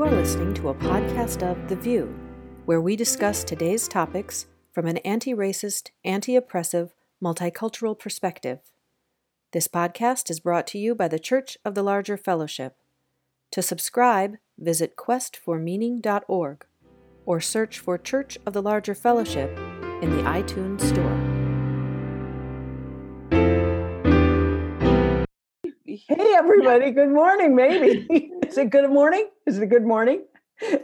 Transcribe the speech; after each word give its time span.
You 0.00 0.06
are 0.06 0.10
listening 0.12 0.54
to 0.54 0.70
a 0.70 0.74
podcast 0.74 1.42
of 1.42 1.68
The 1.68 1.76
VUU, 1.76 2.10
where 2.64 2.80
we 2.80 2.96
discuss 2.96 3.44
today's 3.44 3.86
topics 3.86 4.46
from 4.72 4.86
an 4.86 4.96
anti 5.04 5.34
racist, 5.34 5.90
anti 6.06 6.36
oppressive, 6.36 6.94
multicultural 7.22 7.98
perspective. 7.98 8.60
This 9.52 9.68
podcast 9.68 10.30
is 10.30 10.40
brought 10.40 10.66
to 10.68 10.78
you 10.78 10.94
by 10.94 11.06
the 11.06 11.18
Church 11.18 11.58
of 11.66 11.74
the 11.74 11.82
Larger 11.82 12.16
Fellowship. 12.16 12.76
To 13.50 13.60
subscribe, 13.60 14.36
visit 14.58 14.96
questformeaning.org 14.96 16.64
or 17.26 17.40
search 17.42 17.78
for 17.78 17.98
Church 17.98 18.38
of 18.46 18.54
the 18.54 18.62
Larger 18.62 18.94
Fellowship 18.94 19.50
in 20.00 20.16
the 20.16 20.22
iTunes 20.22 20.80
Store. 20.80 21.18
Hey, 25.84 26.32
everybody. 26.34 26.90
Good 26.90 27.10
morning, 27.10 27.54
maybe. 27.54 28.32
Is 28.50 28.58
it 28.58 28.70
good 28.70 28.90
morning? 28.90 29.28
Is 29.46 29.58
it 29.58 29.62
a 29.62 29.66
good 29.66 29.84
morning? 29.84 30.24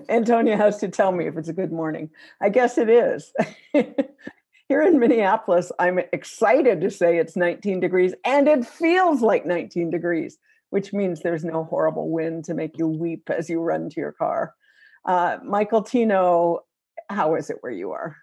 Antonia 0.09 0.57
has 0.57 0.77
to 0.77 0.87
tell 0.87 1.11
me 1.11 1.27
if 1.27 1.37
it's 1.37 1.49
a 1.49 1.53
good 1.53 1.73
morning. 1.73 2.11
I 2.41 2.49
guess 2.49 2.79
it 2.79 2.89
is. 2.89 3.33
Here 4.69 4.83
in 4.83 5.01
Minneapolis, 5.01 5.73
I'm 5.81 5.99
excited 6.13 6.81
to 6.81 6.93
say 6.93 7.19
it's 7.19 7.35
19 7.35 7.81
degrees 7.81 8.15
and 8.25 8.47
it 8.47 8.65
feels 8.65 9.21
like 9.21 9.47
19 9.47 9.91
degrees, 9.91 10.39
which 10.71 10.93
means 10.93 11.23
there's 11.23 11.43
no 11.43 11.65
horrible 11.65 12.09
wind 12.09 12.45
to 12.45 12.55
make 12.55 12.79
you 12.79 12.87
weep 12.87 13.29
as 13.31 13.51
you 13.51 13.59
run 13.61 13.91
to 13.91 14.01
your 14.01 14.13
car. 14.13 14.55
Uh, 15.05 15.39
Michael 15.45 15.83
Tino, 15.83 16.61
how 17.11 17.35
is 17.35 17.51
it 17.51 17.57
where 17.63 17.73
you 17.73 17.91
are? 17.91 18.17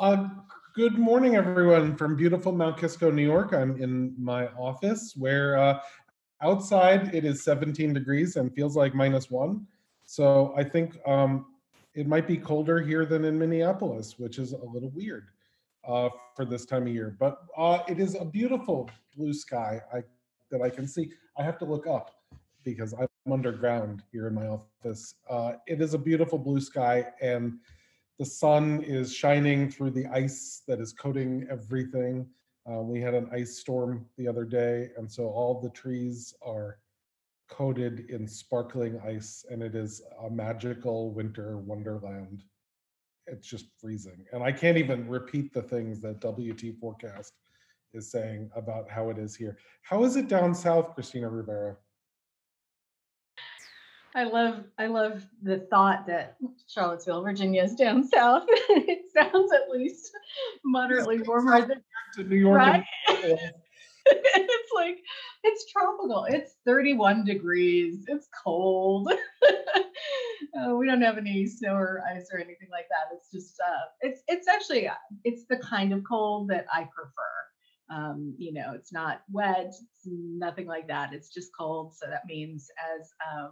Uh, 0.00 0.26
good 0.74 0.98
morning, 0.98 1.36
everyone, 1.36 1.94
from 1.94 2.16
beautiful 2.16 2.50
Mount 2.50 2.76
Kisco, 2.76 3.12
New 3.12 3.24
York. 3.24 3.52
I'm 3.52 3.80
in 3.80 4.14
my 4.18 4.48
office 4.48 5.14
where 5.16 5.56
uh, 5.56 5.78
outside 6.42 7.14
it 7.14 7.24
is 7.24 7.42
17 7.42 7.92
degrees 7.92 8.36
and 8.36 8.52
feels 8.54 8.76
like 8.76 8.94
minus 8.94 9.30
one. 9.30 9.66
So 10.04 10.52
I 10.56 10.64
think 10.64 10.98
um, 11.06 11.46
it 11.94 12.06
might 12.06 12.26
be 12.26 12.36
colder 12.36 12.80
here 12.80 13.04
than 13.04 13.24
in 13.24 13.38
Minneapolis, 13.38 14.18
which 14.18 14.38
is 14.38 14.52
a 14.52 14.64
little 14.64 14.90
weird 14.90 15.28
uh, 15.86 16.08
for 16.34 16.44
this 16.44 16.64
time 16.64 16.82
of 16.82 16.92
year. 16.92 17.16
But 17.18 17.42
uh, 17.56 17.80
it 17.88 17.98
is 17.98 18.14
a 18.14 18.24
beautiful 18.24 18.90
blue 19.16 19.32
sky 19.32 19.80
I, 19.92 20.02
that 20.50 20.62
I 20.62 20.70
can 20.70 20.86
see. 20.86 21.10
I 21.36 21.42
have 21.42 21.58
to 21.58 21.64
look 21.64 21.86
up 21.86 22.16
because 22.64 22.92
I'm 22.92 23.32
underground 23.32 24.02
here 24.12 24.26
in 24.28 24.34
my 24.34 24.46
office. 24.46 25.14
Uh, 25.28 25.52
it 25.66 25.80
is 25.80 25.94
a 25.94 25.98
beautiful 25.98 26.38
blue 26.38 26.60
sky, 26.60 27.06
and 27.20 27.58
the 28.18 28.24
sun 28.24 28.82
is 28.82 29.14
shining 29.14 29.70
through 29.70 29.90
the 29.90 30.06
ice 30.08 30.62
that 30.68 30.80
is 30.80 30.92
coating 30.92 31.46
everything. 31.50 32.26
Uh, 32.68 32.82
we 32.82 33.00
had 33.00 33.14
an 33.14 33.28
ice 33.32 33.58
storm 33.58 34.06
the 34.16 34.28
other 34.28 34.44
day, 34.44 34.90
and 34.96 35.10
so 35.10 35.24
all 35.24 35.60
the 35.60 35.70
trees 35.70 36.34
are 36.42 36.78
coated 37.48 38.10
in 38.10 38.26
sparkling 38.26 39.00
ice, 39.04 39.44
and 39.50 39.62
it 39.62 39.74
is 39.74 40.02
a 40.24 40.30
magical 40.30 41.12
winter 41.12 41.58
wonderland 41.58 42.42
it's 43.30 43.46
just 43.46 43.66
freezing. 43.78 44.26
And 44.32 44.42
I 44.42 44.52
can't 44.52 44.76
even 44.76 45.08
repeat 45.08 45.52
the 45.52 45.62
things 45.62 46.00
that 46.00 46.20
WT 46.20 46.78
forecast 46.80 47.34
is 47.92 48.10
saying 48.10 48.50
about 48.54 48.88
how 48.88 49.10
it 49.10 49.18
is 49.18 49.34
here. 49.34 49.58
How 49.82 50.04
is 50.04 50.16
it 50.16 50.28
down 50.28 50.54
south, 50.54 50.94
Christina 50.94 51.28
Rivera? 51.28 51.76
I 54.12 54.24
love 54.24 54.64
I 54.76 54.86
love 54.86 55.24
the 55.42 55.58
thought 55.70 56.04
that 56.08 56.36
Charlottesville, 56.66 57.22
Virginia 57.22 57.62
is 57.62 57.76
down 57.76 58.06
south. 58.08 58.44
it 58.48 59.04
sounds 59.12 59.52
at 59.52 59.70
least 59.70 60.10
moderately 60.64 61.22
warmer 61.22 61.64
than 61.64 61.82
to 62.14 62.24
New 62.24 62.36
York. 62.36 62.58
Right? 62.58 62.84
it's 64.06 64.72
like 64.74 64.98
it's 65.42 65.70
tropical. 65.72 66.24
It's 66.28 66.56
31 66.66 67.24
degrees. 67.24 68.04
It's 68.08 68.28
cold. 68.44 69.12
uh, 70.58 70.74
we 70.74 70.86
don't 70.86 71.02
have 71.02 71.18
any 71.18 71.46
snow 71.46 71.74
or 71.74 72.02
ice 72.14 72.28
or 72.32 72.38
anything 72.38 72.68
like 72.70 72.86
that. 72.90 73.14
It's 73.14 73.30
just 73.30 73.60
uh, 73.60 73.86
it's 74.00 74.22
it's 74.28 74.48
actually 74.48 74.88
uh, 74.88 74.94
it's 75.24 75.44
the 75.48 75.58
kind 75.58 75.92
of 75.92 76.02
cold 76.08 76.48
that 76.48 76.66
I 76.72 76.88
prefer. 76.94 77.22
Um, 77.90 78.34
you 78.38 78.52
know, 78.52 78.72
it's 78.72 78.92
not 78.92 79.22
wet, 79.32 79.66
it's 79.66 80.06
nothing 80.06 80.66
like 80.66 80.86
that. 80.86 81.12
It's 81.12 81.28
just 81.28 81.50
cold. 81.58 81.96
So 81.96 82.06
that 82.08 82.24
means, 82.24 82.68
as 83.00 83.10
a 83.34 83.48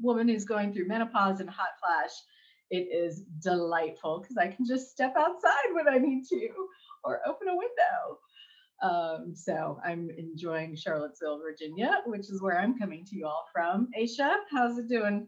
woman 0.00 0.28
who's 0.28 0.44
going 0.44 0.72
through 0.72 0.88
menopause 0.88 1.38
and 1.38 1.48
hot 1.48 1.78
flash, 1.80 2.10
it 2.70 2.88
is 2.92 3.22
delightful 3.40 4.20
because 4.20 4.36
I 4.36 4.48
can 4.48 4.66
just 4.66 4.90
step 4.90 5.14
outside 5.16 5.72
when 5.72 5.88
I 5.88 5.98
need 5.98 6.24
to 6.28 6.48
or 7.04 7.20
open 7.26 7.48
a 7.48 7.56
window. 7.56 8.18
Um, 8.80 9.34
so 9.34 9.80
I'm 9.84 10.08
enjoying 10.16 10.76
Charlottesville, 10.76 11.40
Virginia, 11.40 11.98
which 12.06 12.30
is 12.30 12.40
where 12.40 12.58
I'm 12.58 12.78
coming 12.78 13.04
to 13.06 13.16
you 13.16 13.26
all 13.26 13.46
from. 13.52 13.88
Aisha, 13.98 14.36
how's 14.52 14.78
it 14.78 14.88
doing? 14.88 15.26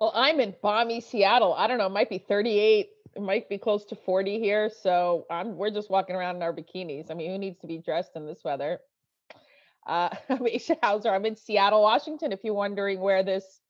Well, 0.00 0.12
I'm 0.14 0.38
in 0.38 0.54
balmy 0.62 1.00
Seattle. 1.00 1.54
I 1.54 1.66
don't 1.66 1.78
know, 1.78 1.86
it 1.86 1.92
might 1.92 2.08
be 2.08 2.18
38, 2.18 2.88
it 3.16 3.22
might 3.22 3.48
be 3.48 3.58
close 3.58 3.84
to 3.86 3.96
40 3.96 4.38
here. 4.38 4.70
So 4.70 5.26
I'm 5.28 5.56
we're 5.56 5.70
just 5.70 5.90
walking 5.90 6.14
around 6.14 6.36
in 6.36 6.42
our 6.42 6.52
bikinis. 6.52 7.10
I 7.10 7.14
mean, 7.14 7.32
who 7.32 7.38
needs 7.38 7.58
to 7.60 7.66
be 7.66 7.78
dressed 7.78 8.12
in 8.14 8.26
this 8.26 8.42
weather? 8.44 8.78
Uh, 9.86 10.10
I'm 10.28 10.38
Aisha 10.38 10.76
Hauser. 10.82 11.10
I'm 11.10 11.26
in 11.26 11.34
Seattle, 11.34 11.82
Washington. 11.82 12.30
If 12.30 12.44
you're 12.44 12.54
wondering 12.54 13.00
where 13.00 13.24
this 13.24 13.60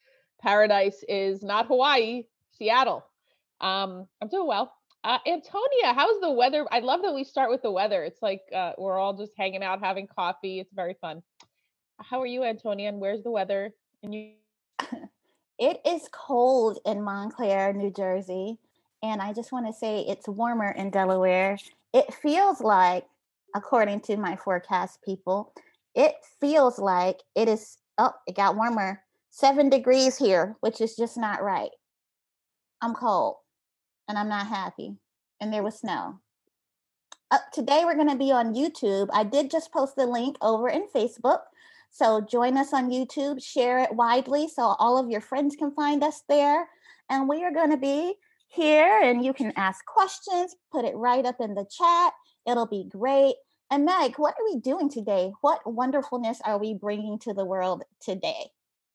paradise 0.43 1.03
is, 1.09 1.43
not 1.43 1.67
Hawaii, 1.67 2.25
Seattle. 2.59 3.05
Um, 3.61 4.07
I'm 4.21 4.29
doing 4.29 4.47
well. 4.47 4.73
Uh, 5.09 5.17
Antonia, 5.27 5.95
how's 5.95 6.21
the 6.21 6.31
weather? 6.31 6.67
I 6.71 6.81
love 6.81 7.01
that 7.01 7.15
we 7.15 7.25
start 7.25 7.49
with 7.49 7.63
the 7.63 7.71
weather. 7.71 8.05
It's 8.05 8.21
like 8.21 8.43
uh, 8.55 8.73
we're 8.77 8.99
all 8.99 9.15
just 9.15 9.33
hanging 9.39 9.63
out, 9.63 9.81
having 9.81 10.07
coffee. 10.07 10.61
It's 10.61 10.75
very 10.75 10.97
fun. 11.01 11.23
How 11.99 12.21
are 12.21 12.27
you, 12.27 12.45
Antonia? 12.45 12.91
And 12.91 13.01
where's 13.01 13.23
the 13.23 13.31
weather? 13.31 13.73
And 14.03 14.15
you? 14.15 14.33
It 15.59 15.81
is 15.87 16.03
cold 16.13 16.79
in 16.85 17.03
Montclair, 17.03 17.73
New 17.73 17.91
Jersey, 17.91 18.59
and 19.03 19.23
I 19.23 19.33
just 19.33 19.51
want 19.51 19.67
to 19.67 19.73
say 19.73 20.01
it's 20.01 20.29
warmer 20.29 20.73
in 20.73 20.91
Delaware. 20.91 21.57
It 21.95 22.13
feels 22.13 22.61
like, 22.61 23.07
according 23.57 24.01
to 24.03 24.19
my 24.19 24.37
forecast 24.37 25.03
people, 25.03 25.55
it 25.95 26.17
feels 26.39 26.79
like 26.79 27.21
it 27.35 27.49
is. 27.49 27.79
Oh, 27.97 28.13
it 28.27 28.37
got 28.37 28.57
warmer, 28.57 29.03
seven 29.31 29.71
degrees 29.71 30.19
here, 30.19 30.59
which 30.61 30.83
is 30.83 30.97
just 30.97 31.17
not 31.17 31.43
right. 31.43 31.71
I'm 32.83 32.95
cold 32.95 33.37
and 34.09 34.19
I'm 34.19 34.29
not 34.29 34.47
happy. 34.47 34.97
And 35.41 35.53
there 35.53 35.63
was 35.63 35.79
snow. 35.79 36.21
Uh, 37.31 37.39
today 37.53 37.83
we're 37.85 37.95
going 37.95 38.09
to 38.09 38.17
be 38.17 38.33
on 38.33 38.55
YouTube. 38.55 39.09
I 39.13 39.23
did 39.23 39.51
just 39.51 39.71
post 39.71 39.97
the 39.97 40.07
link 40.07 40.37
over 40.41 40.69
in 40.69 40.89
Facebook. 40.95 41.41
So 41.91 42.21
join 42.21 42.57
us 42.57 42.73
on 42.73 42.91
YouTube, 42.91 43.43
share 43.43 43.79
it 43.81 43.95
widely 43.95 44.49
so 44.49 44.63
all 44.79 44.99
of 44.99 45.11
your 45.11 45.21
friends 45.21 45.57
can 45.57 45.73
find 45.73 46.03
us 46.03 46.23
there. 46.29 46.69
And 47.11 47.29
we 47.29 47.45
are 47.45 47.53
going 47.53 47.71
to 47.71 47.77
be 47.77 48.15
here 48.49 49.01
and 49.03 49.25
you 49.25 49.33
can 49.33 49.53
ask 49.57 49.85
questions, 49.85 50.57
put 50.73 50.85
it 50.85 50.97
right 50.97 51.25
up 51.25 51.37
in 51.41 51.55
the 51.55 51.67
chat. 51.71 52.13
It'll 52.47 52.67
be 52.67 52.89
great. 52.89 53.37
And 53.71 53.85
Meg, 53.85 54.15
what 54.17 54.35
are 54.39 54.45
we 54.45 54.61
doing 54.61 54.89
today? 54.89 55.33
What 55.43 55.61
wonderfulness 55.71 56.41
are 56.45 56.59
we 56.59 56.73
bringing 56.73 57.19
to 57.21 57.35
the 57.35 57.45
world 57.45 57.85
today? 58.01 58.51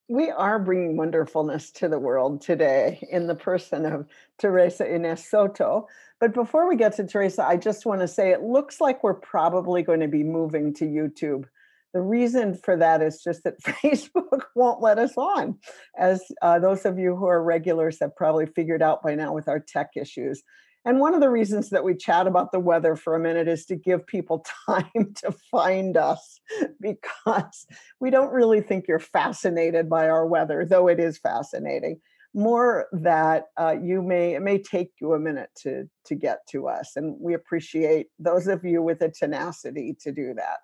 We 0.09 0.30
are 0.30 0.59
bringing 0.59 0.97
wonderfulness 0.97 1.72
to 1.72 1.88
the 1.88 2.00
world 2.00 2.41
today 2.41 3.08
in 3.09 3.28
the 3.28 3.36
person 3.36 3.86
of 3.86 4.06
Theresa 4.38 4.86
Ines 4.86 5.25
Soto. 5.30 5.88
But 6.19 6.34
before 6.34 6.68
we 6.68 6.75
get 6.75 6.96
to 6.97 7.08
Theresa, 7.08 7.46
I 7.46 7.56
just 7.56 7.86
want 7.86 8.02
to 8.02 8.08
say 8.08 8.31
it 8.31 8.42
looks 8.42 8.81
like 8.81 9.02
we're 9.02 9.13
probably 9.13 9.81
going 9.81 10.02
to 10.02 10.09
be 10.09 10.24
moving 10.24 10.74
to 10.75 10.86
YouTube. 10.86 11.46
The 11.94 12.02
reason 12.02 12.56
for 12.56 12.75
that 12.75 13.02
is 13.02 13.22
just 13.24 13.44
that 13.46 13.59
Facebook 13.62 14.42
won't 14.56 14.81
let 14.81 15.00
us 15.00 15.16
on, 15.16 15.58
as 15.97 16.22
uh, 16.42 16.59
those 16.59 16.86
of 16.86 17.00
you 17.00 17.16
who 17.16 17.25
are 17.28 17.42
regulars 17.42 18.00
have 18.01 18.16
probably 18.16 18.45
figured 18.45 18.81
out 18.81 19.04
by 19.04 19.16
now 19.16 19.33
with 19.33 19.48
our 19.48 19.60
tech 19.60 19.92
issues. 19.95 20.44
And 20.85 21.00
one 21.00 21.13
of 21.13 21.21
the 21.21 21.30
reasons 21.30 21.69
that 21.69 21.83
we 21.83 21.95
chat 21.95 22.27
about 22.27 22.51
the 22.51 22.59
weather 22.59 22.95
for 22.95 23.15
a 23.15 23.19
minute 23.19 23.47
is 23.47 23.65
to 23.68 23.75
give 23.75 24.06
people 24.06 24.45
time 24.65 25.13
to 25.24 25.31
find 25.50 25.95
us 25.95 26.41
because 26.81 27.65
we 28.00 28.09
don't 28.09 28.33
really 28.33 28.62
think 28.62 28.88
you're 28.88 29.00
fascinated 29.00 29.89
by 29.89 30.09
our 30.09 30.25
weather, 30.25 30.65
though 30.65 30.88
it 30.88 31.00
is 31.00 31.18
fascinating. 31.18 32.00
More 32.33 32.88
that 32.91 33.45
uh, 33.59 33.75
you 33.80 34.01
may 34.01 34.33
it 34.33 34.41
may 34.41 34.57
take 34.57 34.91
you 35.00 35.13
a 35.13 35.19
minute 35.19 35.51
to 35.62 35.88
to 36.06 36.15
get 36.15 36.39
to 36.50 36.68
us, 36.68 36.94
and 36.95 37.15
we 37.19 37.35
appreciate 37.35 38.07
those 38.18 38.47
of 38.47 38.65
you 38.65 38.81
with 38.81 39.00
the 39.00 39.09
tenacity 39.09 39.95
to 40.01 40.12
do 40.12 40.33
that. 40.33 40.57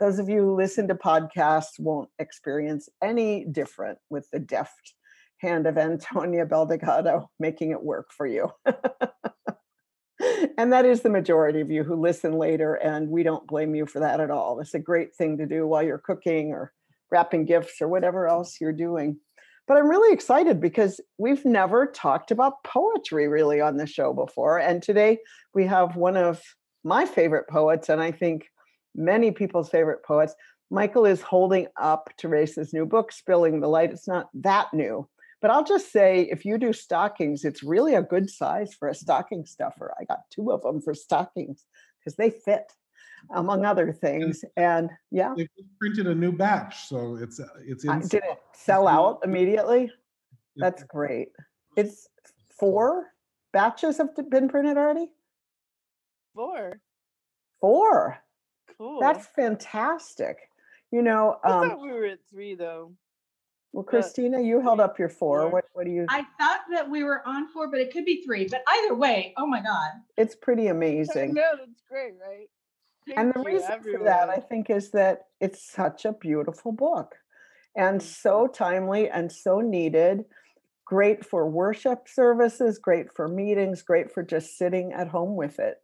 Those 0.00 0.18
of 0.18 0.28
you 0.28 0.40
who 0.40 0.56
listen 0.56 0.88
to 0.88 0.96
podcasts 0.96 1.78
won't 1.78 2.08
experience 2.18 2.88
any 3.00 3.44
different 3.44 3.98
with 4.10 4.28
the 4.32 4.40
deft 4.40 4.94
hand 5.38 5.68
of 5.68 5.78
Antonia 5.78 6.44
Beldegato 6.44 7.28
making 7.38 7.70
it 7.70 7.82
work 7.82 8.10
for 8.10 8.26
you. 8.26 8.50
and 10.58 10.72
that 10.72 10.84
is 10.84 11.02
the 11.02 11.10
majority 11.10 11.60
of 11.60 11.70
you 11.70 11.84
who 11.84 11.94
listen 11.94 12.32
later, 12.32 12.74
and 12.74 13.08
we 13.08 13.22
don't 13.22 13.46
blame 13.46 13.74
you 13.74 13.86
for 13.86 14.00
that 14.00 14.20
at 14.20 14.30
all. 14.30 14.60
It's 14.60 14.74
a 14.74 14.78
great 14.78 15.14
thing 15.14 15.38
to 15.38 15.46
do 15.46 15.66
while 15.66 15.82
you're 15.82 15.98
cooking 15.98 16.52
or 16.52 16.72
wrapping 17.10 17.44
gifts 17.44 17.80
or 17.80 17.88
whatever 17.88 18.28
else 18.28 18.58
you're 18.60 18.72
doing. 18.72 19.18
But 19.68 19.76
I'm 19.76 19.88
really 19.88 20.12
excited 20.12 20.60
because 20.60 21.00
we've 21.18 21.44
never 21.44 21.86
talked 21.86 22.30
about 22.30 22.64
poetry 22.64 23.28
really 23.28 23.60
on 23.60 23.76
the 23.76 23.86
show 23.86 24.12
before. 24.12 24.58
And 24.58 24.82
today 24.82 25.18
we 25.54 25.66
have 25.66 25.94
one 25.96 26.16
of 26.16 26.42
my 26.84 27.06
favorite 27.06 27.48
poets, 27.48 27.88
and 27.88 28.02
I 28.02 28.10
think 28.10 28.46
many 28.94 29.30
people's 29.30 29.70
favorite 29.70 30.04
poets. 30.04 30.34
Michael 30.70 31.06
is 31.06 31.20
holding 31.20 31.68
up 31.80 32.10
Theresa's 32.20 32.72
new 32.72 32.86
book, 32.86 33.12
Spilling 33.12 33.60
the 33.60 33.68
Light. 33.68 33.92
It's 33.92 34.08
not 34.08 34.28
that 34.34 34.72
new, 34.72 35.08
But 35.42 35.50
I'll 35.50 35.64
just 35.64 35.90
say, 35.90 36.28
if 36.30 36.44
you 36.44 36.56
do 36.56 36.72
stockings, 36.72 37.44
it's 37.44 37.64
really 37.64 37.96
a 37.96 38.02
good 38.02 38.30
size 38.30 38.72
for 38.72 38.88
a 38.88 38.94
stocking 38.94 39.44
stuffer. 39.44 39.92
I 40.00 40.04
got 40.04 40.20
two 40.30 40.52
of 40.52 40.62
them 40.62 40.80
for 40.80 40.94
stockings 40.94 41.66
because 41.98 42.14
they 42.14 42.30
fit, 42.30 42.72
among 43.34 43.64
other 43.64 43.92
things. 43.92 44.44
And 44.56 44.88
yeah, 45.10 45.34
They 45.36 45.48
printed 45.80 46.06
a 46.06 46.14
new 46.14 46.30
batch, 46.30 46.86
so 46.86 47.16
it's 47.20 47.40
uh, 47.40 47.46
it's 47.66 47.84
in. 47.84 48.00
did 48.00 48.22
it 48.22 48.38
sell 48.54 48.86
out 48.86 49.20
immediately? 49.24 49.90
That's 50.56 50.84
great. 50.84 51.28
It's 51.76 52.08
four 52.58 53.12
batches 53.52 53.98
have 53.98 54.10
been 54.30 54.48
printed 54.48 54.76
already? 54.76 55.10
Four. 56.34 56.80
Four. 57.60 58.18
Cool. 58.78 59.00
That's 59.00 59.26
fantastic. 59.26 60.36
You 60.90 61.02
know, 61.02 61.38
I 61.44 61.50
um, 61.50 61.68
thought 61.68 61.80
we 61.80 61.92
were 61.92 62.04
at 62.06 62.18
three 62.30 62.54
though. 62.54 62.92
Well, 63.72 63.84
Christina, 63.84 64.40
you 64.40 64.60
held 64.60 64.80
up 64.80 64.98
your 64.98 65.08
four. 65.08 65.40
four. 65.40 65.50
What, 65.50 65.64
what 65.72 65.86
do 65.86 65.92
you? 65.92 66.06
I 66.10 66.26
thought 66.38 66.60
that 66.70 66.90
we 66.90 67.04
were 67.04 67.26
on 67.26 67.48
four, 67.48 67.70
but 67.70 67.80
it 67.80 67.92
could 67.92 68.04
be 68.04 68.22
three. 68.22 68.46
But 68.46 68.62
either 68.68 68.94
way, 68.94 69.32
oh 69.38 69.46
my 69.46 69.62
God. 69.62 69.90
It's 70.18 70.34
pretty 70.34 70.66
amazing. 70.66 71.34
know 71.34 71.42
that's 71.58 71.82
great, 71.88 72.14
right? 72.20 72.48
and 73.16 73.32
the 73.34 73.40
you, 73.40 73.46
reason 73.46 73.82
for 73.82 74.04
that, 74.04 74.28
I 74.28 74.36
think, 74.36 74.70
is 74.70 74.90
that 74.90 75.26
it's 75.40 75.62
such 75.62 76.04
a 76.04 76.12
beautiful 76.12 76.72
book 76.72 77.16
and 77.74 78.02
so 78.02 78.46
timely 78.46 79.08
and 79.08 79.32
so 79.32 79.60
needed. 79.60 80.24
Great 80.84 81.24
for 81.24 81.48
worship 81.48 82.06
services, 82.06 82.78
great 82.78 83.06
for 83.14 83.26
meetings, 83.26 83.82
great 83.82 84.12
for 84.12 84.22
just 84.22 84.58
sitting 84.58 84.92
at 84.92 85.08
home 85.08 85.34
with 85.34 85.58
it. 85.58 85.78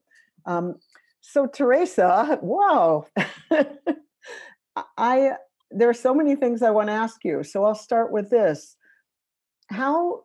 Um, 0.44 0.76
so, 1.20 1.46
Theresa, 1.46 2.38
wow, 2.42 3.06
I 4.96 5.32
there 5.70 5.88
are 5.88 5.94
so 5.94 6.14
many 6.14 6.34
things 6.34 6.62
I 6.62 6.70
want 6.70 6.88
to 6.88 6.94
ask 6.94 7.24
you. 7.24 7.42
So 7.42 7.64
I'll 7.64 7.74
start 7.74 8.10
with 8.12 8.30
this: 8.30 8.76
How 9.70 10.24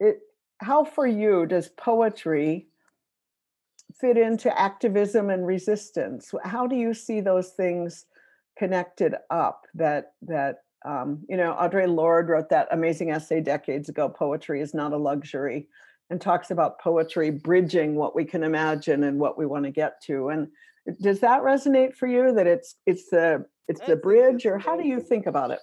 it 0.00 0.20
how 0.60 0.84
for 0.84 1.06
you 1.06 1.46
does 1.46 1.68
poetry 1.68 2.68
fit 4.00 4.16
into 4.16 4.58
activism 4.58 5.30
and 5.30 5.46
resistance? 5.46 6.32
How 6.44 6.66
do 6.66 6.76
you 6.76 6.94
see 6.94 7.20
those 7.20 7.50
things 7.50 8.06
connected 8.58 9.14
up? 9.30 9.66
That 9.74 10.12
that 10.22 10.58
um, 10.84 11.24
you 11.28 11.36
know, 11.36 11.56
Audre 11.60 11.92
Lorde 11.92 12.28
wrote 12.28 12.48
that 12.50 12.68
amazing 12.70 13.10
essay 13.10 13.40
decades 13.40 13.88
ago. 13.88 14.08
Poetry 14.08 14.60
is 14.60 14.74
not 14.74 14.92
a 14.92 14.96
luxury, 14.96 15.68
and 16.10 16.20
talks 16.20 16.50
about 16.50 16.80
poetry 16.80 17.30
bridging 17.30 17.94
what 17.94 18.14
we 18.14 18.24
can 18.24 18.42
imagine 18.42 19.04
and 19.04 19.18
what 19.18 19.38
we 19.38 19.46
want 19.46 19.64
to 19.64 19.70
get 19.70 20.02
to. 20.04 20.28
And 20.28 20.48
does 21.00 21.20
that 21.20 21.42
resonate 21.42 21.94
for 21.94 22.06
you? 22.06 22.32
That 22.32 22.46
it's 22.46 22.76
it's 22.86 23.10
the 23.10 23.44
it's 23.68 23.80
the 23.80 23.96
bridge, 23.96 24.46
or 24.46 24.58
how 24.58 24.76
do 24.76 24.86
you 24.86 25.00
think 25.00 25.26
about 25.26 25.50
it? 25.50 25.60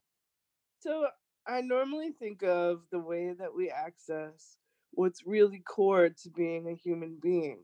So 0.80 1.08
I 1.48 1.62
normally 1.62 2.12
think 2.12 2.44
of 2.44 2.82
the 2.92 3.00
way 3.00 3.34
that 3.38 3.54
we 3.56 3.70
access 3.70 4.58
what's 4.92 5.26
really 5.26 5.60
core 5.60 6.10
to 6.10 6.30
being 6.30 6.68
a 6.68 6.76
human 6.76 7.18
being. 7.22 7.60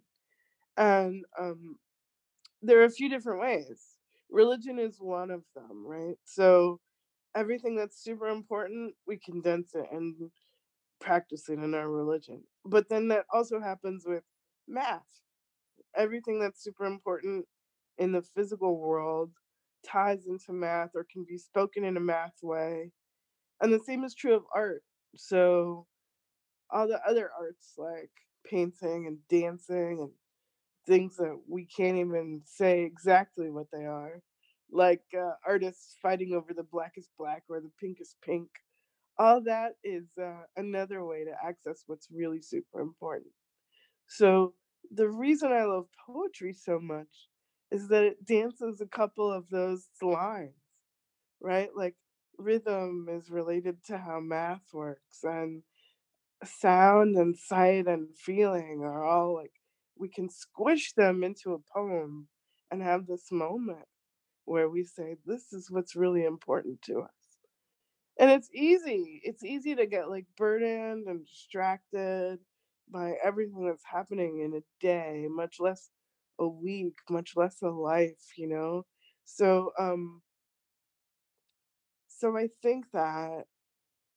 And 0.77 1.23
um, 1.39 1.77
there 2.61 2.81
are 2.81 2.85
a 2.85 2.91
few 2.91 3.09
different 3.09 3.41
ways. 3.41 3.83
Religion 4.29 4.79
is 4.79 4.97
one 4.99 5.31
of 5.31 5.43
them, 5.55 5.85
right? 5.85 6.17
So 6.25 6.79
everything 7.35 7.75
that's 7.75 8.03
super 8.03 8.27
important, 8.27 8.95
we 9.07 9.17
condense 9.17 9.75
it 9.75 9.85
and 9.91 10.31
practice 10.99 11.49
it 11.49 11.59
in 11.59 11.73
our 11.73 11.89
religion. 11.89 12.43
But 12.65 12.89
then 12.89 13.07
that 13.09 13.25
also 13.33 13.59
happens 13.59 14.03
with 14.05 14.23
math. 14.67 15.21
Everything 15.95 16.39
that's 16.39 16.63
super 16.63 16.85
important 16.85 17.45
in 17.97 18.11
the 18.11 18.21
physical 18.21 18.77
world 18.77 19.31
ties 19.85 20.25
into 20.27 20.53
math 20.53 20.91
or 20.95 21.05
can 21.11 21.25
be 21.27 21.37
spoken 21.37 21.83
in 21.83 21.97
a 21.97 22.01
math 22.01 22.37
way. 22.41 22.91
And 23.61 23.73
the 23.73 23.79
same 23.79 24.03
is 24.03 24.15
true 24.15 24.35
of 24.35 24.43
art. 24.53 24.83
So 25.15 25.87
all 26.71 26.87
the 26.87 26.99
other 27.07 27.29
arts 27.39 27.73
like 27.77 28.11
painting 28.45 29.07
and 29.07 29.17
dancing 29.29 29.99
and 30.01 30.11
things 30.87 31.17
that 31.17 31.39
we 31.47 31.65
can't 31.65 31.97
even 31.97 32.41
say 32.45 32.83
exactly 32.83 33.49
what 33.49 33.67
they 33.71 33.85
are, 33.85 34.21
like 34.71 35.03
uh, 35.17 35.33
artists 35.45 35.97
fighting 36.01 36.33
over 36.33 36.53
the 36.53 36.63
blackest 36.63 37.09
black 37.17 37.43
or 37.49 37.59
the 37.59 37.71
pinkest 37.79 38.17
pink. 38.23 38.49
All 39.17 39.41
that 39.43 39.73
is 39.83 40.05
uh, 40.21 40.43
another 40.57 41.05
way 41.05 41.23
to 41.23 41.31
access 41.45 41.83
what's 41.88 42.07
really 42.13 42.41
super 42.41 42.81
important. 42.81 43.31
So 44.07 44.53
the 44.91 45.09
reason 45.09 45.51
I 45.51 45.63
love 45.65 45.88
poetry 46.05 46.53
so 46.53 46.79
much 46.79 47.07
is 47.75 47.89
that 47.89 48.04
it 48.04 48.25
dances 48.25 48.81
a 48.81 48.88
couple 48.88 49.31
of 49.31 49.50
those 49.50 49.88
lines, 50.01 50.54
right? 51.42 51.69
Like 51.75 51.95
rhythm 52.38 53.07
is 53.12 53.30
related 53.30 53.77
to 53.88 53.98
how 53.98 54.19
math 54.22 54.63
works, 54.74 55.19
and 55.24 55.63
sound 56.45 57.16
and 57.18 57.38
sight 57.38 57.88
and 57.88 58.16
feeling 58.18 58.81
are 58.83 59.04
all 59.04 59.36
like 59.36 59.54
we 59.98 60.10
can 60.10 60.30
squish 60.30 60.94
them 60.94 61.24
into 61.24 61.54
a 61.54 61.60
poem 61.74 62.27
and 62.72 62.81
have 62.81 63.07
this 63.07 63.31
moment 63.31 63.88
where 64.45 64.69
we 64.69 64.83
say, 64.83 65.18
This 65.25 65.54
is 65.54 65.72
what's 65.72 65.95
really 65.95 66.25
important 66.25 66.81
to 66.83 67.01
us. 67.01 67.12
And 68.19 68.31
it's 68.31 68.50
easy. 68.54 69.22
It's 69.24 69.44
easy 69.44 69.75
to 69.75 69.86
get 69.86 70.10
like 70.10 70.25
burdened 70.38 71.07
and 71.07 71.25
distracted 71.25 72.39
by 72.89 73.16
everything 73.24 73.66
that's 73.66 73.83
happening 73.86 74.39
in 74.42 74.54
a 74.54 74.63
day, 74.86 75.27
much 75.30 75.57
less 75.60 75.89
a 76.39 76.47
week, 76.47 76.95
much 77.09 77.35
less 77.35 77.61
a 77.61 77.69
life, 77.69 78.33
you 78.37 78.47
know? 78.47 78.85
So 79.25 79.71
um 79.79 80.21
so 82.07 82.37
I 82.37 82.49
think 82.61 82.85
that 82.93 83.45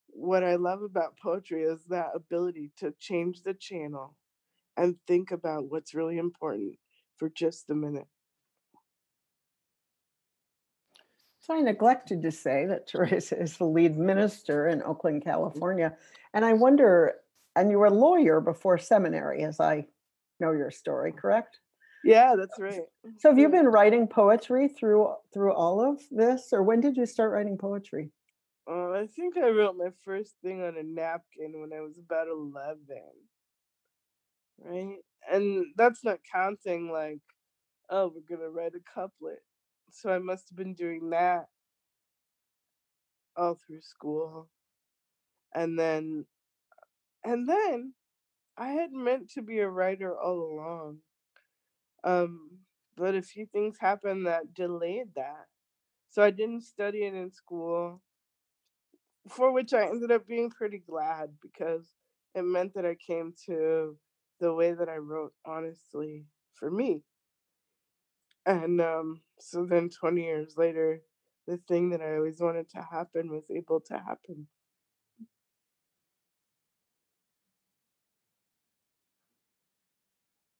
what 0.08 0.42
I 0.44 0.56
love 0.56 0.82
about 0.82 1.18
poetry 1.18 1.62
is 1.62 1.84
that 1.88 2.10
ability 2.14 2.70
to 2.78 2.94
change 2.98 3.42
the 3.42 3.54
channel 3.54 4.16
and 4.76 4.96
think 5.06 5.30
about 5.30 5.70
what's 5.70 5.94
really 5.94 6.18
important 6.18 6.76
for 7.16 7.28
just 7.28 7.70
a 7.70 7.74
minute. 7.74 8.06
So 11.40 11.54
I 11.54 11.60
neglected 11.60 12.22
to 12.22 12.30
say 12.30 12.66
that 12.66 12.86
Theresa 12.86 13.40
is 13.40 13.56
the 13.56 13.64
lead 13.64 13.96
minister 13.96 14.68
in 14.68 14.82
Oakland, 14.82 15.24
California. 15.24 15.96
And 16.34 16.44
I 16.44 16.52
wonder, 16.52 17.14
and 17.56 17.70
you 17.70 17.78
were 17.78 17.86
a 17.86 17.90
lawyer 17.90 18.40
before 18.40 18.76
seminary, 18.78 19.42
as 19.44 19.58
I 19.58 19.86
know 20.40 20.52
your 20.52 20.70
story, 20.70 21.10
correct? 21.12 21.58
Yeah, 22.04 22.34
that's 22.36 22.58
right. 22.58 22.82
So 23.18 23.30
have 23.30 23.38
you 23.38 23.48
been 23.48 23.66
writing 23.66 24.06
poetry 24.06 24.68
through 24.68 25.14
through 25.32 25.52
all 25.52 25.80
of 25.80 26.00
this, 26.10 26.52
or 26.52 26.62
when 26.62 26.80
did 26.80 26.96
you 26.96 27.06
start 27.06 27.32
writing 27.32 27.58
poetry? 27.58 28.10
Uh, 28.70 28.90
I 28.90 29.06
think 29.06 29.36
I 29.38 29.48
wrote 29.48 29.76
my 29.76 29.90
first 30.04 30.34
thing 30.42 30.62
on 30.62 30.76
a 30.76 30.82
napkin 30.82 31.58
when 31.58 31.72
I 31.72 31.80
was 31.80 31.98
about 31.98 32.28
11. 32.28 32.76
Right? 34.58 34.98
And 35.30 35.66
that's 35.76 36.04
not 36.04 36.18
counting 36.30 36.90
like, 36.90 37.20
oh, 37.88 38.12
we're 38.14 38.36
going 38.36 38.46
to 38.46 38.50
write 38.50 38.74
a 38.74 38.80
couplet. 38.94 39.42
So 39.90 40.10
I 40.10 40.18
must 40.18 40.50
have 40.50 40.56
been 40.56 40.74
doing 40.74 41.10
that 41.10 41.46
all 43.36 43.54
through 43.54 43.80
school. 43.80 44.50
And 45.54 45.78
then, 45.78 46.26
and 47.24 47.48
then 47.48 47.94
I 48.58 48.68
had 48.68 48.92
meant 48.92 49.30
to 49.30 49.42
be 49.42 49.60
a 49.60 49.68
writer 49.68 50.18
all 50.18 50.40
along. 50.42 50.98
Um, 52.04 52.60
but 52.96 53.14
a 53.14 53.22
few 53.22 53.46
things 53.46 53.78
happened 53.80 54.26
that 54.26 54.54
delayed 54.54 55.14
that. 55.16 55.46
So 56.10 56.22
I 56.22 56.30
didn't 56.30 56.62
study 56.62 57.04
it 57.04 57.14
in 57.14 57.32
school 57.32 58.02
for 59.28 59.52
which 59.52 59.72
I 59.74 59.86
ended 59.86 60.10
up 60.10 60.26
being 60.26 60.50
pretty 60.50 60.78
glad 60.78 61.30
because 61.42 61.92
it 62.34 62.42
meant 62.42 62.74
that 62.74 62.86
I 62.86 62.94
came 62.94 63.34
to 63.46 63.96
the 64.40 64.52
way 64.54 64.72
that 64.72 64.88
I 64.88 64.96
wrote 64.96 65.32
honestly 65.44 66.26
for 66.54 66.70
me. 66.70 67.02
And 68.46 68.80
um, 68.80 69.20
so 69.38 69.64
then 69.64 69.90
20 69.90 70.22
years 70.24 70.56
later, 70.56 71.02
the 71.46 71.58
thing 71.68 71.90
that 71.90 72.00
I 72.02 72.16
always 72.16 72.40
wanted 72.40 72.68
to 72.70 72.82
happen 72.82 73.30
was 73.30 73.48
able 73.50 73.80
to 73.82 73.98
happen. 73.98 74.48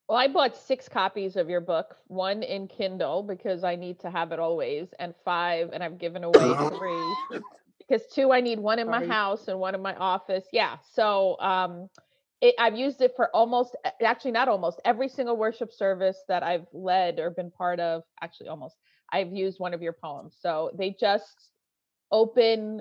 Well, 0.09 0.17
I 0.17 0.27
bought 0.27 0.57
six 0.57 0.88
copies 0.88 1.37
of 1.37 1.50
your 1.50 1.61
book, 1.61 1.97
one 2.07 2.43
in 2.43 2.67
Kindle 2.67 3.23
because 3.23 3.62
I 3.62 3.77
need 3.77 4.00
to 4.00 4.11
have 4.11 4.33
it 4.33 4.38
always, 4.38 4.88
and 4.99 5.15
five, 5.23 5.71
and 5.75 5.83
I've 5.85 5.99
given 5.99 6.25
away 6.25 6.55
three 6.79 7.43
because 7.79 8.07
two 8.07 8.33
I 8.33 8.41
need 8.41 8.59
one 8.59 8.79
in 8.79 8.88
my 8.88 9.05
house 9.05 9.49
and 9.49 9.61
one 9.61 9.75
in 9.75 9.83
my 9.83 9.95
office. 9.97 10.45
Yeah, 10.50 10.79
so 10.95 11.38
um, 11.41 11.91
it, 12.41 12.55
I've 12.59 12.75
used 12.75 13.03
it 13.03 13.12
for 13.17 13.29
almost, 13.37 13.77
actually 14.03 14.31
not 14.31 14.49
almost 14.49 14.81
every 14.87 15.09
single 15.09 15.37
worship 15.37 15.73
service 15.73 16.23
that 16.27 16.43
I've 16.43 16.67
led 16.73 17.19
or 17.19 17.31
been 17.31 17.50
part 17.50 17.79
of. 17.79 18.03
Actually, 18.23 18.49
almost, 18.49 18.77
I've 19.12 19.33
used 19.33 19.61
one 19.61 19.75
of 19.75 19.83
your 19.83 19.93
poems. 19.93 20.37
So 20.41 20.71
they 20.79 20.97
just 20.99 21.50
open 22.11 22.81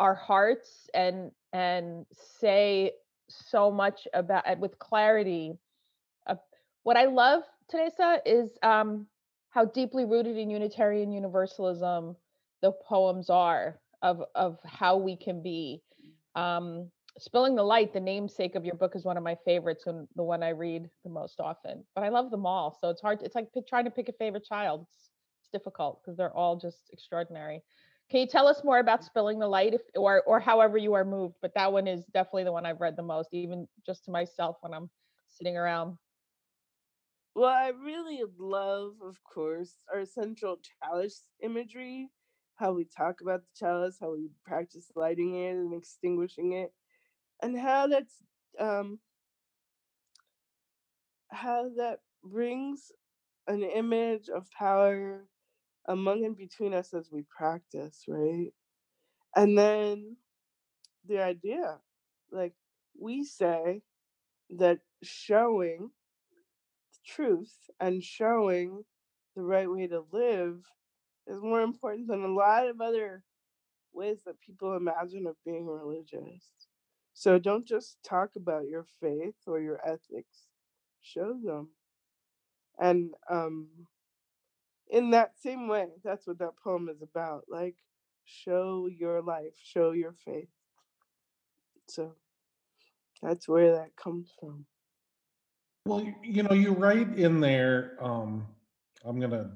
our 0.00 0.14
hearts 0.14 0.88
and 0.94 1.32
and 1.52 2.06
say 2.40 2.92
so 3.28 3.70
much 3.70 4.08
about 4.14 4.58
with 4.58 4.78
clarity 4.78 5.52
what 6.82 6.96
I 6.96 7.06
love, 7.06 7.42
Theresa, 7.70 8.20
is 8.26 8.50
um, 8.62 9.06
how 9.50 9.64
deeply 9.64 10.04
rooted 10.04 10.36
in 10.36 10.50
Unitarian 10.50 11.12
Universalism 11.12 12.16
the 12.62 12.72
poems 12.86 13.28
are 13.28 13.80
of 14.02 14.22
of 14.34 14.58
how 14.64 14.96
we 14.96 15.16
can 15.16 15.42
be. 15.42 15.82
Um, 16.34 16.90
Spilling 17.18 17.54
the 17.54 17.62
Light, 17.62 17.92
the 17.92 18.00
namesake 18.00 18.54
of 18.54 18.64
your 18.64 18.74
book, 18.74 18.96
is 18.96 19.04
one 19.04 19.18
of 19.18 19.22
my 19.22 19.36
favorites 19.44 19.84
and 19.86 20.08
the 20.16 20.22
one 20.22 20.42
I 20.42 20.50
read 20.50 20.88
the 21.04 21.10
most 21.10 21.40
often. 21.40 21.84
But 21.94 22.04
I 22.04 22.08
love 22.08 22.30
them 22.30 22.46
all, 22.46 22.76
so 22.80 22.88
it's 22.88 23.02
hard. 23.02 23.20
It's 23.22 23.34
like 23.34 23.52
pick, 23.52 23.66
trying 23.68 23.84
to 23.84 23.90
pick 23.90 24.08
a 24.08 24.12
favorite 24.12 24.44
child. 24.44 24.86
It's, 24.88 25.10
it's 25.40 25.50
difficult 25.50 26.00
because 26.02 26.16
they're 26.16 26.34
all 26.34 26.56
just 26.56 26.88
extraordinary. 26.90 27.62
Can 28.10 28.20
you 28.20 28.26
tell 28.26 28.46
us 28.46 28.62
more 28.64 28.78
about 28.78 29.04
Spilling 29.04 29.38
the 29.38 29.46
Light, 29.46 29.74
if, 29.74 29.82
or 29.94 30.22
or 30.26 30.40
however 30.40 30.78
you 30.78 30.94
are 30.94 31.04
moved? 31.04 31.36
But 31.42 31.52
that 31.54 31.72
one 31.72 31.86
is 31.86 32.04
definitely 32.14 32.44
the 32.44 32.52
one 32.52 32.64
I've 32.64 32.80
read 32.80 32.96
the 32.96 33.02
most, 33.02 33.28
even 33.32 33.68
just 33.84 34.04
to 34.06 34.10
myself 34.10 34.56
when 34.60 34.72
I'm 34.72 34.88
sitting 35.28 35.56
around. 35.56 35.98
Well, 37.34 37.48
I 37.50 37.68
really 37.68 38.22
love, 38.38 38.94
of 39.02 39.22
course, 39.24 39.76
our 39.92 40.04
central 40.04 40.58
chalice 40.82 41.24
imagery, 41.42 42.10
how 42.56 42.72
we 42.72 42.84
talk 42.84 43.20
about 43.20 43.40
the 43.42 43.48
chalice, 43.58 43.98
how 44.00 44.12
we 44.12 44.28
practice 44.44 44.90
lighting 44.94 45.34
it 45.36 45.52
and 45.56 45.72
extinguishing 45.74 46.52
it, 46.52 46.72
and 47.42 47.58
how 47.58 47.88
that's 47.88 48.16
um, 48.60 49.00
how 51.30 51.68
that 51.76 52.00
brings 52.24 52.92
an 53.48 53.62
image 53.62 54.28
of 54.28 54.50
power 54.50 55.26
among 55.88 56.24
and 56.24 56.36
between 56.36 56.74
us 56.74 56.94
as 56.94 57.10
we 57.12 57.24
practice, 57.36 58.04
right? 58.08 58.52
And 59.36 59.58
then 59.58 60.16
the 61.08 61.20
idea, 61.22 61.78
like 62.32 62.54
we 63.00 63.24
say 63.24 63.82
that 64.50 64.80
showing 65.02 65.90
truth 67.04 67.54
and 67.80 68.02
showing 68.02 68.84
the 69.34 69.42
right 69.42 69.70
way 69.70 69.86
to 69.86 70.04
live 70.12 70.64
is 71.26 71.40
more 71.40 71.62
important 71.62 72.08
than 72.08 72.22
a 72.22 72.28
lot 72.32 72.68
of 72.68 72.80
other 72.80 73.24
ways 73.92 74.22
that 74.24 74.40
people 74.40 74.76
imagine 74.76 75.26
of 75.26 75.36
being 75.44 75.66
religious. 75.66 76.48
So 77.14 77.38
don't 77.38 77.66
just 77.66 77.98
talk 78.02 78.30
about 78.36 78.68
your 78.68 78.84
faith 79.00 79.34
or 79.46 79.60
your 79.60 79.80
ethics, 79.86 80.46
show 81.00 81.36
them. 81.42 81.68
And 82.78 83.10
um, 83.30 83.68
in 84.90 85.10
that 85.10 85.32
same 85.38 85.68
way, 85.68 85.86
that's 86.02 86.26
what 86.26 86.38
that 86.38 86.56
poem 86.62 86.88
is 86.88 87.02
about. 87.02 87.44
Like, 87.48 87.76
show 88.24 88.88
your 88.88 89.22
life, 89.22 89.54
show 89.62 89.92
your 89.92 90.14
faith. 90.24 90.48
So 91.88 92.14
that's 93.22 93.48
where 93.48 93.74
that 93.76 93.96
comes 93.96 94.32
from. 94.40 94.66
Well, 95.84 96.06
you 96.22 96.42
know, 96.44 96.52
you 96.52 96.72
write 96.72 97.18
in 97.18 97.40
there, 97.40 97.96
um, 98.00 98.46
I'm 99.04 99.18
gonna 99.18 99.50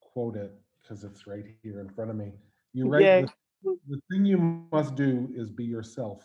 quote 0.00 0.36
it 0.36 0.52
because 0.80 1.04
it's 1.04 1.26
right 1.26 1.44
here 1.62 1.80
in 1.80 1.88
front 1.90 2.10
of 2.10 2.16
me. 2.16 2.32
You 2.72 2.88
write, 2.88 3.02
Yeah. 3.02 3.26
the, 3.62 3.76
the 3.88 4.00
thing 4.10 4.24
you 4.24 4.38
must 4.72 4.94
do 4.94 5.28
is 5.34 5.50
be 5.50 5.64
yourself, 5.64 6.24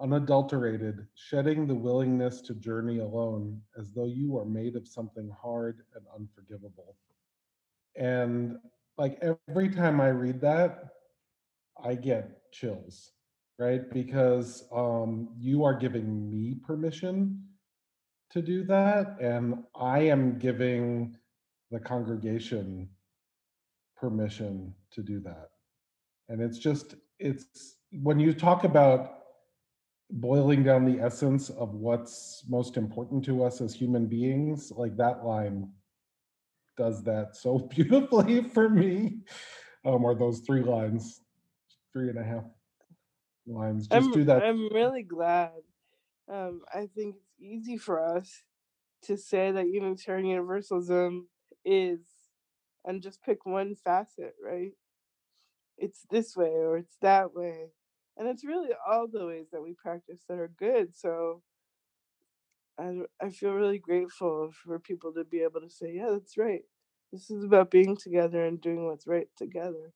unadulterated, 0.00 1.06
shedding 1.14 1.66
the 1.66 1.74
willingness 1.74 2.40
to 2.42 2.54
journey 2.54 2.98
alone 3.00 3.60
as 3.76 3.92
though 3.92 4.06
you 4.06 4.38
are 4.38 4.44
made 4.44 4.76
of 4.76 4.86
something 4.86 5.30
hard 5.30 5.84
and 5.96 6.04
unforgivable. 6.14 6.96
And 7.96 8.58
like 8.98 9.18
every 9.48 9.68
time 9.68 10.00
I 10.00 10.08
read 10.08 10.40
that, 10.42 10.84
I 11.82 11.96
get 11.96 12.52
chills, 12.52 13.12
right? 13.58 13.90
Because 13.90 14.68
um, 14.72 15.30
you 15.36 15.64
are 15.64 15.74
giving 15.74 16.30
me 16.30 16.54
permission 16.64 17.42
to 18.34 18.42
do 18.42 18.64
that, 18.64 19.16
and 19.20 19.62
I 19.76 20.00
am 20.00 20.38
giving 20.38 21.16
the 21.70 21.78
congregation 21.78 22.88
permission 23.96 24.74
to 24.90 25.02
do 25.02 25.20
that. 25.20 25.50
And 26.28 26.42
it's 26.42 26.58
just, 26.58 26.96
it's 27.20 27.76
when 27.92 28.18
you 28.18 28.34
talk 28.34 28.64
about 28.64 29.18
boiling 30.10 30.64
down 30.64 30.84
the 30.84 31.00
essence 31.00 31.48
of 31.48 31.74
what's 31.74 32.42
most 32.48 32.76
important 32.76 33.24
to 33.26 33.44
us 33.44 33.60
as 33.60 33.72
human 33.72 34.06
beings, 34.06 34.72
like 34.76 34.96
that 34.96 35.24
line 35.24 35.70
does 36.76 37.04
that 37.04 37.36
so 37.36 37.58
beautifully 37.70 38.42
for 38.42 38.68
me. 38.68 39.18
Um, 39.86 40.02
or 40.04 40.14
those 40.14 40.40
three 40.40 40.62
lines, 40.62 41.20
three 41.92 42.08
and 42.08 42.18
a 42.18 42.24
half 42.24 42.44
lines. 43.46 43.86
Just 43.86 44.06
I'm, 44.06 44.12
do 44.12 44.24
that. 44.24 44.42
I'm 44.42 44.72
really 44.72 45.02
glad. 45.02 45.52
Um, 46.26 46.62
I 46.72 46.88
think 46.96 47.16
it's 47.16 47.33
easy 47.44 47.76
for 47.76 48.00
us 48.16 48.42
to 49.04 49.16
say 49.16 49.52
that 49.52 49.68
Unitarian 49.68 50.26
Universalism 50.26 51.28
is, 51.64 52.00
and 52.84 53.02
just 53.02 53.22
pick 53.22 53.46
one 53.46 53.74
facet, 53.74 54.34
right? 54.42 54.72
It's 55.78 56.06
this 56.10 56.36
way 56.36 56.50
or 56.50 56.78
it's 56.78 56.96
that 57.02 57.34
way. 57.34 57.70
And 58.16 58.28
it's 58.28 58.44
really 58.44 58.70
all 58.88 59.08
the 59.08 59.26
ways 59.26 59.46
that 59.52 59.62
we 59.62 59.74
practice 59.74 60.22
that 60.28 60.38
are 60.38 60.52
good. 60.58 60.96
So 60.96 61.42
I, 62.78 63.00
I 63.20 63.30
feel 63.30 63.52
really 63.52 63.78
grateful 63.78 64.50
for 64.64 64.78
people 64.78 65.12
to 65.14 65.24
be 65.24 65.40
able 65.40 65.60
to 65.60 65.70
say, 65.70 65.92
yeah, 65.94 66.10
that's 66.12 66.36
right. 66.36 66.62
This 67.12 67.30
is 67.30 67.44
about 67.44 67.70
being 67.70 67.96
together 67.96 68.44
and 68.44 68.60
doing 68.60 68.86
what's 68.86 69.06
right 69.06 69.28
together. 69.36 69.92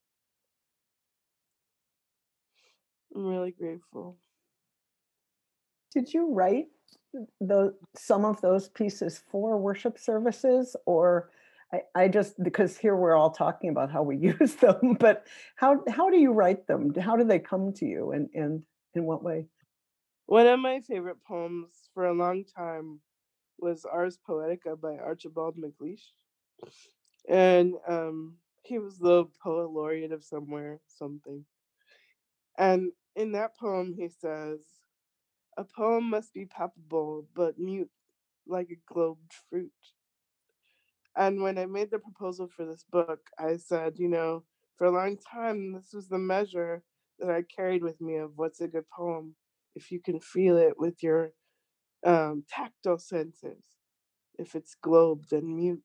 I'm 3.14 3.26
really 3.26 3.52
grateful. 3.52 4.19
Did 5.93 6.12
you 6.12 6.33
write 6.33 6.67
the 7.40 7.75
some 7.96 8.25
of 8.25 8.40
those 8.40 8.68
pieces 8.68 9.22
for 9.30 9.58
worship 9.58 9.98
services 9.98 10.76
or 10.87 11.30
I, 11.72 11.80
I 11.94 12.08
just 12.08 12.42
because 12.42 12.78
here 12.78 12.96
we're 12.96 13.14
all 13.14 13.30
talking 13.30 13.70
about 13.70 13.90
how 13.90 14.02
we 14.02 14.16
use 14.40 14.54
them, 14.54 14.96
but 14.98 15.26
how 15.56 15.82
how 15.88 16.10
do 16.10 16.18
you 16.18 16.32
write 16.32 16.66
them? 16.66 16.94
How 16.94 17.16
do 17.16 17.25
they 17.25 17.38
come 17.38 17.72
to 17.75 17.87
you 17.87 18.12
and 18.12 18.28
and 18.34 18.62
in 18.94 19.04
what 19.04 19.22
way? 19.22 19.46
One 20.26 20.46
of 20.46 20.60
my 20.60 20.80
favorite 20.80 21.22
poems 21.26 21.70
for 21.94 22.06
a 22.06 22.12
long 22.12 22.44
time 22.44 23.00
was 23.58 23.84
Ars 23.84 24.18
Poetica 24.28 24.80
by 24.80 24.96
Archibald 24.96 25.56
MacLeish. 25.56 26.04
And 27.28 27.75
um, 27.87 28.34
he 28.62 28.78
was 28.78 28.98
the 28.98 29.25
poet 29.42 29.70
laureate 29.70 30.12
of 30.12 30.22
somewhere, 30.22 30.80
something. 30.87 31.44
And 32.56 32.92
in 33.16 33.32
that 33.32 33.56
poem, 33.56 33.94
he 33.96 34.08
says, 34.08 34.60
A 35.58 35.64
poem 35.64 36.08
must 36.08 36.32
be 36.32 36.46
palpable 36.46 37.26
but 37.34 37.58
mute 37.58 37.90
like 38.46 38.70
a 38.70 38.92
globed 38.94 39.32
fruit. 39.50 39.72
And 41.16 41.42
when 41.42 41.58
I 41.58 41.66
made 41.66 41.90
the 41.90 41.98
proposal 41.98 42.46
for 42.46 42.64
this 42.64 42.84
book, 42.84 43.18
I 43.40 43.56
said, 43.56 43.98
you 43.98 44.08
know, 44.08 44.44
for 44.76 44.86
a 44.86 44.92
long 44.92 45.18
time, 45.18 45.72
this 45.72 45.92
was 45.92 46.06
the 46.06 46.16
measure 46.16 46.84
that 47.18 47.28
I 47.28 47.42
carried 47.42 47.82
with 47.82 48.00
me 48.00 48.18
of 48.18 48.34
what's 48.36 48.60
a 48.60 48.68
good 48.68 48.88
poem. 48.88 49.34
If 49.74 49.90
you 49.90 50.00
can 50.00 50.20
feel 50.20 50.56
it 50.56 50.74
with 50.78 51.02
your 51.02 51.32
um, 52.06 52.44
tactile 52.48 52.98
senses, 53.00 53.64
if 54.38 54.54
it's 54.54 54.76
globed 54.80 55.32
and 55.32 55.56
mute, 55.56 55.82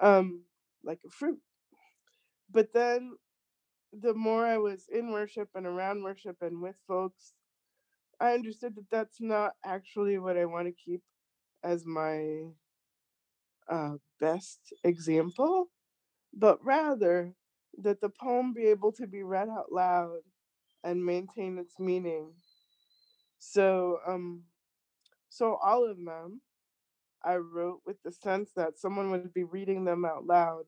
um, 0.00 0.42
like 0.82 0.98
a 1.06 1.10
fruit. 1.10 1.38
But 2.50 2.72
then 2.74 3.12
the 3.92 4.14
more 4.14 4.44
I 4.44 4.58
was 4.58 4.86
in 4.92 5.12
worship 5.12 5.50
and 5.54 5.66
around 5.66 6.02
worship 6.02 6.38
and 6.40 6.60
with 6.60 6.76
folks, 6.88 7.34
I 8.22 8.34
understood 8.34 8.76
that 8.76 8.88
that's 8.92 9.20
not 9.20 9.54
actually 9.64 10.16
what 10.18 10.36
I 10.38 10.44
want 10.44 10.68
to 10.68 10.72
keep 10.72 11.02
as 11.64 11.84
my 11.84 12.44
uh, 13.68 13.94
best 14.20 14.72
example, 14.84 15.66
but 16.32 16.64
rather 16.64 17.34
that 17.78 18.00
the 18.00 18.10
poem 18.10 18.54
be 18.54 18.66
able 18.66 18.92
to 18.92 19.08
be 19.08 19.24
read 19.24 19.48
out 19.48 19.72
loud 19.72 20.20
and 20.84 21.04
maintain 21.04 21.58
its 21.58 21.80
meaning. 21.80 22.30
So, 23.40 23.98
um, 24.06 24.44
so 25.28 25.58
all 25.60 25.84
of 25.90 25.96
them 25.96 26.42
I 27.24 27.36
wrote 27.38 27.80
with 27.84 27.96
the 28.04 28.12
sense 28.12 28.52
that 28.54 28.78
someone 28.78 29.10
would 29.10 29.34
be 29.34 29.42
reading 29.42 29.84
them 29.84 30.04
out 30.04 30.26
loud 30.26 30.66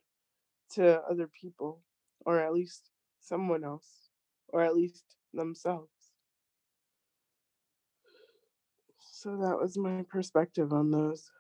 to 0.73 1.03
other 1.03 1.31
people, 1.41 1.83
or 2.27 2.41
at 2.41 2.53
least 2.53 2.91
someone 3.21 3.63
else, 3.63 4.09
or 4.49 4.63
at 4.63 4.75
least 4.75 5.05
themselves. 5.33 5.94
So 9.25 9.39
that 9.39 9.59
was 9.59 9.79
my 9.79 10.05
perspective 10.11 10.75
on 10.75 10.91
those. 10.91 11.31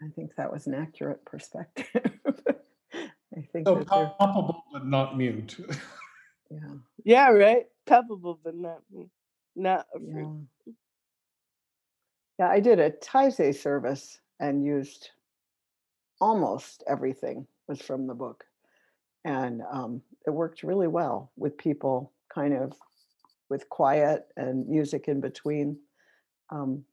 I 0.00 0.06
think 0.14 0.36
that 0.36 0.52
was 0.52 0.68
an 0.68 0.74
accurate 0.74 1.24
perspective. 1.24 1.84
I 2.94 3.42
think 3.52 3.66
So 3.66 3.74
that 3.74 3.88
palpable 3.88 4.62
but 4.72 4.86
not 4.86 5.18
mute. 5.18 5.56
yeah, 6.48 6.74
Yeah, 7.04 7.28
right. 7.30 7.64
Palpable, 7.86 8.38
but 8.44 8.54
not 8.54 8.82
me. 8.88 9.10
Not 9.56 9.86
a 9.96 9.98
yeah. 9.98 10.12
fruit. 10.12 10.46
Yeah, 12.38 12.50
I 12.50 12.60
did 12.60 12.78
a 12.78 12.92
Taizé 12.92 13.52
service 13.52 14.20
and 14.38 14.64
used 14.64 15.10
almost 16.20 16.84
everything 16.86 17.48
was 17.66 17.82
from 17.82 18.06
the 18.06 18.14
book. 18.14 18.44
And 19.24 19.62
um, 19.72 20.02
it 20.24 20.30
worked 20.30 20.62
really 20.62 20.86
well 20.86 21.32
with 21.36 21.58
people 21.58 22.12
kind 22.32 22.54
of 22.54 22.74
with 23.50 23.68
quiet 23.68 24.28
and 24.36 24.66
music 24.68 25.08
in 25.08 25.20
between. 25.20 25.76
Um, 26.50 26.84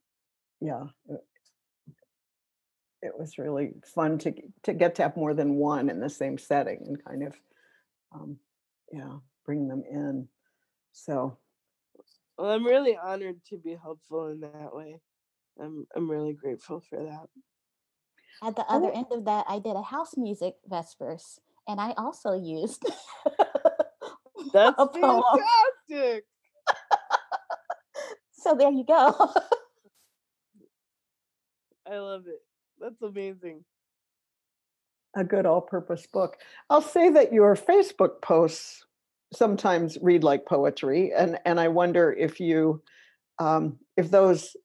yeah, 0.60 0.86
it, 1.08 1.24
it 3.04 3.14
was 3.18 3.38
really 3.38 3.74
fun 3.86 4.18
to 4.18 4.34
to 4.64 4.74
get 4.74 4.96
to 4.96 5.04
have 5.04 5.16
more 5.16 5.36
than 5.36 5.56
one 5.56 5.90
in 5.90 6.00
the 6.00 6.10
same 6.10 6.38
setting 6.38 6.84
and 6.86 7.06
kind 7.06 7.24
of 7.24 7.34
um, 8.14 8.38
yeah, 8.92 9.18
bring 9.46 9.68
them 9.68 9.84
in. 9.90 10.28
So 10.92 11.38
Well, 12.38 12.52
I'm 12.52 12.66
really 12.66 12.98
honored 12.98 13.40
to 13.50 13.58
be 13.58 13.78
helpful 13.82 14.28
in 14.28 14.42
that 14.42 14.74
way. 14.74 15.00
I'm 15.62 15.86
I'm 15.96 16.10
really 16.10 16.34
grateful 16.34 16.82
for 16.90 17.04
that. 17.04 17.28
At 18.44 18.56
the 18.56 18.66
other 18.72 18.92
end 18.92 19.08
of 19.12 19.26
that, 19.26 19.46
I 19.48 19.58
did 19.60 19.76
a 19.76 19.82
house 19.82 20.16
music 20.16 20.56
vespers, 20.68 21.40
and 21.68 21.80
I 21.82 21.94
also 21.98 22.34
used 22.34 22.84
That's 24.54 24.78
fantastic. 24.94 26.26
So 28.48 28.56
there 28.56 28.72
you 28.72 28.86
go. 28.86 29.14
I 31.92 31.98
love 31.98 32.28
it. 32.28 32.42
That's 32.80 33.02
amazing. 33.02 33.66
a 35.18 35.26
good 35.26 35.46
all-purpose 35.46 36.08
book. 36.14 36.38
I'll 36.70 36.82
say 36.82 37.10
that 37.10 37.34
your 37.34 37.58
Facebook 37.58 38.22
posts 38.22 38.86
sometimes 39.34 39.98
read 40.02 40.24
like 40.24 40.46
poetry, 40.46 41.12
and 41.14 41.38
and 41.46 41.60
I 41.60 41.68
wonder 41.68 42.14
if 42.14 42.40
you 42.40 42.82
um, 43.40 43.80
if 43.98 44.12
those 44.12 44.56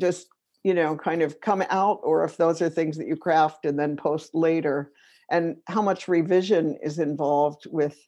just 0.00 0.28
you 0.62 0.74
know 0.74 0.96
kind 0.96 1.20
of 1.22 1.40
come 1.40 1.64
out, 1.70 1.98
or 2.04 2.22
if 2.22 2.36
those 2.36 2.62
are 2.62 2.70
things 2.70 2.96
that 2.98 3.08
you 3.08 3.16
craft 3.16 3.64
and 3.64 3.76
then 3.76 3.96
post 3.96 4.32
later, 4.32 4.92
and 5.28 5.56
how 5.66 5.82
much 5.82 6.06
revision 6.06 6.78
is 6.84 7.00
involved 7.00 7.66
with 7.68 7.98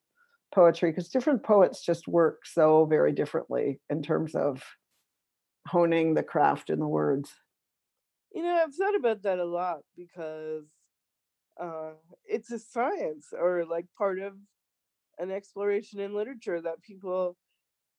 poetry 0.55 0.93
because 0.93 1.09
different 1.09 1.43
poets 1.43 1.85
just 1.85 2.07
work 2.07 2.47
so 2.47 2.87
very 2.87 3.11
differently 3.11 3.81
in 3.91 4.05
terms 4.05 4.37
of 4.37 4.63
honing 5.67 6.15
the 6.15 6.23
craft 6.23 6.71
in 6.71 6.79
the 6.79 6.89
words. 6.89 7.35
You 8.33 8.43
know, 8.43 8.55
I've 8.63 8.75
thought 8.75 8.97
about 8.97 9.23
that 9.23 9.39
a 9.39 9.45
lot 9.45 9.81
because 9.97 10.67
uh, 11.61 11.93
it's 12.25 12.51
a 12.51 12.59
science 12.59 13.29
or 13.39 13.65
like 13.65 13.87
part 13.97 14.19
of 14.19 14.35
an 15.19 15.31
exploration 15.31 16.01
in 16.01 16.15
literature 16.15 16.61
that 16.61 16.83
people 16.83 17.37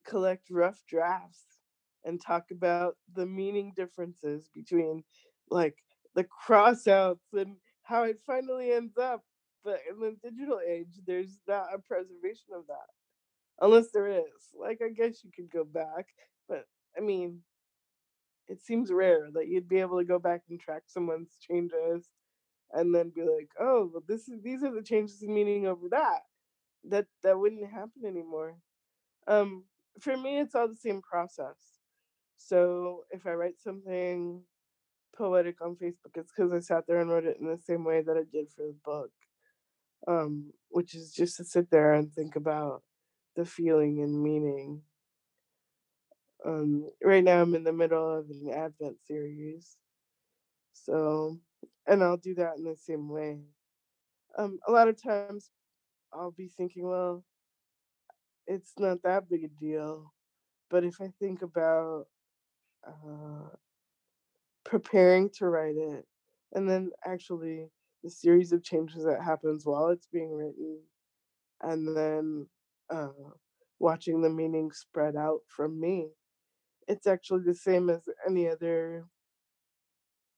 collect 0.05 0.49
rough 0.49 0.81
drafts 0.87 1.57
and 2.05 2.21
talk 2.21 2.45
about 2.51 2.95
the 3.15 3.25
meaning 3.25 3.73
differences 3.75 4.49
between 4.53 5.03
like 5.49 5.75
the 6.15 6.25
crossouts 6.25 7.17
and 7.33 7.55
how 7.83 8.03
it 8.03 8.19
finally 8.25 8.71
ends 8.71 8.97
up. 8.97 9.23
But 9.63 9.79
in 9.89 9.99
the 9.99 10.15
digital 10.23 10.59
age, 10.65 11.01
there's 11.05 11.39
not 11.47 11.73
a 11.73 11.79
preservation 11.79 12.53
of 12.55 12.67
that. 12.67 12.87
Unless 13.59 13.91
there 13.91 14.07
is. 14.07 14.53
Like, 14.57 14.81
I 14.85 14.89
guess 14.89 15.23
you 15.23 15.31
could 15.35 15.51
go 15.51 15.63
back, 15.63 16.05
but 16.47 16.65
I 16.97 17.01
mean, 17.01 17.41
it 18.47 18.61
seems 18.61 18.91
rare 18.91 19.29
that 19.33 19.47
you'd 19.47 19.67
be 19.67 19.79
able 19.79 19.99
to 19.99 20.05
go 20.05 20.19
back 20.19 20.41
and 20.49 20.59
track 20.59 20.83
someone's 20.87 21.37
changes 21.41 22.09
and 22.71 22.93
then 22.93 23.11
be 23.13 23.21
like, 23.21 23.49
oh, 23.59 23.89
well, 23.91 24.03
this 24.07 24.27
is 24.27 24.41
these 24.43 24.63
are 24.63 24.73
the 24.73 24.81
changes 24.81 25.21
in 25.21 25.33
meaning 25.33 25.67
over 25.67 25.89
that. 25.89 26.21
That 26.89 27.05
that 27.23 27.39
wouldn't 27.39 27.69
happen 27.69 28.05
anymore. 28.05 28.57
Um, 29.27 29.65
for 29.99 30.15
me, 30.15 30.39
it's 30.39 30.55
all 30.55 30.67
the 30.67 30.75
same 30.75 31.01
process. 31.01 31.55
So 32.37 33.03
if 33.11 33.25
I 33.25 33.31
write 33.31 33.59
something 33.59 34.43
poetic 35.17 35.61
on 35.61 35.75
Facebook, 35.75 36.15
it's 36.15 36.31
because 36.35 36.53
I 36.53 36.59
sat 36.59 36.85
there 36.87 37.01
and 37.01 37.09
wrote 37.09 37.25
it 37.25 37.37
in 37.39 37.47
the 37.47 37.57
same 37.57 37.83
way 37.83 38.01
that 38.01 38.15
I 38.15 38.23
did 38.31 38.49
for 38.55 38.63
the 38.67 38.75
book, 38.85 39.11
um, 40.07 40.51
which 40.69 40.95
is 40.95 41.11
just 41.13 41.37
to 41.37 41.43
sit 41.43 41.69
there 41.71 41.93
and 41.93 42.13
think 42.13 42.35
about 42.35 42.83
the 43.35 43.45
feeling 43.45 44.01
and 44.01 44.21
meaning. 44.21 44.81
Um, 46.45 46.89
right 47.03 47.23
now, 47.23 47.41
I'm 47.41 47.55
in 47.55 47.63
the 47.63 47.73
middle 47.73 48.19
of 48.19 48.29
an 48.29 48.49
Advent 48.53 48.97
series, 49.07 49.75
so 50.73 51.39
and 51.87 52.03
I'll 52.03 52.17
do 52.17 52.35
that 52.35 52.57
in 52.57 52.63
the 52.63 52.75
same 52.75 53.09
way. 53.09 53.39
Um, 54.37 54.59
a 54.67 54.71
lot 54.71 54.87
of 54.87 55.01
times, 55.01 55.49
I'll 56.13 56.31
be 56.31 56.49
thinking, 56.49 56.87
well, 56.87 57.23
it's 58.45 58.73
not 58.77 59.01
that 59.03 59.29
big 59.29 59.43
a 59.43 59.47
deal, 59.47 60.13
but 60.69 60.83
if 60.83 61.01
I 61.01 61.11
think 61.19 61.41
about 61.41 62.05
uh, 62.87 63.49
preparing 64.63 65.29
to 65.37 65.47
write 65.47 65.75
it, 65.77 66.05
and 66.53 66.69
then 66.69 66.91
actually 67.05 67.67
the 68.03 68.09
series 68.09 68.51
of 68.51 68.63
changes 68.63 69.03
that 69.03 69.23
happens 69.23 69.65
while 69.65 69.89
it's 69.89 70.07
being 70.07 70.31
written, 70.31 70.79
and 71.61 71.95
then 71.97 72.47
uh, 72.89 73.09
watching 73.79 74.21
the 74.21 74.29
meaning 74.29 74.71
spread 74.71 75.15
out 75.15 75.39
from 75.47 75.79
me, 75.79 76.09
it's 76.87 77.07
actually 77.07 77.43
the 77.43 77.55
same 77.55 77.89
as 77.89 78.01
any 78.27 78.49
other 78.49 79.05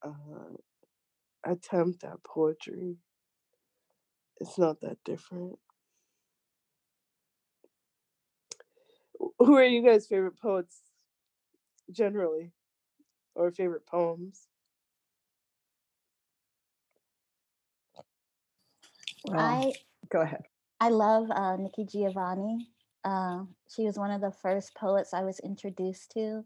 uh, 0.03 0.55
attempt 1.45 2.03
at 2.03 2.23
poetry. 2.23 2.97
It's 4.39 4.57
not 4.57 4.81
that 4.81 4.97
different. 5.05 5.59
Who 9.39 9.55
are 9.55 9.65
you 9.65 9.83
guys' 9.83 10.07
favorite 10.07 10.39
poets 10.39 10.81
generally, 11.91 12.51
or 13.35 13.51
favorite 13.51 13.85
poems? 13.85 14.47
I 19.33 19.73
go 20.09 20.21
ahead. 20.21 20.43
I 20.79 20.89
love 20.89 21.29
uh, 21.31 21.57
Nikki 21.57 21.85
Giovanni. 21.85 22.67
Uh, 23.03 23.43
she 23.75 23.85
was 23.85 23.97
one 23.97 24.11
of 24.11 24.21
the 24.21 24.31
first 24.31 24.75
poets 24.75 25.13
I 25.13 25.23
was 25.23 25.39
introduced 25.39 26.11
to. 26.13 26.43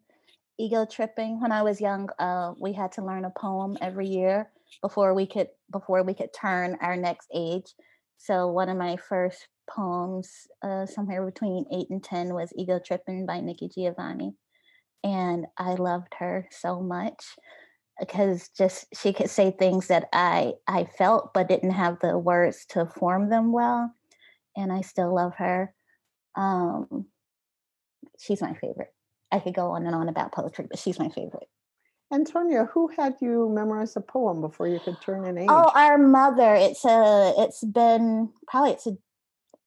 Ego 0.59 0.85
tripping. 0.85 1.41
When 1.41 1.51
I 1.51 1.63
was 1.63 1.81
young, 1.81 2.09
uh, 2.19 2.53
we 2.59 2.73
had 2.73 2.91
to 2.93 3.05
learn 3.05 3.25
a 3.25 3.31
poem 3.31 3.77
every 3.81 4.07
year 4.07 4.51
before 4.81 5.13
we 5.13 5.25
could 5.25 5.47
before 5.71 6.03
we 6.03 6.13
could 6.13 6.33
turn 6.33 6.77
our 6.81 6.95
next 6.95 7.27
age. 7.33 7.73
So 8.17 8.47
one 8.47 8.69
of 8.69 8.77
my 8.77 8.97
first 8.97 9.47
poems, 9.69 10.47
uh, 10.61 10.85
somewhere 10.85 11.25
between 11.25 11.65
eight 11.71 11.89
and 11.89 12.03
ten, 12.03 12.33
was 12.33 12.53
"Ego 12.55 12.79
Tripping" 12.79 13.25
by 13.25 13.39
Nikki 13.39 13.69
Giovanni, 13.69 14.35
and 15.03 15.47
I 15.57 15.73
loved 15.73 16.13
her 16.19 16.47
so 16.51 16.81
much 16.81 17.35
because 17.99 18.49
just 18.49 18.85
she 18.95 19.13
could 19.13 19.29
say 19.29 19.51
things 19.51 19.87
that 19.87 20.07
I 20.13 20.53
I 20.67 20.85
felt 20.85 21.33
but 21.33 21.47
didn't 21.49 21.71
have 21.71 21.99
the 21.99 22.17
words 22.17 22.65
to 22.69 22.85
form 22.85 23.29
them 23.29 23.51
well, 23.51 23.93
and 24.55 24.71
I 24.71 24.81
still 24.81 25.15
love 25.15 25.33
her. 25.37 25.73
Um, 26.35 27.07
she's 28.23 28.41
my 28.41 28.53
favorite. 28.53 28.93
I 29.31 29.39
could 29.39 29.53
go 29.53 29.71
on 29.71 29.85
and 29.85 29.95
on 29.95 30.09
about 30.09 30.31
poetry, 30.31 30.67
but 30.69 30.79
she's 30.79 30.99
my 30.99 31.09
favorite. 31.09 31.47
Antonia, 32.11 32.65
who 32.65 32.89
had 32.95 33.15
you 33.21 33.49
memorize 33.49 33.95
a 33.95 34.01
poem 34.01 34.41
before 34.41 34.67
you 34.67 34.79
could 34.79 35.01
turn 35.01 35.25
an 35.25 35.37
age? 35.37 35.47
Oh, 35.49 35.71
our 35.73 35.97
mother. 35.97 36.53
It's 36.53 36.85
a. 36.85 37.33
It's 37.37 37.63
been 37.63 38.29
probably 38.47 38.71
it's 38.71 38.85
a 38.85 38.97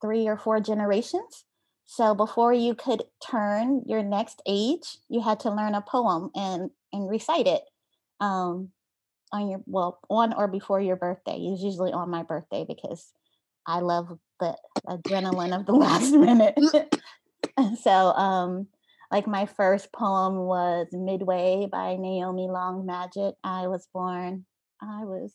three 0.00 0.28
or 0.28 0.36
four 0.36 0.60
generations. 0.60 1.44
So 1.86 2.14
before 2.14 2.52
you 2.52 2.74
could 2.74 3.04
turn 3.24 3.82
your 3.86 4.02
next 4.02 4.42
age, 4.46 4.98
you 5.08 5.20
had 5.22 5.40
to 5.40 5.50
learn 5.50 5.74
a 5.74 5.80
poem 5.80 6.30
and 6.34 6.70
and 6.92 7.10
recite 7.10 7.48
it. 7.48 7.62
Um, 8.20 8.70
on 9.32 9.48
your 9.48 9.60
well, 9.66 9.98
on 10.08 10.32
or 10.32 10.46
before 10.46 10.80
your 10.80 10.96
birthday. 10.96 11.36
It's 11.36 11.62
usually 11.62 11.92
on 11.92 12.10
my 12.10 12.22
birthday 12.22 12.64
because 12.66 13.12
I 13.66 13.80
love 13.80 14.18
the 14.38 14.56
adrenaline 14.86 15.58
of 15.58 15.66
the 15.66 15.72
last 15.86 16.12
minute. 16.12 16.56
so 17.82 17.90
um 17.90 18.68
like 19.10 19.26
my 19.26 19.46
first 19.46 19.92
poem 19.92 20.36
was 20.36 20.88
Midway 20.92 21.68
by 21.70 21.96
Naomi 21.96 22.48
Long 22.48 22.86
Madgett. 22.86 23.34
I 23.44 23.68
was 23.68 23.88
born, 23.92 24.44
I 24.82 25.04
was, 25.04 25.32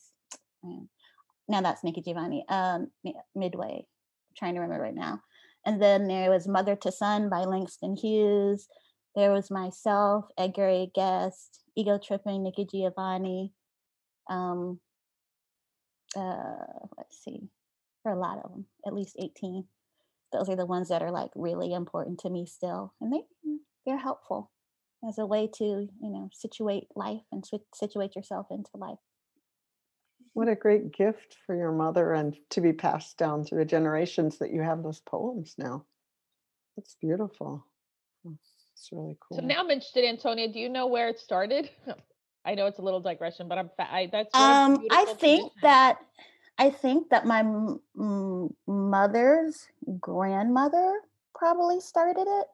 now 1.48 1.60
that's 1.62 1.82
Nikki 1.82 2.02
Giovanni, 2.02 2.44
um, 2.48 2.88
Mi- 3.02 3.16
Midway, 3.34 3.86
trying 4.36 4.54
to 4.54 4.60
remember 4.60 4.82
right 4.82 4.94
now. 4.94 5.20
And 5.64 5.80
then 5.80 6.06
there 6.06 6.30
was 6.30 6.48
Mother 6.48 6.76
to 6.76 6.92
Son 6.92 7.30
by 7.30 7.44
Langston 7.44 7.96
Hughes. 7.96 8.68
There 9.14 9.32
was 9.32 9.50
myself, 9.50 10.26
Edgar 10.36 10.68
A. 10.68 10.90
Guest, 10.94 11.60
Ego 11.76 11.98
Tripping, 11.98 12.42
Nikki 12.42 12.66
Giovanni. 12.70 13.52
Um, 14.28 14.80
uh, 16.16 16.54
let's 16.98 17.22
see, 17.24 17.48
for 18.02 18.12
a 18.12 18.18
lot 18.18 18.38
of 18.44 18.50
them, 18.50 18.66
at 18.86 18.94
least 18.94 19.16
18 19.18 19.64
those 20.32 20.48
are 20.48 20.56
the 20.56 20.66
ones 20.66 20.88
that 20.88 21.02
are 21.02 21.10
like 21.10 21.30
really 21.34 21.72
important 21.72 22.18
to 22.20 22.30
me 22.30 22.46
still 22.46 22.94
and 23.00 23.12
they 23.12 23.22
mm, 23.46 23.58
they're 23.86 23.98
helpful 23.98 24.50
as 25.08 25.18
a 25.18 25.26
way 25.26 25.48
to 25.52 25.64
you 25.64 26.10
know 26.10 26.28
situate 26.32 26.86
life 26.94 27.22
and 27.30 27.44
situate 27.74 28.16
yourself 28.16 28.46
into 28.50 28.70
life 28.74 28.98
What 30.34 30.48
a 30.48 30.54
great 30.54 30.92
gift 30.92 31.36
for 31.46 31.54
your 31.54 31.72
mother 31.72 32.14
and 32.14 32.36
to 32.50 32.60
be 32.60 32.72
passed 32.72 33.18
down 33.18 33.44
through 33.44 33.58
the 33.58 33.64
generations 33.64 34.38
that 34.38 34.52
you 34.52 34.62
have 34.62 34.82
those 34.82 35.00
poems 35.00 35.54
now. 35.58 35.84
That's 36.76 36.96
beautiful. 37.00 37.66
It's 38.24 38.88
really 38.90 39.16
cool. 39.20 39.38
So 39.38 39.44
now 39.44 39.60
I'm 39.60 39.70
interested, 39.70 40.04
Antonia. 40.04 40.48
Do 40.48 40.58
you 40.58 40.68
know 40.68 40.86
where 40.86 41.08
it 41.08 41.18
started? 41.18 41.68
I 42.44 42.54
know 42.54 42.66
it's 42.66 42.78
a 42.78 42.82
little 42.82 43.00
digression, 43.00 43.46
but 43.46 43.58
I'm 43.58 43.70
fa- 43.76 43.92
I, 43.92 44.08
that's 44.10 44.34
um 44.34 44.84
i 44.90 45.04
think 45.04 45.20
tradition. 45.20 45.50
that 45.62 45.98
i 46.58 46.70
think 46.70 47.08
that 47.10 47.26
my 47.26 47.40
m- 47.40 48.50
mother's 48.66 49.68
grandmother 50.00 51.00
probably 51.34 51.80
started 51.80 52.26
it 52.28 52.46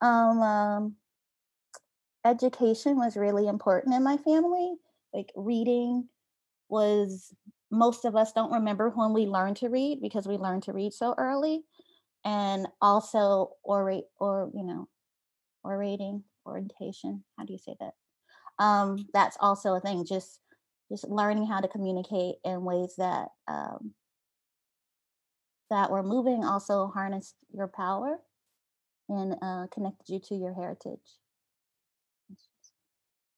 um, 0.00 0.40
um 0.40 0.96
education 2.24 2.96
was 2.96 3.16
really 3.16 3.46
important 3.48 3.94
in 3.94 4.02
my 4.02 4.16
family 4.18 4.74
like 5.14 5.32
reading 5.34 6.06
was 6.68 7.34
most 7.70 8.04
of 8.04 8.16
us 8.16 8.32
don't 8.32 8.52
remember 8.52 8.90
when 8.90 9.12
we 9.12 9.26
learned 9.26 9.56
to 9.56 9.68
read 9.68 10.00
because 10.02 10.28
we 10.28 10.36
learned 10.36 10.62
to 10.64 10.72
read 10.72 10.92
so 10.92 11.14
early 11.18 11.62
and 12.24 12.68
also 12.82 13.52
orate 13.66 14.04
or 14.18 14.50
you 14.54 14.64
know 14.64 14.88
orating 15.64 16.22
orientation 16.46 17.24
how 17.38 17.44
do 17.44 17.52
you 17.52 17.58
say 17.58 17.76
that? 17.80 17.94
Um 18.58 19.06
that's 19.14 19.36
also 19.40 19.74
a 19.74 19.80
thing 19.80 20.04
just 20.06 20.40
just 20.90 21.08
learning 21.08 21.46
how 21.46 21.60
to 21.60 21.68
communicate 21.68 22.36
in 22.44 22.64
ways 22.64 22.94
that 22.98 23.28
um 23.48 23.92
that 25.70 25.90
were 25.90 26.02
moving 26.02 26.44
also 26.44 26.88
harnessed 26.88 27.36
your 27.52 27.68
power 27.68 28.18
and 29.08 29.36
uh, 29.40 29.66
connected 29.72 30.08
you 30.08 30.20
to 30.20 30.34
your 30.34 30.54
heritage 30.54 31.18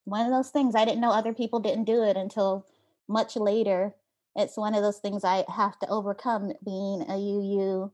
one 0.05 0.27
of 0.27 0.33
those 0.33 0.51
things 0.51 0.75
i 0.75 0.85
didn't 0.85 1.01
know 1.01 1.13
other 1.13 1.35
people 1.35 1.61
didn't 1.61 1.85
do 1.85 2.03
it 2.03 2.17
until 2.17 2.67
much 3.09 3.37
later 3.37 3.95
it's 4.35 4.57
one 4.57 4.75
of 4.75 4.83
those 4.83 4.99
things 4.99 5.25
i 5.25 5.45
have 5.55 5.79
to 5.79 5.89
overcome 5.89 6.53
being 6.65 7.03
a 7.09 7.17
uu 7.17 7.93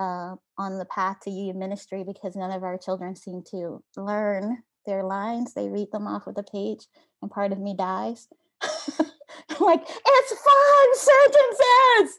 uh, 0.00 0.34
on 0.56 0.78
the 0.78 0.86
path 0.86 1.18
to 1.20 1.30
UU 1.30 1.52
ministry 1.52 2.02
because 2.04 2.34
none 2.34 2.50
of 2.50 2.64
our 2.64 2.78
children 2.78 3.14
seem 3.14 3.42
to 3.50 3.82
learn 3.96 4.62
their 4.86 5.04
lines. 5.04 5.52
They 5.52 5.68
read 5.68 5.92
them 5.92 6.06
off 6.06 6.26
of 6.26 6.34
the 6.34 6.42
page, 6.42 6.86
and 7.20 7.30
part 7.30 7.52
of 7.52 7.58
me 7.58 7.74
dies. 7.76 8.26
like, 9.60 9.82
it's 9.86 10.34
five 10.48 10.94
sentences. 10.94 12.18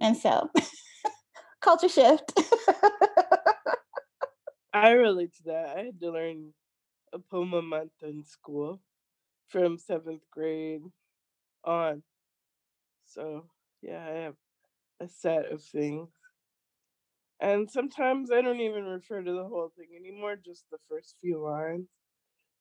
And 0.00 0.16
so, 0.16 0.50
culture 1.60 1.88
shift. 1.88 2.32
I 4.72 4.90
relate 4.92 5.34
to 5.36 5.42
that. 5.44 5.76
I 5.76 5.84
had 5.84 6.00
to 6.00 6.10
learn 6.10 6.52
a 7.12 7.18
poem 7.20 7.54
a 7.54 7.62
month 7.62 7.92
in 8.02 8.24
school 8.24 8.80
from 9.48 9.78
seventh 9.78 10.22
grade 10.30 10.82
on. 11.64 12.02
So, 13.06 13.48
yeah, 13.80 14.04
I 14.04 14.10
have 14.24 14.36
a 15.00 15.08
set 15.08 15.46
of 15.52 15.62
things. 15.64 16.10
And 17.40 17.70
sometimes 17.70 18.30
I 18.30 18.40
don't 18.40 18.60
even 18.60 18.84
refer 18.86 19.22
to 19.22 19.32
the 19.32 19.44
whole 19.46 19.68
thing 19.76 19.88
anymore, 19.94 20.36
just 20.36 20.64
the 20.70 20.78
first 20.88 21.16
few 21.20 21.42
lines. 21.42 21.88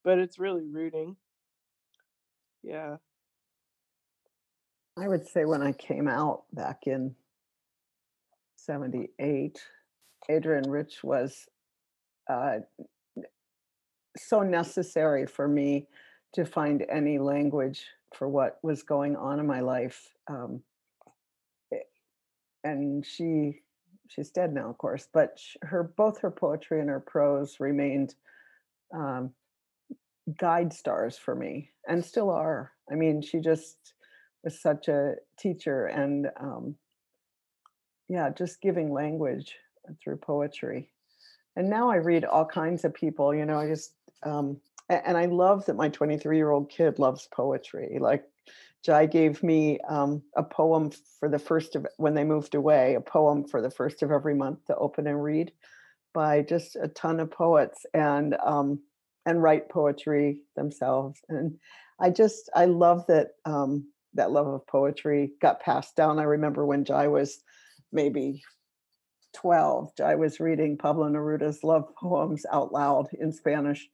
But 0.04 0.20
it's 0.20 0.40
really 0.40 0.66
rooting. 0.68 1.18
Yeah. 2.64 2.98
I 5.02 5.08
would 5.08 5.28
say 5.28 5.46
when 5.46 5.64
I 5.64 5.72
came 5.72 6.08
out 6.08 6.44
back 6.54 6.84
in 6.86 7.16
78, 8.58 9.60
Adrienne 10.30 10.70
Rich 10.70 11.04
was 11.04 11.48
uh, 12.30 12.60
so 14.16 14.42
necessary 14.42 15.26
for 15.26 15.48
me 15.48 15.88
to 16.36 16.46
find 16.46 16.86
any 16.88 17.18
language 17.18 17.84
for 18.16 18.30
what 18.30 18.60
was 18.62 18.84
going 18.84 19.16
on 19.16 19.40
in 19.40 19.48
my 19.48 19.62
life. 19.62 20.14
Um, 20.30 20.62
eh, 21.74 21.78
and 22.64 23.04
she 23.04 23.62
she's 24.08 24.30
dead 24.30 24.54
now, 24.54 24.70
of 24.70 24.78
course, 24.78 25.08
but 25.12 25.40
her 25.64 25.82
both 25.98 26.22
her 26.22 26.30
poetry 26.30 26.80
and 26.80 26.90
her 26.90 27.00
prose 27.00 27.60
remained 27.60 28.14
um, 28.94 29.32
guide 30.38 30.72
stars 30.72 31.18
for 31.18 31.34
me, 31.34 31.72
and 31.88 32.06
still 32.06 32.30
are. 32.30 32.74
I 32.92 32.94
mean, 32.94 33.24
she 33.24 33.40
just 33.40 33.94
was 34.44 34.60
such 34.60 34.88
a 34.88 35.16
teacher, 35.38 35.86
and 35.88 36.30
um, 36.40 36.76
yeah, 38.08 38.30
just 38.30 38.62
giving 38.62 38.92
language 38.92 39.56
through 40.02 40.18
poetry. 40.18 40.90
And 41.56 41.70
now 41.70 41.90
I 41.90 41.98
read 41.98 42.26
all 42.26 42.46
kinds 42.46 42.86
of 42.86 42.94
people. 42.94 43.34
You 43.36 43.46
know, 43.46 43.60
I 43.60 43.68
just 43.68 43.94
um, 44.24 44.58
and 44.90 45.18
I 45.18 45.26
love 45.26 45.66
that 45.66 45.76
my 45.76 45.90
23 45.90 46.38
year 46.38 46.52
old 46.52 46.70
kid 46.70 47.00
loves 47.00 47.28
poetry. 47.32 47.98
Like 48.00 48.26
Jai 48.84 49.06
gave 49.06 49.44
me 49.44 49.80
um, 49.88 50.22
a 50.36 50.44
poem 50.44 50.92
for 51.20 51.30
the 51.30 51.40
first 51.40 51.76
of 51.76 51.86
when 51.98 52.14
they 52.14 52.24
moved 52.24 52.56
away, 52.56 52.96
a 52.96 53.02
poem 53.02 53.46
for 53.46 53.62
the 53.62 53.70
first 53.70 54.02
of 54.04 54.12
every 54.12 54.36
month 54.36 54.66
to 54.66 54.76
open 54.76 55.08
and 55.08 55.24
read 55.24 55.52
by 56.14 56.42
just 56.42 56.76
a 56.76 56.88
ton 56.90 57.20
of 57.20 57.32
poets 57.32 57.86
and 57.94 58.36
um, 58.44 58.80
and 59.26 59.42
write 59.42 59.70
poetry 59.70 60.42
themselves. 60.56 61.22
And 61.30 61.58
I 62.00 62.10
just 62.10 62.50
I 62.56 62.66
love 62.66 63.06
that 63.08 63.36
um, 63.46 63.86
that 64.14 64.32
love 64.32 64.48
of 64.48 64.68
poetry 64.68 65.32
got 65.42 65.62
passed 65.62 65.96
down. 65.96 66.20
I 66.20 66.24
remember 66.24 66.66
when 66.66 66.86
Jai 66.86 67.08
was 67.08 67.42
maybe 67.92 68.44
12, 69.36 69.96
Jai 69.98 70.16
was 70.16 70.40
reading 70.40 70.78
Pablo 70.78 71.10
Neruda's 71.10 71.64
love 71.64 71.86
poems 71.96 72.46
out 72.52 72.74
loud 72.74 73.08
in 73.20 73.32
Spanish 73.32 73.88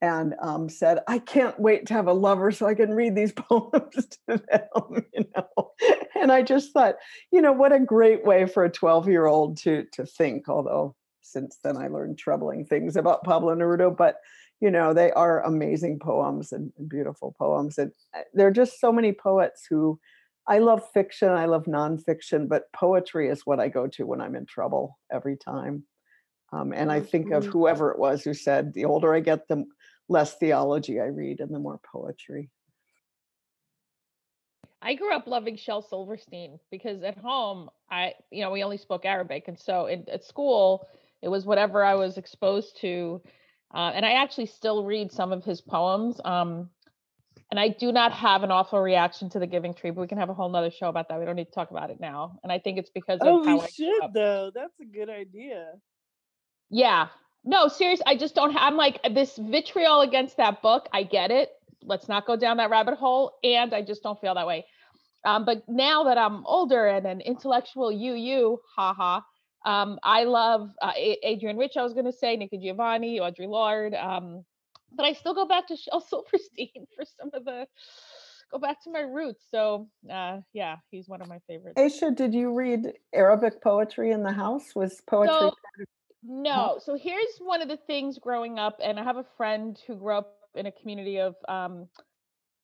and 0.00 0.34
um, 0.40 0.68
said, 0.68 1.00
I 1.08 1.18
can't 1.18 1.58
wait 1.58 1.86
to 1.86 1.94
have 1.94 2.06
a 2.06 2.12
lover 2.12 2.52
so 2.52 2.66
I 2.66 2.74
can 2.74 2.92
read 2.94 3.14
these 3.14 3.32
poems 3.36 4.08
to 4.28 4.40
them, 4.50 5.04
you 5.12 5.24
know. 5.36 5.72
And 6.14 6.30
I 6.30 6.42
just 6.42 6.72
thought, 6.72 6.96
you 7.32 7.40
know, 7.40 7.52
what 7.52 7.72
a 7.72 7.80
great 7.80 8.24
way 8.24 8.46
for 8.46 8.64
a 8.64 8.70
12 8.70 9.08
year 9.08 9.26
old 9.26 9.56
to 9.58 9.84
to 9.94 10.06
think, 10.06 10.48
although 10.48 10.94
since 11.20 11.58
then 11.62 11.76
I 11.76 11.88
learned 11.88 12.18
troubling 12.18 12.64
things 12.64 12.96
about 12.96 13.24
Pablo 13.24 13.54
Neruda, 13.54 13.94
but 13.94 14.16
you 14.60 14.70
know, 14.70 14.92
they 14.92 15.12
are 15.12 15.44
amazing 15.44 15.98
poems 16.00 16.52
and, 16.52 16.72
and 16.78 16.88
beautiful 16.88 17.34
poems. 17.38 17.78
And 17.78 17.92
uh, 18.16 18.22
there 18.34 18.48
are 18.48 18.52
just 18.52 18.80
so 18.80 18.92
many 18.92 19.12
poets 19.12 19.66
who 19.68 19.98
I 20.46 20.58
love 20.58 20.82
fiction, 20.92 21.28
I 21.28 21.44
love 21.44 21.66
nonfiction, 21.66 22.48
but 22.48 22.72
poetry 22.72 23.28
is 23.28 23.42
what 23.44 23.60
I 23.60 23.68
go 23.68 23.86
to 23.88 24.06
when 24.06 24.20
I'm 24.20 24.34
in 24.34 24.46
trouble 24.46 24.98
every 25.12 25.36
time. 25.36 25.84
Um, 26.52 26.72
and 26.72 26.90
I 26.90 27.00
think 27.00 27.30
of 27.30 27.44
whoever 27.44 27.92
it 27.92 27.98
was 27.98 28.24
who 28.24 28.32
said, 28.32 28.72
the 28.72 28.86
older 28.86 29.14
I 29.14 29.20
get, 29.20 29.46
the 29.48 29.66
less 30.08 30.34
theology 30.36 30.98
I 31.00 31.06
read 31.06 31.40
and 31.40 31.54
the 31.54 31.58
more 31.58 31.78
poetry. 31.92 32.50
I 34.80 34.94
grew 34.94 35.14
up 35.14 35.26
loving 35.26 35.56
Shel 35.56 35.82
Silverstein 35.82 36.58
because 36.70 37.02
at 37.02 37.18
home, 37.18 37.68
I, 37.90 38.14
you 38.30 38.42
know, 38.42 38.50
we 38.50 38.62
only 38.62 38.78
spoke 38.78 39.04
Arabic. 39.04 39.48
And 39.48 39.58
so 39.58 39.86
in, 39.86 40.08
at 40.08 40.24
school, 40.24 40.88
it 41.20 41.28
was 41.28 41.44
whatever 41.44 41.84
I 41.84 41.94
was 41.94 42.16
exposed 42.16 42.80
to. 42.80 43.20
Uh, 43.74 43.92
and 43.94 44.04
I 44.04 44.12
actually 44.12 44.46
still 44.46 44.84
read 44.84 45.12
some 45.12 45.32
of 45.32 45.44
his 45.44 45.60
poems. 45.60 46.20
Um, 46.24 46.70
and 47.50 47.58
I 47.58 47.68
do 47.68 47.92
not 47.92 48.12
have 48.12 48.42
an 48.42 48.50
awful 48.50 48.80
reaction 48.80 49.30
to 49.30 49.38
the 49.38 49.46
Giving 49.46 49.72
Tree, 49.72 49.90
but 49.90 50.00
we 50.00 50.06
can 50.06 50.18
have 50.18 50.28
a 50.28 50.34
whole 50.34 50.50
nother 50.50 50.70
show 50.70 50.88
about 50.88 51.08
that. 51.08 51.18
We 51.18 51.24
don't 51.24 51.36
need 51.36 51.46
to 51.46 51.52
talk 51.52 51.70
about 51.70 51.90
it 51.90 51.98
now. 51.98 52.38
And 52.42 52.52
I 52.52 52.58
think 52.58 52.78
it's 52.78 52.90
because 52.90 53.20
of 53.20 53.26
oh, 53.26 53.44
how 53.44 53.56
we 53.56 53.62
I 53.62 53.68
should, 53.68 54.12
though. 54.12 54.50
That's 54.54 54.78
a 54.80 54.84
good 54.84 55.08
idea. 55.08 55.72
Yeah. 56.68 57.08
No, 57.44 57.68
serious. 57.68 58.00
I 58.06 58.16
just 58.16 58.34
don't 58.34 58.52
have, 58.52 58.62
I'm 58.62 58.76
like, 58.76 59.00
this 59.14 59.38
vitriol 59.38 60.02
against 60.02 60.36
that 60.36 60.60
book. 60.60 60.88
I 60.92 61.04
get 61.04 61.30
it. 61.30 61.50
Let's 61.82 62.08
not 62.08 62.26
go 62.26 62.36
down 62.36 62.58
that 62.58 62.68
rabbit 62.68 62.98
hole. 62.98 63.38
And 63.42 63.72
I 63.72 63.80
just 63.82 64.02
don't 64.02 64.20
feel 64.20 64.34
that 64.34 64.46
way. 64.46 64.66
Um, 65.24 65.44
but 65.44 65.62
now 65.68 66.04
that 66.04 66.18
I'm 66.18 66.44
older 66.44 66.86
and 66.86 67.06
an 67.06 67.20
intellectual 67.22 67.90
UU, 67.90 68.58
haha, 68.76 69.20
um, 69.68 69.98
I 70.02 70.24
love 70.24 70.70
uh, 70.80 70.92
Adrienne 71.24 71.58
Rich, 71.58 71.76
I 71.76 71.82
was 71.82 71.92
going 71.92 72.06
to 72.06 72.12
say, 72.12 72.36
Nikki 72.36 72.58
Giovanni, 72.58 73.18
Audre 73.20 73.48
Lorde. 73.48 73.94
Um, 73.94 74.44
but 74.92 75.04
I 75.04 75.12
still 75.12 75.34
go 75.34 75.46
back 75.46 75.66
to 75.68 75.76
Shel 75.76 76.00
Silverstein 76.10 76.86
for 76.96 77.04
some 77.04 77.30
of 77.34 77.44
the, 77.44 77.66
go 78.50 78.58
back 78.58 78.82
to 78.84 78.90
my 78.90 79.00
roots. 79.00 79.44
So 79.50 79.88
uh, 80.10 80.38
yeah, 80.54 80.76
he's 80.90 81.06
one 81.08 81.20
of 81.20 81.28
my 81.28 81.38
favorites. 81.46 81.78
Aisha, 81.78 82.14
did 82.16 82.32
you 82.34 82.52
read 82.54 82.92
Arabic 83.12 83.62
poetry 83.62 84.10
in 84.12 84.22
the 84.22 84.32
house? 84.32 84.74
Was 84.74 85.02
poetry 85.06 85.34
So- 85.34 85.54
No. 86.24 86.78
So 86.82 86.96
here's 86.96 87.36
one 87.40 87.60
of 87.62 87.68
the 87.68 87.76
things 87.76 88.18
growing 88.18 88.58
up, 88.58 88.78
and 88.82 88.98
I 88.98 89.04
have 89.04 89.18
a 89.18 89.26
friend 89.36 89.78
who 89.86 89.96
grew 89.96 90.16
up 90.16 90.34
in 90.54 90.64
a 90.66 90.72
community 90.72 91.18
of 91.20 91.36
um, 91.48 91.88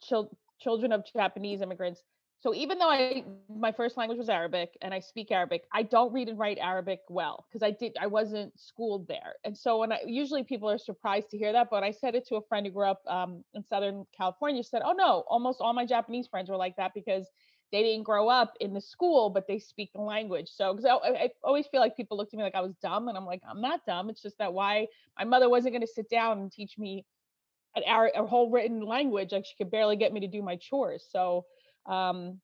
chil- 0.03 0.35
children 0.59 0.91
of 0.93 1.05
Japanese 1.15 1.61
immigrants. 1.61 2.03
So 2.45 2.55
even 2.55 2.77
though 2.77 2.91
I 2.91 3.25
my 3.49 3.73
first 3.73 3.97
language 3.97 4.19
was 4.19 4.29
Arabic 4.29 4.77
and 4.83 4.93
I 4.93 5.01
speak 5.01 5.31
Arabic, 5.31 5.65
I 5.73 5.83
don't 5.83 6.13
read 6.13 6.29
and 6.29 6.39
write 6.39 6.59
Arabic 6.59 7.01
well 7.09 7.47
because 7.49 7.63
I 7.63 7.71
did 7.71 7.97
I 7.99 8.07
wasn't 8.07 8.53
schooled 8.61 9.09
there. 9.09 9.37
And 9.45 9.57
so 9.57 9.79
when 9.79 9.93
I 9.93 10.01
usually 10.05 10.45
people 10.45 10.69
are 10.69 10.77
surprised 10.77 11.31
to 11.31 11.39
hear 11.39 11.53
that, 11.53 11.69
but 11.71 11.83
I 11.83 11.91
said 11.91 12.15
it 12.15 12.29
to 12.29 12.35
a 12.37 12.43
friend 12.43 12.67
who 12.67 12.73
grew 12.73 12.85
up 12.85 13.01
um, 13.07 13.45
in 13.55 13.65
Southern 13.65 14.05
California. 14.15 14.63
Said, 14.63 14.83
"Oh 14.85 14.93
no, 14.93 15.25
almost 15.27 15.63
all 15.63 15.73
my 15.73 15.87
Japanese 15.87 16.27
friends 16.27 16.51
were 16.51 16.59
like 16.59 16.77
that 16.77 16.93
because 16.93 17.31
they 17.73 17.83
didn't 17.83 18.03
grow 18.03 18.29
up 18.29 18.53
in 18.61 18.75
the 18.75 18.81
school, 18.83 19.31
but 19.31 19.47
they 19.49 19.59
speak 19.59 19.95
the 19.95 20.03
language. 20.03 20.51
So, 20.51 20.75
because 20.75 20.85
I, 20.85 21.09
I 21.25 21.31
always 21.43 21.67
feel 21.67 21.81
like 21.81 21.97
people 21.97 22.19
look 22.19 22.29
at 22.31 22.37
me 22.37 22.43
like 22.43 22.55
I 22.55 22.61
was 22.61 22.75
dumb, 22.83 23.09
and 23.09 23.17
I'm 23.17 23.25
like, 23.25 23.41
I'm 23.49 23.63
not 23.63 23.87
dumb. 23.87 24.11
It's 24.11 24.21
just 24.21 24.37
that 24.37 24.53
why 24.53 24.89
my 25.19 25.25
mother 25.25 25.49
wasn't 25.49 25.73
going 25.73 25.81
to 25.81 25.87
sit 25.87 26.11
down 26.11 26.41
and 26.41 26.53
teach 26.53 26.77
me 26.77 27.07
an 27.75 27.85
a 28.15 28.27
whole 28.27 28.51
written 28.51 28.83
language. 28.83 29.33
Like 29.33 29.47
she 29.47 29.57
could 29.57 29.71
barely 29.71 29.97
get 29.97 30.13
me 30.13 30.21
to 30.21 30.29
do 30.29 30.43
my 30.43 30.57
chores. 30.57 31.07
So, 31.11 31.47
um, 31.87 32.41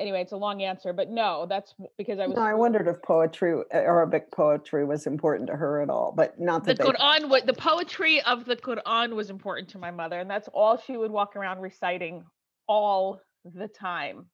anyway, 0.00 0.22
it's 0.22 0.32
a 0.32 0.36
long 0.36 0.62
answer, 0.62 0.92
but 0.92 1.10
no, 1.10 1.46
that's 1.48 1.74
because 1.98 2.18
I 2.18 2.26
was. 2.26 2.36
No, 2.36 2.42
I 2.42 2.54
wondered 2.54 2.88
if 2.88 3.00
poetry, 3.02 3.62
Arabic 3.70 4.32
poetry, 4.32 4.84
was 4.84 5.06
important 5.06 5.48
to 5.48 5.56
her 5.56 5.82
at 5.82 5.90
all, 5.90 6.12
but 6.16 6.40
not 6.40 6.64
the 6.64 6.74
they. 6.74 6.84
Quran, 6.84 7.46
the 7.46 7.52
poetry 7.52 8.20
of 8.22 8.46
the 8.46 8.56
Quran 8.56 9.14
was 9.14 9.30
important 9.30 9.68
to 9.70 9.78
my 9.78 9.90
mother, 9.90 10.18
and 10.18 10.28
that's 10.28 10.48
all 10.52 10.78
she 10.78 10.96
would 10.96 11.10
walk 11.10 11.36
around 11.36 11.60
reciting 11.60 12.24
all 12.66 13.20
the 13.44 13.68
time. 13.68 14.26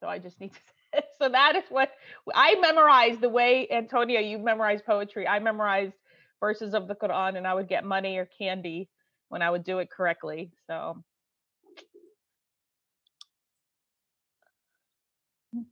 So 0.00 0.08
I 0.08 0.18
just 0.18 0.40
need 0.40 0.52
to. 0.52 0.58
So 1.20 1.28
that 1.28 1.54
is 1.54 1.62
what 1.68 1.92
I 2.34 2.56
memorized. 2.60 3.20
The 3.20 3.28
way 3.28 3.68
Antonia, 3.70 4.20
you 4.22 4.38
memorized 4.38 4.84
poetry. 4.84 5.24
I 5.24 5.38
memorized 5.38 5.92
verses 6.40 6.74
of 6.74 6.88
the 6.88 6.96
Quran, 6.96 7.36
and 7.36 7.46
I 7.46 7.54
would 7.54 7.68
get 7.68 7.84
money 7.84 8.16
or 8.16 8.28
candy 8.36 8.88
when 9.28 9.40
I 9.40 9.50
would 9.50 9.62
do 9.62 9.78
it 9.78 9.88
correctly. 9.88 10.50
So 10.66 11.00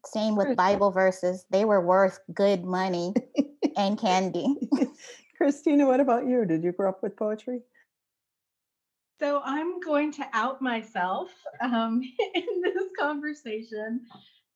Same 0.06 0.36
with 0.36 0.56
Bible 0.56 0.90
verses. 0.90 1.44
They 1.50 1.64
were 1.64 1.80
worth 1.80 2.18
good 2.34 2.64
money. 2.64 3.14
and 3.78 3.98
candy. 3.98 4.56
Christina, 5.36 5.86
what 5.86 6.00
about 6.00 6.26
you? 6.26 6.44
Did 6.44 6.64
you 6.64 6.72
grow 6.72 6.90
up 6.90 7.02
with 7.02 7.16
poetry? 7.16 7.60
So 9.20 9.40
I'm 9.44 9.80
going 9.80 10.12
to 10.12 10.26
out 10.32 10.60
myself 10.60 11.30
um, 11.60 12.02
in 12.34 12.62
this 12.62 12.84
conversation 12.98 14.02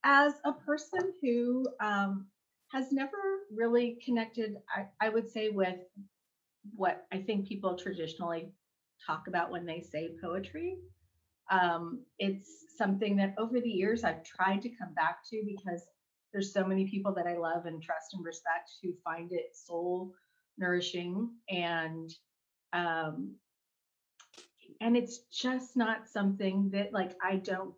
as 0.05 0.35
a 0.45 0.53
person 0.53 1.13
who 1.23 1.67
um, 1.81 2.27
has 2.73 2.93
never 2.93 3.17
really 3.55 3.99
connected, 4.05 4.57
I, 4.75 4.87
I 5.01 5.09
would 5.09 5.31
say, 5.31 5.49
with 5.49 5.79
what 6.75 7.07
I 7.13 7.19
think 7.19 7.49
people 7.49 7.77
traditionally 7.77 8.53
talk 9.05 9.25
about 9.29 9.51
when 9.51 9.67
they 9.67 9.81
say 9.81 10.11
poetry. 10.23 10.77
Um, 11.53 12.01
it's 12.19 12.49
something 12.79 13.17
that 13.17 13.35
over 13.39 13.61
the 13.61 13.71
years 13.71 14.05
I've 14.05 14.25
tried 14.25 14.63
to 14.63 14.71
come 14.71 14.95
back 14.95 15.19
to 15.31 15.43
because 15.47 15.83
there's 16.33 16.53
so 16.53 16.65
many 16.65 16.89
people 16.89 17.13
that 17.15 17.27
I 17.27 17.37
love 17.37 17.67
and 17.67 17.83
trust 17.83 18.15
and 18.15 18.25
respect 18.25 18.71
who 18.83 18.95
find 19.05 19.31
it 19.33 19.55
soul 19.55 20.13
nourishing 20.59 21.31
and 21.51 22.11
um, 22.73 23.35
and 24.81 24.97
it's 24.97 25.19
just 25.31 25.77
not 25.77 26.09
something 26.09 26.71
that 26.73 26.93
like 26.93 27.13
I 27.23 27.37
don't 27.37 27.75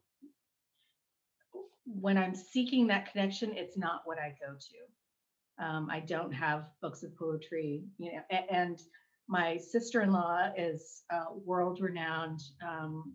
when 1.87 2.17
I'm 2.17 2.35
seeking 2.35 2.87
that 2.87 3.13
connection, 3.13 3.53
it's 3.55 3.77
not 3.77 4.03
what 4.05 4.19
I 4.19 4.35
go 4.41 4.55
to. 4.55 5.65
Um, 5.65 5.89
I 5.91 6.01
don't 6.01 6.33
have 6.33 6.65
books 6.81 7.03
of 7.03 7.17
poetry, 7.17 7.85
you 7.99 8.13
know, 8.13 8.39
and 8.51 8.81
my 9.29 9.59
sister-in-law 9.59 10.53
is 10.57 11.03
a 11.11 11.25
world-renowned 11.45 12.41
um, 12.67 13.15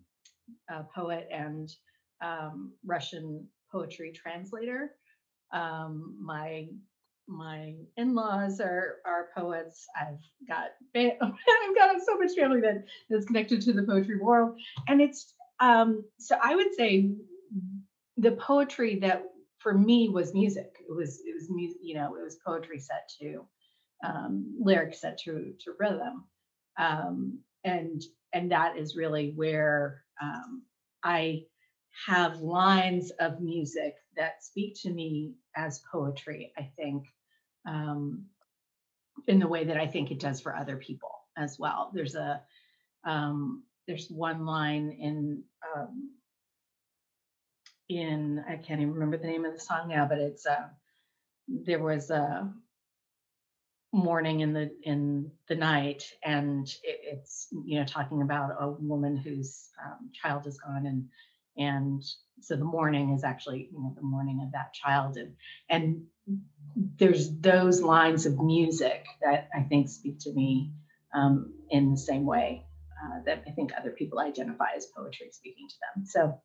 uh, 0.72 0.82
poet 0.94 1.28
and 1.32 1.70
um, 2.22 2.72
Russian 2.84 3.46
poetry 3.72 4.12
translator. 4.12 4.92
Um, 5.52 6.16
my 6.20 6.68
my 7.26 7.74
in-laws 7.96 8.60
are 8.60 8.96
are 9.06 9.28
poets. 9.36 9.86
I've 9.98 10.20
got 10.48 10.70
I've 10.96 11.76
got 11.76 12.00
so 12.04 12.18
much 12.18 12.32
family 12.36 12.60
that 12.60 12.84
that 13.08 13.16
is 13.16 13.24
connected 13.24 13.60
to 13.62 13.72
the 13.72 13.84
poetry 13.84 14.18
world, 14.18 14.58
and 14.88 15.00
it's 15.00 15.34
um, 15.60 16.04
so 16.18 16.36
I 16.42 16.54
would 16.54 16.74
say 16.74 17.14
the 18.16 18.32
poetry 18.32 18.98
that 19.00 19.24
for 19.58 19.74
me 19.74 20.08
was 20.08 20.34
music. 20.34 20.70
It 20.88 20.94
was 20.94 21.20
it 21.24 21.34
was 21.34 21.48
music, 21.50 21.78
you 21.82 21.94
know, 21.94 22.16
it 22.16 22.22
was 22.22 22.38
poetry 22.44 22.78
set 22.78 23.10
to 23.20 23.46
um, 24.04 24.56
lyrics 24.60 25.00
set 25.00 25.18
to 25.18 25.52
to 25.60 25.72
rhythm, 25.78 26.24
um, 26.78 27.38
and 27.64 28.02
and 28.32 28.50
that 28.50 28.76
is 28.76 28.96
really 28.96 29.32
where 29.36 30.02
um, 30.20 30.62
I 31.02 31.44
have 32.06 32.40
lines 32.40 33.10
of 33.20 33.40
music 33.40 33.94
that 34.16 34.44
speak 34.44 34.74
to 34.82 34.90
me 34.90 35.34
as 35.56 35.82
poetry. 35.90 36.52
I 36.56 36.70
think 36.76 37.04
um, 37.66 38.26
in 39.26 39.38
the 39.38 39.48
way 39.48 39.64
that 39.64 39.76
I 39.76 39.86
think 39.86 40.10
it 40.10 40.20
does 40.20 40.40
for 40.40 40.56
other 40.56 40.76
people 40.76 41.10
as 41.36 41.58
well. 41.58 41.90
There's 41.94 42.14
a 42.14 42.42
um, 43.04 43.64
there's 43.86 44.10
one 44.10 44.44
line 44.44 44.96
in 45.00 45.42
um, 45.74 46.10
in 47.88 48.44
I 48.48 48.56
can't 48.56 48.80
even 48.80 48.94
remember 48.94 49.16
the 49.16 49.26
name 49.26 49.44
of 49.44 49.52
the 49.52 49.60
song 49.60 49.88
now, 49.88 50.06
but 50.06 50.18
it's 50.18 50.46
uh, 50.46 50.68
there 51.48 51.82
was 51.82 52.10
a 52.10 52.52
morning 53.92 54.40
in 54.40 54.52
the 54.52 54.70
in 54.82 55.30
the 55.48 55.54
night, 55.56 56.04
and 56.24 56.66
it, 56.82 57.00
it's 57.02 57.48
you 57.64 57.78
know 57.78 57.84
talking 57.84 58.22
about 58.22 58.56
a 58.60 58.70
woman 58.70 59.16
whose 59.16 59.68
um, 59.84 60.10
child 60.12 60.46
is 60.46 60.58
gone, 60.58 60.86
and 60.86 61.04
and 61.56 62.02
so 62.40 62.56
the 62.56 62.64
morning 62.64 63.12
is 63.12 63.24
actually 63.24 63.68
you 63.72 63.80
know 63.80 63.92
the 63.94 64.02
morning 64.02 64.40
of 64.44 64.52
that 64.52 64.72
child, 64.74 65.16
and 65.16 65.34
and 65.68 66.04
there's 66.98 67.30
those 67.40 67.82
lines 67.82 68.26
of 68.26 68.40
music 68.40 69.04
that 69.22 69.48
I 69.54 69.62
think 69.62 69.88
speak 69.88 70.18
to 70.20 70.32
me 70.32 70.72
um, 71.14 71.52
in 71.70 71.90
the 71.90 71.98
same 71.98 72.26
way 72.26 72.64
uh, 73.02 73.20
that 73.26 73.42
I 73.46 73.50
think 73.50 73.72
other 73.76 73.90
people 73.90 74.20
identify 74.20 74.68
as 74.76 74.86
poetry 74.86 75.28
speaking 75.32 75.66
to 75.68 75.74
them. 75.80 76.06
So 76.06 76.40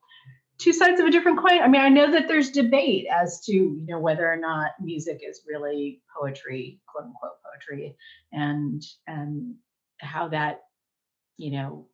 two 0.58 0.74
sides 0.74 1.00
of 1.00 1.08
a 1.08 1.12
different 1.12 1.40
coin. 1.40 1.62
I 1.62 1.68
mean, 1.68 1.82
I 1.82 1.90
know 1.90 2.12
that 2.12 2.28
there's 2.28 2.52
debate 2.52 3.08
as 3.12 3.42
to 3.46 3.54
you 3.54 3.86
know 3.88 4.00
whether 4.00 4.32
or 4.32 4.38
not 4.38 4.72
music 4.82 5.22
is 5.28 5.42
really 5.48 6.02
poetry, 6.18 6.80
quote 6.88 7.06
unquote 7.06 7.38
poetry, 7.44 7.96
and 8.32 8.84
and 9.08 9.56
how 10.00 10.30
that 10.30 10.62
you 11.38 11.52
know 11.52 11.88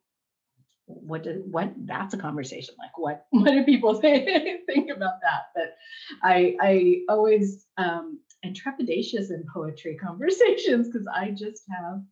what 0.86 1.22
do 1.22 1.42
what 1.46 1.72
that's 1.84 2.14
a 2.14 2.18
conversation 2.18 2.74
like 2.78 2.96
what 2.98 3.26
what 3.30 3.50
do 3.50 3.64
people 3.64 4.00
say, 4.00 4.60
think 4.66 4.90
about 4.90 5.20
that 5.22 5.44
but 5.54 5.76
i 6.22 6.56
i 6.60 7.00
always 7.08 7.66
um 7.78 8.18
am 8.44 8.52
trepidatious 8.52 9.30
in 9.30 9.44
poetry 9.52 9.96
conversations 10.02 10.88
because 10.88 11.06
i 11.14 11.30
just 11.30 11.62
have 11.70 12.02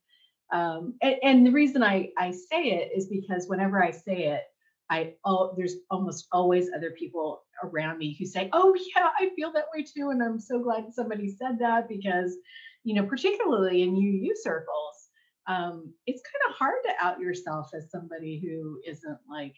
um 0.53 0.95
and, 1.03 1.17
and 1.23 1.47
the 1.47 1.51
reason 1.51 1.83
i 1.83 2.09
i 2.19 2.31
say 2.31 2.71
it 2.71 2.91
is 2.97 3.07
because 3.07 3.49
whenever 3.49 3.83
i 3.83 3.91
say 3.91 4.27
it 4.27 4.43
I 4.91 5.15
oh, 5.25 5.55
there's 5.57 5.77
almost 5.91 6.27
always 6.33 6.69
other 6.75 6.91
people 6.91 7.43
around 7.63 7.99
me 7.99 8.17
who 8.19 8.27
say, 8.27 8.51
"Oh 8.53 8.75
yeah, 8.95 9.09
I 9.19 9.31
feel 9.37 9.53
that 9.53 9.67
way 9.75 9.85
too," 9.85 10.11
and 10.11 10.23
I'm 10.23 10.41
so 10.41 10.61
glad 10.61 10.93
somebody 10.93 11.29
said 11.29 11.59
that 11.61 11.89
because, 11.89 12.37
you 12.85 12.95
know, 12.95 13.07
particularly 13.07 13.83
in 13.83 13.97
UU 13.97 14.35
circles, 14.43 15.09
um, 15.47 15.93
it's 16.07 16.23
kind 16.23 16.51
of 16.51 16.57
hard 16.57 16.79
to 16.85 17.05
out 17.05 17.21
yourself 17.21 17.71
as 17.75 17.91
somebody 17.91 18.41
who 18.45 18.81
isn't 18.87 19.19
like, 19.29 19.57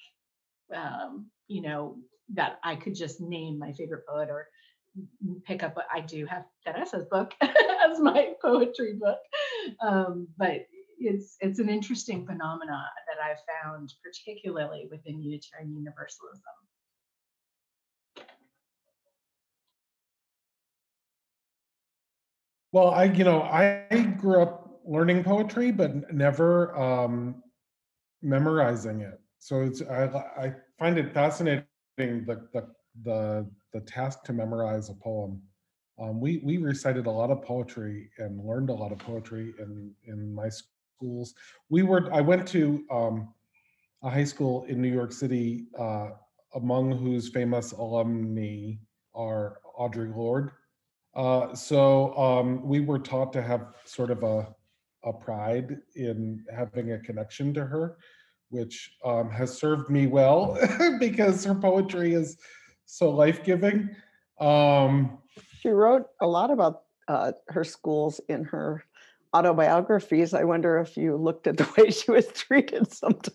um, 0.74 1.26
you 1.48 1.62
know, 1.62 1.96
that 2.34 2.58
I 2.62 2.76
could 2.76 2.94
just 2.94 3.20
name 3.20 3.58
my 3.58 3.72
favorite 3.72 4.06
poet 4.06 4.28
or 4.28 4.48
pick 5.46 5.62
up. 5.62 5.76
I 5.92 6.00
do 6.00 6.26
have 6.26 6.44
Vanessa's 6.64 7.06
book 7.10 7.34
as 7.40 7.98
my 8.00 8.34
poetry 8.42 8.98
book, 9.00 9.18
um, 9.80 10.28
but 10.36 10.66
it's 11.04 11.36
it's 11.40 11.58
an 11.58 11.68
interesting 11.68 12.26
phenomena 12.26 12.84
that 13.08 13.22
I've 13.22 13.38
found, 13.62 13.92
particularly 14.02 14.88
within 14.90 15.20
Unitarian 15.22 15.74
Universalism. 15.74 16.42
Well, 22.72 22.90
I 22.90 23.04
you 23.04 23.24
know 23.24 23.42
I 23.42 23.86
grew 24.18 24.42
up 24.42 24.80
learning 24.84 25.24
poetry, 25.24 25.72
but 25.72 26.12
never 26.12 26.76
um, 26.76 27.42
memorizing 28.22 29.00
it. 29.00 29.20
So 29.38 29.62
it's 29.62 29.82
I 29.82 30.04
I 30.04 30.54
find 30.78 30.98
it 30.98 31.12
fascinating 31.12 31.66
the 31.98 32.48
the 32.52 32.68
the 33.04 33.50
the 33.72 33.80
task 33.80 34.24
to 34.24 34.32
memorize 34.32 34.88
a 34.88 34.94
poem. 34.94 35.42
Um, 35.98 36.20
we 36.20 36.38
we 36.38 36.56
recited 36.56 37.06
a 37.06 37.10
lot 37.10 37.30
of 37.30 37.42
poetry 37.42 38.10
and 38.18 38.44
learned 38.44 38.70
a 38.70 38.74
lot 38.74 38.92
of 38.92 38.98
poetry 38.98 39.54
in 39.58 39.92
in 40.06 40.34
my 40.34 40.48
schools. 40.96 41.34
We 41.68 41.82
were 41.82 42.12
I 42.12 42.20
went 42.20 42.46
to 42.48 42.84
um, 42.90 43.34
a 44.02 44.10
high 44.10 44.24
school 44.24 44.64
in 44.64 44.80
New 44.80 44.92
York 44.92 45.12
City, 45.12 45.66
uh, 45.78 46.10
among 46.54 46.92
whose 46.92 47.28
famous 47.28 47.72
alumni 47.72 48.74
are 49.14 49.58
Audre 49.78 50.14
Lorde. 50.14 50.50
Uh, 51.14 51.54
so 51.54 52.16
um, 52.16 52.66
we 52.66 52.80
were 52.80 52.98
taught 52.98 53.32
to 53.34 53.42
have 53.42 53.74
sort 53.84 54.10
of 54.10 54.22
a 54.22 54.54
a 55.04 55.12
pride 55.12 55.78
in 55.96 56.44
having 56.54 56.92
a 56.92 56.98
connection 56.98 57.52
to 57.52 57.64
her, 57.64 57.96
which 58.50 58.92
um, 59.04 59.28
has 59.30 59.52
served 59.58 59.90
me 59.90 60.06
well 60.06 60.56
because 61.00 61.44
her 61.44 61.56
poetry 61.56 62.14
is 62.14 62.36
so 62.84 63.10
life 63.10 63.42
giving. 63.42 63.90
Um, 64.38 65.18
she 65.60 65.70
wrote 65.70 66.06
a 66.20 66.26
lot 66.26 66.52
about 66.52 66.82
uh, 67.08 67.32
her 67.48 67.64
schools 67.64 68.20
in 68.28 68.44
her 68.44 68.84
autobiographies. 69.34 70.34
I 70.34 70.44
wonder 70.44 70.78
if 70.78 70.96
you 70.96 71.16
looked 71.16 71.46
at 71.46 71.56
the 71.56 71.68
way 71.78 71.90
she 71.90 72.10
was 72.10 72.26
treated 72.28 72.92
sometimes. 72.92 73.32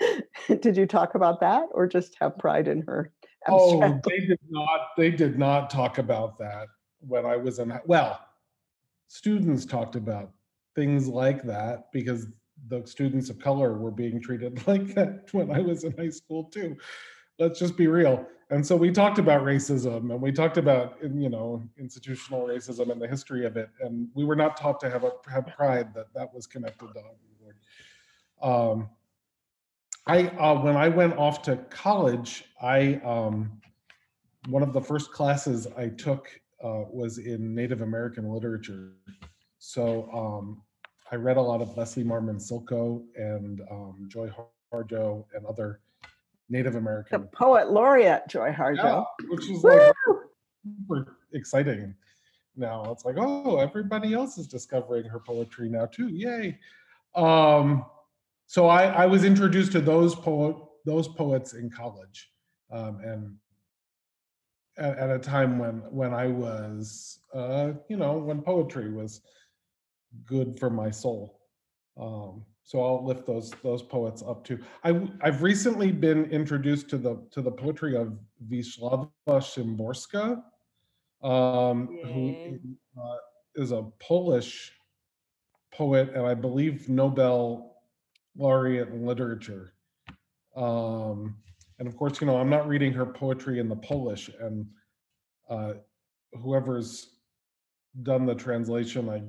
did 0.60 0.76
you 0.76 0.86
talk 0.86 1.14
about 1.14 1.40
that 1.40 1.66
or 1.72 1.86
just 1.86 2.16
have 2.20 2.38
pride 2.38 2.68
in 2.68 2.82
her? 2.82 3.12
Oh, 3.48 3.80
they 4.04 4.20
did 4.20 4.40
not. 4.50 4.80
They 4.96 5.10
did 5.10 5.38
not 5.38 5.70
talk 5.70 5.98
about 5.98 6.38
that 6.38 6.68
when 7.00 7.24
I 7.24 7.36
was 7.36 7.58
in. 7.58 7.72
Well, 7.86 8.20
students 9.08 9.64
talked 9.64 9.96
about 9.96 10.32
things 10.74 11.08
like 11.08 11.42
that 11.44 11.90
because 11.92 12.26
the 12.68 12.84
students 12.84 13.30
of 13.30 13.38
color 13.38 13.78
were 13.78 13.90
being 13.90 14.20
treated 14.20 14.66
like 14.66 14.94
that 14.94 15.28
when 15.32 15.50
I 15.50 15.60
was 15.60 15.84
in 15.84 15.96
high 15.96 16.10
school 16.10 16.44
too. 16.44 16.76
Let's 17.38 17.58
just 17.58 17.76
be 17.76 17.86
real. 17.86 18.26
And 18.50 18.66
so 18.66 18.74
we 18.76 18.90
talked 18.90 19.18
about 19.18 19.42
racism 19.42 20.10
and 20.10 20.22
we 20.22 20.32
talked 20.32 20.56
about 20.56 20.96
you 21.02 21.28
know 21.28 21.62
institutional 21.78 22.46
racism 22.46 22.90
and 22.90 23.00
the 23.00 23.08
history 23.08 23.44
of 23.44 23.56
it. 23.56 23.68
And 23.80 24.08
we 24.14 24.24
were 24.24 24.36
not 24.36 24.56
taught 24.56 24.80
to 24.80 24.90
have 24.90 25.04
a 25.04 25.12
have 25.30 25.46
pride 25.48 25.92
that 25.94 26.06
that 26.14 26.32
was 26.32 26.46
connected 26.46 26.88
to 26.94 27.02
um, 28.42 28.88
I 30.06 30.28
uh, 30.28 30.60
when 30.60 30.76
I 30.76 30.88
went 30.88 31.16
off 31.16 31.42
to 31.42 31.56
college, 31.70 32.44
I 32.62 33.00
um, 33.04 33.60
one 34.48 34.62
of 34.62 34.72
the 34.72 34.80
first 34.80 35.12
classes 35.12 35.66
I 35.76 35.88
took 35.88 36.28
uh, 36.62 36.84
was 36.90 37.18
in 37.18 37.54
Native 37.54 37.82
American 37.82 38.32
literature. 38.32 38.92
So 39.58 40.08
um, 40.12 40.62
I 41.10 41.16
read 41.16 41.36
a 41.36 41.42
lot 41.42 41.60
of 41.60 41.76
Leslie 41.76 42.04
Marmon 42.04 42.36
Silko 42.36 43.02
and 43.16 43.60
um, 43.70 44.08
Joy 44.08 44.30
Harjo 44.72 45.24
and 45.34 45.44
other 45.46 45.80
Native 46.48 46.76
American. 46.76 47.20
The 47.20 47.26
poet 47.28 47.70
laureate 47.70 48.28
Joy 48.28 48.52
Harjo. 48.52 48.76
Yeah, 48.76 49.04
which 49.28 49.50
is 49.50 49.62
like 49.62 49.92
super 50.64 51.16
exciting. 51.32 51.94
now. 52.56 52.84
It's 52.90 53.04
like, 53.04 53.16
oh, 53.18 53.58
everybody 53.58 54.14
else 54.14 54.38
is 54.38 54.46
discovering 54.46 55.04
her 55.04 55.20
poetry 55.20 55.68
now 55.68 55.86
too. 55.86 56.08
Yay. 56.08 56.58
Um, 57.14 57.84
so 58.46 58.66
I, 58.66 58.84
I 58.84 59.06
was 59.06 59.24
introduced 59.24 59.72
to 59.72 59.80
those 59.80 60.14
poet 60.14 60.56
those 60.84 61.08
poets 61.08 61.52
in 61.52 61.70
college. 61.70 62.30
Um, 62.70 63.00
and 63.04 63.36
at, 64.78 64.98
at, 64.98 65.10
a 65.10 65.18
time 65.18 65.58
when 65.58 65.82
when 65.90 66.14
I 66.14 66.28
was 66.28 67.20
uh, 67.34 67.72
you 67.88 67.96
know, 67.96 68.18
when 68.18 68.42
poetry 68.42 68.90
was 68.90 69.20
good 70.24 70.58
for 70.58 70.70
my 70.70 70.90
soul. 70.90 71.40
Um, 72.00 72.44
so 72.68 72.84
I'll 72.84 73.02
lift 73.02 73.26
those 73.26 73.50
those 73.64 73.82
poets 73.82 74.22
up 74.22 74.44
too. 74.44 74.58
I 74.84 75.08
I've 75.22 75.42
recently 75.42 75.90
been 75.90 76.26
introduced 76.26 76.90
to 76.90 76.98
the 76.98 77.26
to 77.30 77.40
the 77.40 77.50
poetry 77.50 77.96
of 77.96 78.18
Wisława 78.46 79.08
Szymborska, 79.26 80.42
um, 81.22 81.88
yeah. 81.90 82.06
who 82.12 82.58
uh, 83.00 83.16
is 83.54 83.72
a 83.72 83.86
Polish 84.00 84.70
poet 85.72 86.10
and 86.14 86.26
I 86.26 86.34
believe 86.34 86.90
Nobel 86.90 87.74
laureate 88.36 88.88
in 88.88 89.06
literature. 89.06 89.72
Um, 90.54 91.38
and 91.78 91.88
of 91.88 91.96
course, 91.96 92.20
you 92.20 92.26
know, 92.26 92.36
I'm 92.36 92.50
not 92.50 92.68
reading 92.68 92.92
her 92.92 93.06
poetry 93.06 93.60
in 93.60 93.70
the 93.70 93.76
Polish, 93.76 94.28
and 94.40 94.66
uh, 95.48 95.72
whoever's 96.42 97.16
done 98.02 98.26
the 98.26 98.34
translation, 98.34 99.08
I 99.08 99.22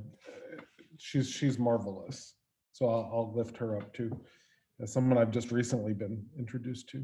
she's 0.98 1.30
she's 1.30 1.58
marvelous. 1.58 2.34
So 2.80 2.88
I'll, 2.88 3.10
I'll 3.14 3.34
lift 3.36 3.58
her 3.58 3.76
up 3.76 3.94
too, 3.94 4.10
as 4.82 4.92
someone 4.92 5.18
I've 5.18 5.32
just 5.32 5.52
recently 5.52 5.94
been 5.94 6.26
introduced 6.38 6.88
to. 6.90 7.04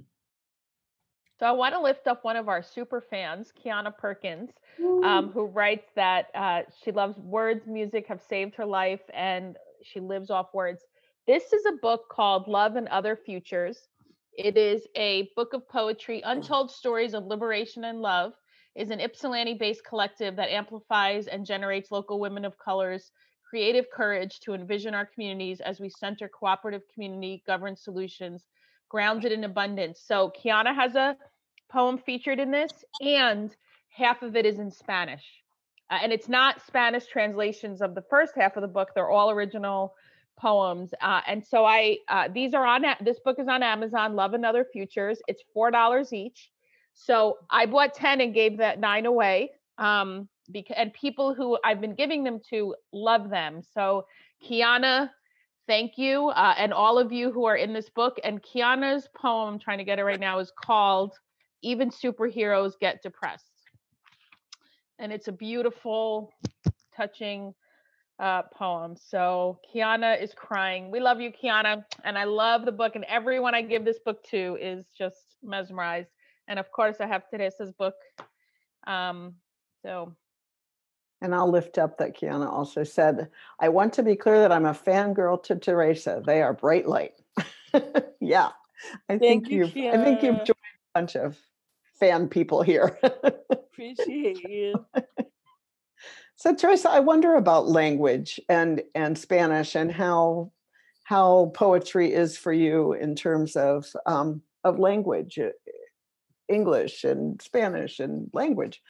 So 1.38 1.46
I 1.46 1.52
want 1.52 1.76
to 1.76 1.82
lift 1.82 2.08
up 2.08 2.24
one 2.24 2.38
of 2.38 2.48
our 2.48 2.64
super 2.64 3.02
fans, 3.02 3.52
Kiana 3.62 3.96
Perkins, 3.96 4.52
um, 5.04 5.32
who 5.34 5.44
writes 5.44 5.90
that 5.96 6.28
uh, 6.34 6.62
she 6.82 6.94
loves 6.94 7.18
words, 7.20 7.68
music 7.68 8.08
have 8.08 8.22
saved 8.22 8.56
her 8.56 8.66
life, 8.66 9.02
and 9.14 9.58
she 9.84 10.00
lives 10.00 10.30
off 10.30 10.54
words. 10.54 10.86
This 11.28 11.52
is 11.52 11.66
a 11.66 11.74
book 11.82 12.08
called 12.10 12.48
Love 12.48 12.78
and 12.78 12.88
Other 12.88 13.18
Futures. 13.18 13.90
It 14.38 14.56
is 14.56 14.88
a 14.96 15.30
book 15.36 15.54
of 15.54 15.68
poetry, 15.68 16.22
untold 16.24 16.72
stories 16.72 17.14
of 17.14 17.26
liberation 17.26 17.84
and 17.84 18.02
love. 18.02 18.32
Is 18.76 18.90
an 18.90 19.00
Ypsilanti-based 19.00 19.86
collective 19.86 20.36
that 20.36 20.50
amplifies 20.50 21.28
and 21.28 21.46
generates 21.46 21.92
local 21.92 22.20
women 22.20 22.44
of 22.44 22.58
colors 22.58 23.12
creative 23.48 23.86
courage 23.92 24.40
to 24.42 24.54
envision 24.54 24.94
our 24.94 25.06
communities 25.06 25.62
as 25.62 25.80
we 25.80 25.90
center 25.90 26.28
cooperative 26.28 26.82
community 26.94 27.44
governed 27.46 27.78
solutions 27.78 28.46
grounded 28.90 29.32
in 29.32 29.44
abundance. 29.44 30.02
So 30.06 30.32
Kiana 30.32 30.74
has 30.74 30.96
a 30.96 31.16
poem 31.70 31.98
featured 31.98 32.40
in 32.40 32.52
this, 32.52 32.72
and 33.02 33.56
half 33.90 34.22
of 34.22 34.36
it 34.36 34.46
is 34.46 34.60
in 34.60 34.72
Spanish. 34.72 35.24
Uh, 35.90 36.00
and 36.02 36.12
it's 36.12 36.30
not 36.30 36.66
Spanish 36.66 37.06
translations 37.06 37.82
of 37.82 37.94
the 37.96 38.04
first 38.10 38.34
half 38.36 38.56
of 38.56 38.62
the 38.62 38.68
book, 38.68 38.90
they're 38.96 39.10
all 39.10 39.30
original 39.30 39.94
poems. 40.38 40.94
Uh, 41.02 41.22
and 41.28 41.46
so 41.46 41.66
I, 41.66 41.98
uh, 42.10 42.28
these 42.34 42.54
are 42.54 42.66
on, 42.66 42.84
this 43.02 43.20
book 43.20 43.40
is 43.40 43.48
on 43.48 43.64
Amazon, 43.64 44.16
Love 44.16 44.34
and 44.34 44.46
Other 44.46 44.66
Futures. 44.72 45.20
It's 45.28 45.44
$4 45.56 46.14
each. 46.14 46.52
So 46.94 47.38
I 47.50 47.66
bought 47.66 47.94
10 47.94 48.22
and 48.22 48.34
gave 48.34 48.58
that 48.58 48.80
nine 48.80 49.06
away. 49.06 49.52
Um, 49.78 50.28
because 50.52 50.76
and 50.78 50.94
people 50.94 51.34
who 51.34 51.58
I've 51.64 51.82
been 51.82 51.96
giving 51.96 52.24
them 52.24 52.40
to 52.50 52.76
love 52.94 53.30
them. 53.30 53.62
So 53.74 54.06
Kiana, 54.44 55.10
thank 55.68 55.98
you, 55.98 56.30
uh, 56.30 56.56
and 56.58 56.74
all 56.74 56.98
of 56.98 57.12
you 57.12 57.32
who 57.32 57.46
are 57.46 57.56
in 57.56 57.74
this 57.74 57.90
book. 57.90 58.18
And 58.24 58.42
Kiana's 58.42 59.08
poem, 59.16 59.54
I'm 59.54 59.60
trying 59.60 59.80
to 59.80 59.84
get 59.84 60.00
it 60.00 60.04
right 60.04 60.20
now, 60.20 60.40
is 60.40 60.52
called 60.56 61.14
"Even 61.62 61.90
Superheroes 61.90 62.74
Get 62.80 63.02
Depressed," 63.02 63.52
and 65.00 65.12
it's 65.12 65.28
a 65.28 65.32
beautiful, 65.32 66.32
touching 66.96 67.54
uh, 68.20 68.44
poem. 68.54 68.96
So 68.96 69.60
Kiana 69.74 70.22
is 70.22 70.34
crying. 70.34 70.92
We 70.92 71.00
love 71.00 71.20
you, 71.20 71.32
Kiana, 71.32 71.84
and 72.04 72.18
I 72.18 72.24
love 72.24 72.66
the 72.66 72.72
book. 72.72 72.96
And 72.96 73.06
everyone 73.06 73.54
I 73.56 73.62
give 73.62 73.84
this 73.84 74.00
book 74.00 74.24
to 74.32 74.58
is 74.62 74.86
just 74.98 75.38
mesmerized. 75.44 76.10
And 76.48 76.60
of 76.60 76.72
course, 76.72 76.98
I 77.00 77.08
have 77.08 77.24
Theresa's 77.32 77.72
book. 77.72 77.96
Um, 78.88 79.34
so 79.82 80.16
and 81.22 81.34
I'll 81.34 81.50
lift 81.50 81.78
up 81.78 81.98
that 81.98 82.18
Kiana 82.18 82.48
also 82.48 82.84
said, 82.84 83.30
I 83.60 83.70
want 83.70 83.94
to 83.94 84.04
be 84.04 84.16
clear 84.16 84.40
that 84.40 84.52
I'm 84.52 84.66
a 84.66 84.74
fangirl 84.74 85.42
to 85.44 85.56
Theresa. 85.56 86.22
They 86.26 86.42
are 86.42 86.54
bright 86.54 86.88
light. 86.88 87.14
yeah. 88.20 88.50
I 89.10 89.18
Thank 89.18 89.48
think 89.48 89.50
you, 89.50 89.66
have 89.68 90.00
I 90.00 90.04
think 90.04 90.22
you've 90.22 90.38
joined 90.38 90.50
a 90.50 91.00
bunch 91.00 91.16
of 91.16 91.38
fan 92.00 92.28
people 92.28 92.62
here. 92.62 92.98
Appreciate 93.50 94.44
you. 94.44 94.86
so 96.36 96.54
Theresa, 96.54 96.90
I 96.90 97.00
wonder 97.00 97.36
about 97.36 97.68
language 97.68 98.40
and 98.50 98.84
and 98.94 99.18
Spanish 99.18 99.76
and 99.76 99.92
how 99.92 100.52
how 101.04 101.52
poetry 101.56 102.14
is 102.14 102.38
for 102.38 102.52
you 102.52 102.94
in 102.94 103.16
terms 103.16 103.56
of 103.56 103.88
um, 104.06 104.42
of 104.64 104.80
language, 104.80 105.40
uh, 105.40 105.50
English 106.48 107.04
and 107.04 107.42
Spanish 107.42 108.00
and 108.00 108.30
language 108.34 108.82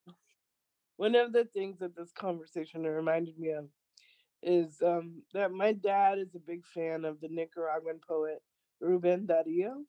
one 0.98 1.16
of 1.16 1.34
the 1.34 1.46
things 1.46 1.80
that 1.80 1.96
this 1.96 2.12
conversation 2.12 2.84
reminded 2.84 3.38
me 3.38 3.52
of 3.52 3.66
is 4.44 4.82
um, 4.86 5.24
that 5.34 5.52
my 5.52 5.74
dad 5.74 6.20
is 6.20 6.36
a 6.36 6.40
big 6.40 6.66
fan 6.66 7.06
of 7.06 7.20
the 7.20 7.28
Nicaraguan 7.30 8.00
poet 8.08 8.42
Ruben 8.80 9.26
Dario. 9.26 9.84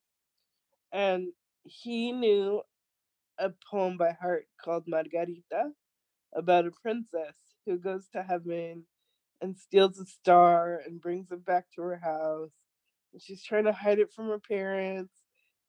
And 0.93 1.29
he 1.65 2.13
knew 2.13 2.63
a 3.39 3.53
poem 3.71 3.97
by 3.97 4.13
heart 4.13 4.47
called 4.63 4.85
Margarita 4.87 5.71
about 6.35 6.67
a 6.67 6.71
princess 6.83 7.37
who 7.67 7.79
goes 7.79 8.09
to 8.13 8.23
heaven 8.23 8.85
and 9.41 9.59
steals 9.59 9.99
a 9.99 10.07
star 10.07 10.83
and 10.87 11.01
brings 11.01 11.31
it 11.31 11.45
back 11.45 11.67
to 11.75 11.83
her 11.83 11.97
house. 11.97 12.53
And 13.13 13.23
she's 13.23 13.43
trying 13.45 13.65
to 13.65 13.73
hide 13.73 13.99
it 13.99 14.13
from 14.15 14.29
her 14.29 14.41
parents, 14.41 15.15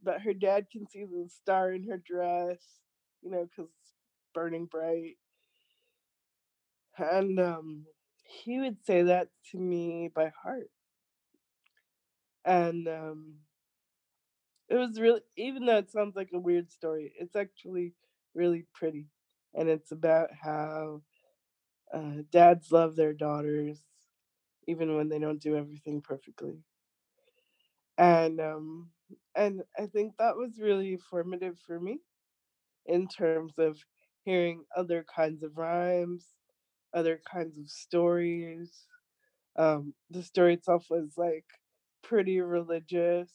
but 0.04 0.22
her 0.22 0.34
dad 0.34 0.68
can 0.72 0.88
see 0.90 1.06
the 1.06 1.30
star 1.30 1.74
in 1.74 1.84
her 1.90 1.98
dress, 1.98 2.60
you 3.22 3.32
know, 3.32 3.46
because 3.46 3.72
it's 3.72 3.94
burning 4.34 4.66
bright 4.66 5.18
and 7.00 7.40
um, 7.40 7.86
he 8.24 8.60
would 8.60 8.84
say 8.86 9.04
that 9.04 9.30
to 9.52 9.58
me 9.60 10.10
by 10.14 10.32
heart. 10.44 10.70
And 12.46 12.88
um, 12.88 13.40
it 14.70 14.76
was 14.76 15.00
really, 15.00 15.22
even 15.38 15.66
though 15.66 15.78
it 15.78 15.90
sounds 15.92 16.16
like 16.16 16.30
a 16.34 16.40
weird 16.40 16.70
story, 16.72 17.14
it's 17.20 17.36
actually 17.36 17.94
really 18.34 18.66
pretty. 18.74 19.08
And 19.54 19.70
it's 19.70 19.92
about 19.92 20.30
how 20.42 21.02
uh, 21.94 22.24
dads 22.32 22.72
love 22.72 22.96
their 22.96 23.14
daughters, 23.14 23.80
even 24.68 24.96
when 24.96 25.10
they 25.10 25.20
don't 25.20 25.42
do 25.42 25.58
everything 25.58 26.02
perfectly. 26.02 26.60
And 27.98 28.40
um, 28.40 28.90
and 29.36 29.64
I 29.78 29.88
think 29.88 30.14
that 30.18 30.36
was 30.38 30.60
really 30.60 30.98
formative 30.98 31.58
for 31.66 31.80
me 31.80 32.00
in 32.88 33.08
terms 33.08 33.54
of 33.60 33.78
hearing 34.24 34.66
other 34.76 35.06
kinds 35.16 35.44
of 35.44 35.58
rhymes 35.58 36.26
other 36.94 37.22
kinds 37.32 37.58
of 37.58 37.70
stories. 37.70 38.86
Um, 39.58 39.94
the 40.10 40.24
story 40.24 40.56
itself 40.56 40.88
was 40.90 41.18
like 41.18 41.46
pretty 42.04 42.42
religious. 42.42 43.32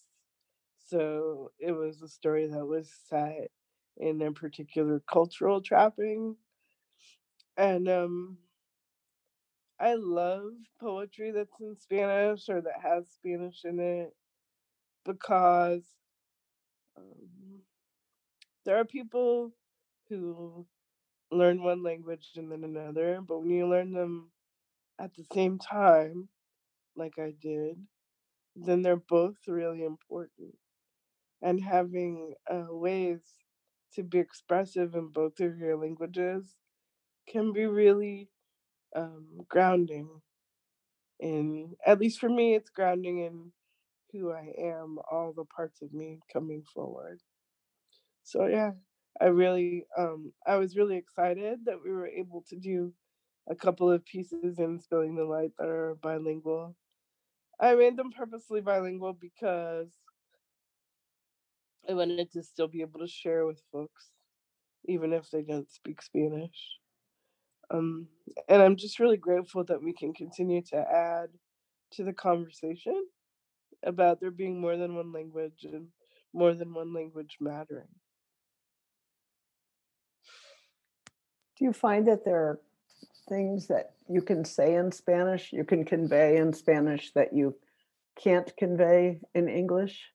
So 0.89 1.53
it 1.59 1.73
was 1.73 2.03
a 2.03 2.09
story 2.09 2.47
that 2.49 2.67
was 2.67 2.91
set 3.09 3.51
in 3.97 4.23
a 4.23 4.33
particular 4.33 5.01
cultural 5.11 5.61
trapping. 5.63 6.37
And 7.57 7.89
um, 7.89 8.39
I 9.79 9.95
love 9.95 10.53
poetry 10.81 11.31
that's 11.33 11.61
in 11.61 11.77
Spanish 11.77 12.49
or 12.49 12.61
that 12.63 12.81
has 12.81 13.11
Spanish 13.11 13.65
in 13.65 13.81
it 13.81 14.15
because 15.05 15.85
um, 16.97 17.63
there 18.65 18.77
are 18.77 18.85
people 18.85 19.53
who 20.09 20.67
learn 21.33 21.63
one 21.63 21.83
language 21.83 22.31
and 22.37 22.53
then 22.53 22.65
another, 22.65 23.21
but 23.27 23.41
when 23.41 23.51
you 23.51 23.67
learn 23.69 23.93
them 23.93 24.31
at 25.01 25.15
the 25.15 25.25
same 25.35 25.59
time, 25.59 26.29
like 26.97 27.19
I 27.19 27.33
did, 27.41 27.77
then 28.57 28.83
they're 28.83 28.97
both 28.97 29.37
really 29.49 29.85
important. 29.85 30.57
And 31.43 31.63
having 31.63 32.35
uh, 32.51 32.67
ways 32.71 33.21
to 33.95 34.03
be 34.03 34.19
expressive 34.19 34.95
in 34.95 35.09
both 35.09 35.41
of 35.41 35.59
your 35.59 35.77
languages 35.77 36.57
can 37.29 37.53
be 37.53 37.67
really 37.67 38.31
um, 38.97 39.43
grounding 39.49 40.23
in, 41.21 41.75
at 41.87 42.01
least 42.01 42.19
for 42.19 42.29
me, 42.29 42.55
it's 42.55 42.71
grounding 42.71 43.19
in 43.21 43.53
who 44.13 44.33
I 44.33 44.53
am, 44.59 44.99
all 45.11 45.33
the 45.35 45.45
parts 45.45 45.83
of 45.83 45.93
me 45.93 46.21
coming 46.33 46.65
forward. 46.75 47.21
So, 48.25 48.47
yeah, 48.47 48.73
I 49.21 49.27
really, 49.27 49.87
um, 49.97 50.33
I 50.47 50.57
was 50.57 50.77
really 50.77 50.97
excited 50.97 51.61
that 51.67 51.83
we 51.85 51.91
were 51.91 52.07
able 52.07 52.45
to 52.49 52.57
do 52.57 52.93
a 53.49 53.55
couple 53.55 53.91
of 53.91 54.05
pieces 54.05 54.59
in 54.59 54.79
Spilling 54.81 55.17
the 55.17 55.25
Light 55.25 55.53
that 55.59 55.69
are 55.69 55.97
bilingual. 56.03 56.77
I 57.61 57.75
made 57.75 57.97
them 57.97 58.11
purposely 58.11 58.61
bilingual 58.61 59.13
because 59.13 59.89
I 61.89 61.95
wanted 61.95 62.31
to 62.33 62.43
still 62.43 62.69
be 62.69 62.81
able 62.81 63.01
to 63.01 63.07
share 63.07 63.47
with 63.47 63.63
folks, 63.73 64.11
even 64.87 65.13
if 65.13 65.31
they 65.31 65.43
don't 65.43 65.71
speak 65.71 66.03
Spanish. 66.03 66.79
Um, 67.71 68.09
and 68.49 68.63
I'm 68.63 68.77
just 68.77 68.99
really 69.01 69.17
grateful 69.17 69.65
that 69.65 69.83
we 69.83 69.93
can 69.93 70.13
continue 70.13 70.63
to 70.71 70.77
add 70.77 71.29
to 71.93 72.05
the 72.05 72.13
conversation 72.13 73.07
about 73.85 74.21
there 74.21 74.31
being 74.31 74.61
more 74.61 74.77
than 74.77 74.95
one 74.95 75.13
language 75.13 75.65
and 75.65 75.89
more 76.33 76.55
than 76.55 76.75
one 76.75 76.95
language 76.95 77.37
mattering. 77.41 77.89
Do 81.59 81.65
you 81.65 81.73
find 81.73 82.07
that 82.09 82.25
there 82.25 82.37
are 82.37 82.61
things 83.29 83.69
that 83.69 83.93
you 84.09 84.23
can 84.23 84.45
say 84.45 84.75
in 84.75 84.93
Spanish, 84.93 85.53
you 85.53 85.65
can 85.65 85.85
convey 85.85 86.37
in 86.37 86.53
Spanish 86.53 87.13
that 87.13 87.33
you 87.33 87.55
can't 88.23 88.55
convey 88.57 89.21
in 89.35 89.49
English? 89.49 90.13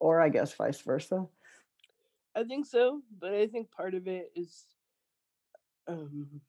Or 0.00 0.20
I 0.20 0.28
guess 0.28 0.54
vice 0.54 0.80
versa? 0.80 1.26
I 2.34 2.44
think 2.44 2.66
so, 2.66 3.02
but 3.20 3.34
I 3.34 3.46
think 3.46 3.70
part 3.70 3.94
of 3.94 4.08
it 4.08 4.32
is 4.34 4.64
um, 5.86 6.40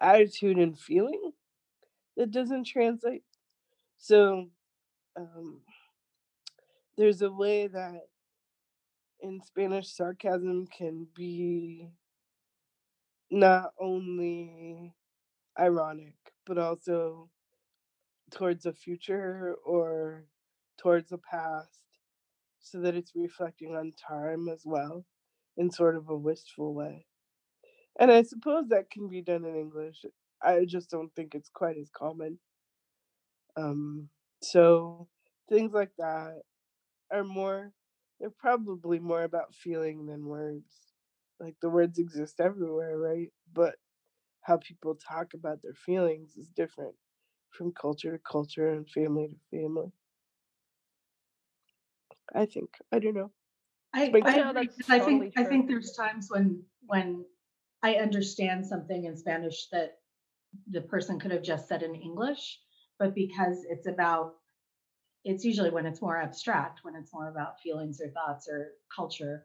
attitude 0.00 0.58
and 0.58 0.78
feeling 0.78 1.32
that 2.16 2.30
doesn't 2.30 2.64
translate. 2.64 3.24
So 3.98 4.48
um, 5.16 5.60
there's 6.96 7.22
a 7.22 7.30
way 7.30 7.66
that 7.66 8.08
in 9.28 9.40
Spanish 9.42 9.92
sarcasm 9.92 10.66
can 10.66 11.06
be 11.14 11.88
not 13.30 13.72
only 13.80 14.94
ironic, 15.58 16.14
but 16.46 16.58
also 16.58 17.28
towards 18.30 18.66
a 18.66 18.72
future 18.72 19.54
or 19.64 20.26
towards 20.78 21.10
the 21.10 21.18
past, 21.18 21.80
so 22.60 22.80
that 22.80 22.94
it's 22.94 23.12
reflecting 23.14 23.74
on 23.74 23.92
time 24.08 24.48
as 24.48 24.62
well 24.64 25.04
in 25.56 25.70
sort 25.70 25.96
of 25.96 26.08
a 26.08 26.16
wistful 26.16 26.74
way. 26.74 27.06
And 27.98 28.10
I 28.10 28.22
suppose 28.22 28.68
that 28.68 28.90
can 28.90 29.08
be 29.08 29.22
done 29.22 29.44
in 29.44 29.56
English. 29.56 30.04
I 30.42 30.64
just 30.66 30.90
don't 30.90 31.14
think 31.14 31.34
it's 31.34 31.48
quite 31.48 31.76
as 31.78 31.88
common. 31.96 32.38
Um, 33.56 34.10
so 34.42 35.08
things 35.48 35.72
like 35.72 35.92
that 35.98 36.42
are 37.10 37.24
more, 37.24 37.72
they're 38.20 38.30
probably 38.30 38.98
more 38.98 39.22
about 39.24 39.54
feeling 39.54 40.06
than 40.06 40.26
words. 40.26 40.92
Like 41.40 41.56
the 41.60 41.70
words 41.70 41.98
exist 41.98 42.40
everywhere, 42.40 42.98
right? 42.98 43.32
But 43.52 43.76
how 44.42 44.58
people 44.58 44.96
talk 44.96 45.34
about 45.34 45.62
their 45.62 45.74
feelings 45.74 46.36
is 46.36 46.50
different 46.50 46.96
from 47.50 47.72
culture 47.72 48.12
to 48.12 48.18
culture 48.18 48.68
and 48.72 48.88
family 48.88 49.28
to 49.28 49.38
family. 49.50 49.92
I 52.34 52.46
think. 52.46 52.78
I 52.92 52.98
don't 52.98 53.14
know. 53.14 53.32
I, 53.92 54.04
But 54.10 54.24
I, 54.24 54.36
No, 54.36 54.52
agree, 54.52 54.52
that's 54.52 54.76
'cause 54.76 54.90
I 54.90 54.98
totally 54.98 55.30
think 55.30 55.32
I 55.36 55.44
think 55.44 55.68
there's 55.68 55.92
times 55.92 56.30
when 56.30 56.66
when 56.86 57.26
I 57.82 57.96
understand 57.96 58.66
something 58.66 59.04
in 59.04 59.16
Spanish 59.16 59.68
that 59.70 60.00
the 60.66 60.82
person 60.82 61.18
could 61.20 61.30
have 61.32 61.42
just 61.42 61.68
said 61.68 61.82
in 61.82 61.94
English, 61.94 62.62
but 62.98 63.14
because 63.14 63.64
it's 63.64 63.86
about 63.86 64.36
it's 65.26 65.44
usually 65.44 65.70
when 65.70 65.86
it's 65.86 66.00
more 66.00 66.16
abstract, 66.16 66.80
when 66.84 66.94
it's 66.94 67.12
more 67.12 67.28
about 67.28 67.60
feelings 67.60 68.00
or 68.00 68.08
thoughts 68.10 68.48
or 68.48 68.74
culture, 68.94 69.44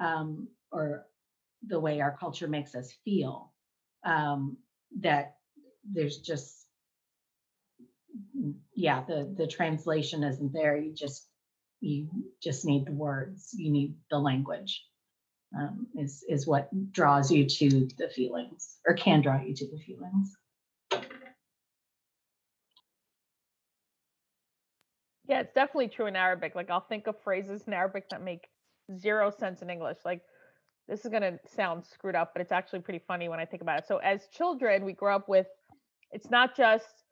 um, 0.00 0.48
or 0.72 1.04
the 1.66 1.78
way 1.78 2.00
our 2.00 2.16
culture 2.18 2.48
makes 2.48 2.74
us 2.74 2.94
feel, 3.04 3.52
um, 4.04 4.56
that 5.00 5.36
there's 5.84 6.18
just 6.18 6.66
yeah, 8.74 9.04
the 9.06 9.32
the 9.36 9.46
translation 9.46 10.24
isn't 10.24 10.52
there. 10.52 10.76
You 10.78 10.94
just 10.94 11.28
you 11.80 12.08
just 12.42 12.64
need 12.64 12.86
the 12.86 12.92
words. 12.92 13.50
You 13.52 13.70
need 13.70 13.96
the 14.10 14.18
language. 14.18 14.82
Um, 15.58 15.86
is 15.94 16.24
is 16.28 16.46
what 16.46 16.68
draws 16.92 17.30
you 17.30 17.46
to 17.46 17.88
the 17.98 18.08
feelings, 18.08 18.78
or 18.86 18.94
can 18.94 19.20
draw 19.20 19.40
you 19.40 19.54
to 19.54 19.66
the 19.70 19.78
feelings. 19.78 20.36
Yeah, 25.28 25.40
it's 25.40 25.52
definitely 25.52 25.88
true 25.88 26.06
in 26.06 26.16
Arabic. 26.16 26.54
Like 26.54 26.70
I'll 26.70 26.80
think 26.80 27.06
of 27.06 27.16
phrases 27.22 27.64
in 27.66 27.74
Arabic 27.74 28.08
that 28.10 28.22
make 28.22 28.48
zero 28.98 29.30
sense 29.30 29.62
in 29.62 29.70
English. 29.70 29.98
Like 30.04 30.22
this 30.88 31.04
is 31.04 31.10
gonna 31.12 31.38
sound 31.46 31.84
screwed 31.84 32.16
up, 32.16 32.32
but 32.34 32.42
it's 32.42 32.52
actually 32.52 32.80
pretty 32.80 33.00
funny 33.06 33.28
when 33.28 33.40
I 33.40 33.44
think 33.44 33.62
about 33.62 33.80
it. 33.80 33.86
So 33.86 33.98
as 33.98 34.28
children, 34.28 34.84
we 34.84 34.94
grow 34.94 35.16
up 35.16 35.28
with 35.28 35.46
it's 36.10 36.30
not 36.30 36.56
just 36.56 37.04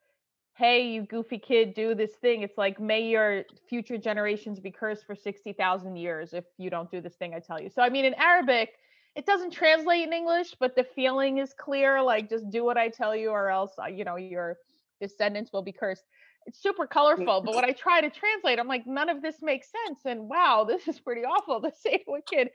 hey 0.57 0.89
you 0.89 1.03
goofy 1.03 1.39
kid 1.39 1.75
do 1.75 1.95
this 1.95 2.13
thing 2.17 2.43
it's 2.43 2.57
like 2.59 2.81
may 2.81 3.03
your 3.03 3.45
future 3.69 3.99
generations 3.99 4.59
be 4.59 4.71
cursed 4.71 5.07
for 5.07 5.15
60,000 5.15 5.97
years 5.97 6.33
if 6.33 6.45
you 6.59 6.71
don't 6.71 6.91
do 6.91 7.01
this 7.01 7.15
thing 7.17 7.35
i 7.35 7.41
tell 7.41 7.61
you 7.61 7.69
so 7.69 7.83
i 7.83 7.91
mean 7.91 8.05
in 8.07 8.15
arabic 8.15 8.71
it 9.17 9.27
doesn't 9.27 9.51
translate 9.53 10.07
in 10.07 10.13
english 10.15 10.55
but 10.59 10.75
the 10.75 10.85
feeling 10.85 11.39
is 11.39 11.55
clear 11.59 12.03
like 12.03 12.31
just 12.31 12.51
do 12.51 12.65
what 12.65 12.79
i 12.79 12.89
tell 12.89 13.15
you 13.15 13.31
or 13.31 13.51
else 13.51 13.73
uh, 13.83 13.87
you 13.87 14.05
know 14.05 14.17
your 14.17 14.57
descendants 15.01 15.53
will 15.53 15.63
be 15.63 15.73
cursed 15.73 16.05
it's 16.47 16.63
super 16.63 16.87
colorful 16.87 17.43
but 17.43 17.55
when 17.55 17.65
i 17.65 17.73
try 17.73 18.01
to 18.01 18.11
translate 18.11 18.59
i'm 18.59 18.69
like 18.69 18.87
none 18.87 19.09
of 19.09 19.21
this 19.23 19.37
makes 19.43 19.69
sense 19.87 20.01
and 20.05 20.29
wow 20.29 20.65
this 20.67 20.87
is 20.89 21.01
pretty 21.01 21.23
awful 21.23 21.61
to 21.61 21.71
say 21.81 21.99
to 21.99 22.13
a 22.13 22.23
kid. 22.23 22.51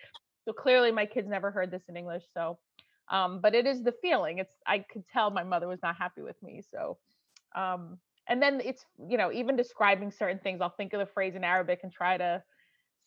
So 0.45 0.53
clearly 0.53 0.91
my 0.91 1.05
kids 1.05 1.27
never 1.27 1.51
heard 1.51 1.71
this 1.71 1.83
in 1.87 1.97
english 1.97 2.23
so 2.33 2.57
um, 3.09 3.41
but 3.41 3.53
it 3.53 3.67
is 3.67 3.83
the 3.83 3.93
feeling 4.01 4.39
it's 4.39 4.55
i 4.65 4.79
could 4.79 5.03
tell 5.11 5.29
my 5.29 5.43
mother 5.43 5.67
was 5.67 5.79
not 5.83 5.95
happy 5.97 6.21
with 6.21 6.41
me 6.41 6.61
so 6.71 6.97
um, 7.55 7.99
and 8.27 8.41
then 8.41 8.61
it's 8.63 8.85
you 9.09 9.17
know 9.17 9.31
even 9.31 9.55
describing 9.55 10.11
certain 10.11 10.39
things 10.39 10.61
i'll 10.61 10.73
think 10.77 10.93
of 10.93 10.99
the 10.99 11.05
phrase 11.05 11.35
in 11.35 11.43
arabic 11.43 11.81
and 11.83 11.91
try 11.91 12.17
to 12.17 12.41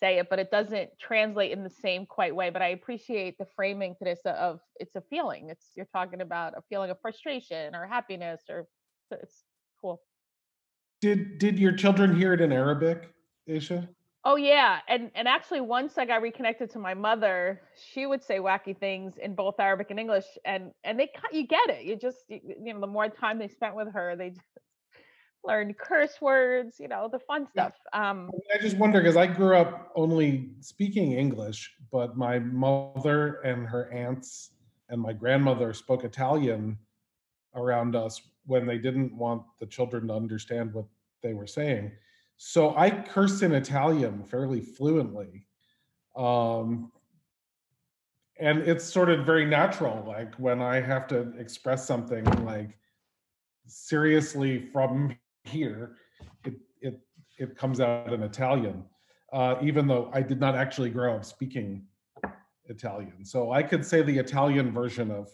say 0.01 0.19
it 0.19 0.29
but 0.29 0.39
it 0.39 0.51
doesn't 0.51 0.91
translate 1.01 1.53
in 1.53 1.63
the 1.63 1.71
same 1.71 2.05
quite 2.05 2.35
way 2.35 2.51
but 2.51 2.63
i 2.63 2.69
appreciate 2.69 3.39
the 3.39 3.47
framing 3.57 3.95
to 3.99 4.05
this 4.05 4.21
of 4.27 4.61
it's 4.77 4.95
a 4.97 5.01
feeling 5.09 5.49
it's 5.51 5.67
you're 5.77 5.89
talking 5.93 6.21
about 6.21 6.53
a 6.57 6.63
feeling 6.69 6.91
of 6.91 7.01
frustration 7.01 7.75
or 7.75 7.87
happiness 7.87 8.43
or 8.49 8.67
so 9.09 9.17
it's 9.23 9.45
cool 9.81 10.01
Did 11.05 11.37
did 11.39 11.59
your 11.59 11.73
children 11.73 12.17
hear 12.17 12.33
it 12.33 12.41
in 12.41 12.51
Arabic, 12.51 13.11
Aisha? 13.47 13.87
Oh 14.25 14.37
yeah, 14.37 14.79
and 14.89 15.11
and 15.15 15.29
actually 15.29 15.61
once 15.61 15.99
I 15.99 16.07
got 16.07 16.23
reconnected 16.23 16.71
to 16.71 16.79
my 16.79 16.95
mother, 16.95 17.61
she 17.93 18.07
would 18.07 18.25
say 18.25 18.39
wacky 18.39 18.75
things 18.75 19.19
in 19.19 19.35
both 19.35 19.61
Arabic 19.61 19.91
and 19.91 20.01
English, 20.01 20.25
and 20.47 20.73
and 20.83 20.99
they 20.99 21.11
you 21.31 21.47
get 21.47 21.69
it. 21.69 21.85
You 21.85 21.97
just 21.97 22.21
you, 22.29 22.41
you 22.65 22.73
know 22.73 22.81
the 22.81 22.87
more 22.87 23.11
time 23.11 23.39
they 23.39 23.49
spent 23.49 23.77
with 23.77 23.93
her, 23.93 24.17
they 24.17 24.31
just 24.31 24.47
learned 25.45 25.77
curse 25.77 26.23
words, 26.23 26.77
you 26.81 26.89
know 26.89 27.11
the 27.13 27.19
fun 27.19 27.49
stuff. 27.51 27.75
Um, 27.93 28.31
I 28.55 28.63
just 28.63 28.79
wonder 28.79 29.03
because 29.03 29.19
I 29.19 29.27
grew 29.27 29.59
up 29.59 29.93
only 29.97 30.53
speaking 30.61 31.13
English, 31.13 31.71
but 31.93 32.17
my 32.17 32.39
mother 32.39 33.43
and 33.43 33.67
her 33.67 33.93
aunts 33.93 34.53
and 34.89 35.03
my 35.03 35.13
grandmother 35.13 35.75
spoke 35.75 36.03
Italian 36.03 36.79
around 37.55 37.95
us 37.95 38.23
when 38.47 38.67
they 38.67 38.79
didn't 38.79 39.17
want 39.17 39.43
the 39.61 39.67
children 39.67 40.09
to 40.09 40.15
understand 40.15 40.73
what 40.73 40.87
they 41.23 41.35
were 41.35 41.47
saying. 41.47 41.93
So 42.37 42.77
I 42.77 42.91
cursed 42.91 43.43
in 43.43 43.53
Italian 43.53 44.23
fairly 44.25 44.61
fluently. 44.61 45.47
Um, 46.17 46.93
and 48.39 48.59
it's 48.59 48.85
sort 48.85 49.11
of 49.11 49.25
very 49.25 49.47
natural, 49.47 50.05
like 50.07 50.35
when 50.37 50.61
I 50.61 50.81
have 50.81 51.07
to 51.09 51.33
express 51.39 51.87
something 51.87 52.25
like 52.45 52.77
seriously 53.67 54.69
from 54.73 55.17
here, 55.45 55.97
it 56.45 56.55
it 56.81 57.01
it 57.39 57.57
comes 57.57 57.81
out 57.81 58.13
in 58.13 58.23
Italian, 58.23 58.85
uh, 59.33 59.57
even 59.63 59.87
though 59.87 60.11
I 60.13 60.23
did 60.23 60.41
not 60.41 60.57
actually 60.57 60.91
grow 60.91 61.15
up 61.15 61.25
speaking 61.25 61.87
Italian. 62.67 63.25
So 63.25 63.53
I 63.53 63.63
could 63.63 63.85
say 63.85 64.03
the 64.03 64.19
Italian 64.19 64.73
version 64.73 65.11
of 65.11 65.31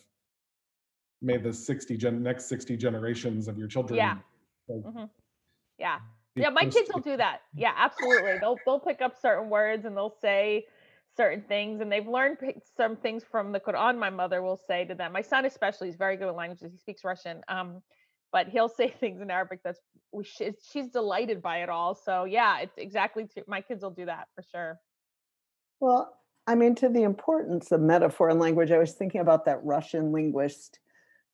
may 1.23 1.37
the 1.37 1.53
60 1.53 1.97
gen 1.97 2.23
next 2.23 2.47
60 2.47 2.77
generations 2.77 3.49
of 3.49 3.59
your 3.59 3.69
children. 3.69 3.97
Yeah. 3.97 4.17
like, 4.69 4.83
mhm. 4.83 5.11
Yeah. 5.79 5.99
Yeah, 6.37 6.51
my 6.51 6.65
kids 6.65 6.91
will 6.93 7.01
do 7.01 7.17
that. 7.17 7.43
Yeah, 7.55 7.73
absolutely. 7.77 8.39
They'll 8.41 8.57
they'll 8.65 8.81
pick 8.81 9.03
up 9.03 9.21
certain 9.21 9.51
words 9.51 9.85
and 9.85 9.97
they'll 9.97 10.15
say 10.23 10.67
certain 11.17 11.43
things, 11.43 11.81
and 11.81 11.91
they've 11.91 12.07
learned 12.07 12.39
some 12.77 12.97
things 12.97 13.25
from 13.29 13.53
the 13.53 13.61
Quran. 13.61 13.99
My 13.99 14.11
mother 14.11 14.41
will 14.41 14.57
say 14.57 14.85
to 14.85 14.95
them. 14.95 15.13
My 15.13 15.23
son 15.23 15.45
especially 15.45 15.89
is 15.89 15.97
very 15.97 16.17
good 16.17 16.27
with 16.27 16.37
languages. 16.37 16.71
He 16.71 16.79
speaks 16.79 17.03
Russian, 17.05 17.43
um, 17.49 17.83
but 18.33 18.49
he'll 18.49 18.69
say 18.81 18.89
things 18.89 19.21
in 19.21 19.31
Arabic 19.31 19.61
that's 19.65 19.81
we 20.13 20.25
sh- 20.25 20.55
she's 20.73 20.89
delighted 20.89 21.43
by 21.43 21.63
it 21.63 21.69
all. 21.69 21.95
So 21.95 22.25
yeah, 22.25 22.61
it's 22.61 22.79
exactly. 22.79 23.27
To, 23.35 23.45
my 23.49 23.61
kids 23.61 23.83
will 23.83 23.91
do 23.91 24.07
that 24.07 24.29
for 24.35 24.43
sure. 24.43 24.81
Well, 25.81 26.17
I 26.47 26.55
mean, 26.55 26.75
to 26.77 26.89
the 26.89 27.03
importance 27.03 27.73
of 27.73 27.81
metaphor 27.81 28.29
and 28.29 28.41
language, 28.41 28.71
I 28.71 28.79
was 28.79 28.93
thinking 28.93 29.21
about 29.21 29.45
that 29.47 29.65
Russian 29.65 30.13
linguist, 30.13 30.79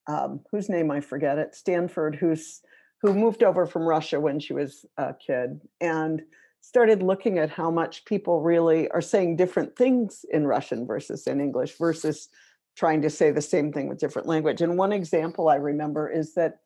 um, 0.06 0.40
whose 0.50 0.68
name 0.68 0.90
I 0.90 1.00
forget 1.00 1.38
at 1.38 1.54
Stanford, 1.54 2.16
who's 2.16 2.62
who 3.02 3.12
moved 3.14 3.42
over 3.42 3.66
from 3.66 3.82
Russia 3.82 4.18
when 4.18 4.40
she 4.40 4.52
was 4.52 4.86
a 4.96 5.14
kid 5.14 5.60
and 5.80 6.22
started 6.62 7.02
looking 7.02 7.38
at 7.38 7.50
how 7.50 7.70
much 7.70 8.04
people 8.04 8.40
really 8.40 8.90
are 8.90 9.00
saying 9.02 9.36
different 9.36 9.76
things 9.76 10.24
in 10.32 10.46
Russian 10.46 10.86
versus 10.86 11.26
in 11.26 11.40
English 11.40 11.76
versus 11.78 12.28
trying 12.76 13.02
to 13.02 13.10
say 13.10 13.30
the 13.30 13.42
same 13.42 13.72
thing 13.72 13.88
with 13.88 13.98
different 13.98 14.26
language. 14.26 14.60
And 14.60 14.76
one 14.76 14.92
example 14.92 15.48
I 15.48 15.56
remember 15.56 16.10
is 16.10 16.34
that 16.34 16.58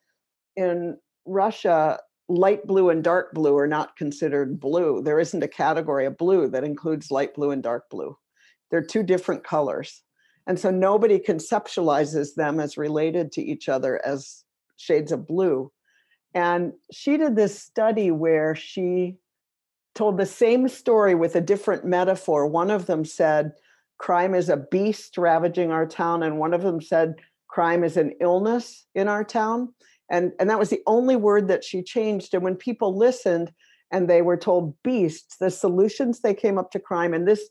in 0.57 0.99
Russia, 1.27 2.01
light 2.29 2.67
blue 2.67 2.91
and 2.91 3.05
dark 3.05 3.33
blue 3.35 3.57
are 3.57 3.67
not 3.67 3.97
considered 3.97 4.59
blue. 4.61 5.03
There 5.03 5.21
isn't 5.21 5.43
a 5.43 5.49
category 5.49 6.07
of 6.07 6.17
blue 6.17 6.49
that 6.49 6.65
includes 6.65 7.11
light 7.11 7.35
blue 7.35 7.51
and 7.51 7.63
dark 7.63 7.91
blue. 7.91 8.17
They're 8.71 8.83
two 8.83 9.03
different 9.03 9.45
colors. 9.45 10.03
And 10.47 10.59
so 10.59 10.71
nobody 10.71 11.19
conceptualizes 11.19 12.35
them 12.35 12.61
as 12.61 12.77
related 12.77 13.33
to 13.33 13.43
each 13.43 13.69
other 13.69 14.01
as 14.05 14.45
shades 14.77 15.13
of 15.13 15.27
blue. 15.27 15.71
And 16.35 16.73
she 16.93 17.17
did 17.17 17.37
this 17.37 17.61
study 17.61 18.11
where 18.11 18.55
she 18.55 19.17
told 19.95 20.17
the 20.17 20.27
same 20.27 20.69
story 20.69 21.15
with 21.15 21.35
a 21.35 21.41
different 21.41 21.85
metaphor. 21.85 22.47
One 22.47 22.71
of 22.71 22.87
them 22.87 23.05
said, 23.05 23.53
crime 23.99 24.35
is 24.35 24.49
a 24.49 24.57
beast 24.57 25.19
ravaging 25.19 25.71
our 25.71 25.87
town, 25.87 26.23
and 26.23 26.39
one 26.39 26.55
of 26.55 26.63
them 26.63 26.81
said, 26.81 27.17
crime 27.49 27.85
is 27.85 27.97
an 27.97 28.13
illness 28.21 28.87
in 28.95 29.09
our 29.09 29.25
town. 29.25 29.75
And, 30.11 30.33
and 30.41 30.49
that 30.49 30.59
was 30.59 30.71
the 30.71 30.83
only 30.87 31.17
word 31.17 31.49
that 31.49 31.65
she 31.65 31.83
changed. 31.83 32.33
And 32.33 32.43
when 32.43 32.57
people 32.57 32.97
listened 32.97 33.53
and 33.93 34.09
they 34.09 34.23
were 34.23 34.37
told 34.37 34.81
beasts, 34.83 35.37
the 35.37 35.51
solutions 35.51 36.21
they 36.21 36.35
came 36.35 36.59
up 36.59 36.71
to 36.71 36.81
crime, 36.81 37.13
and 37.13 37.27
this 37.27 37.49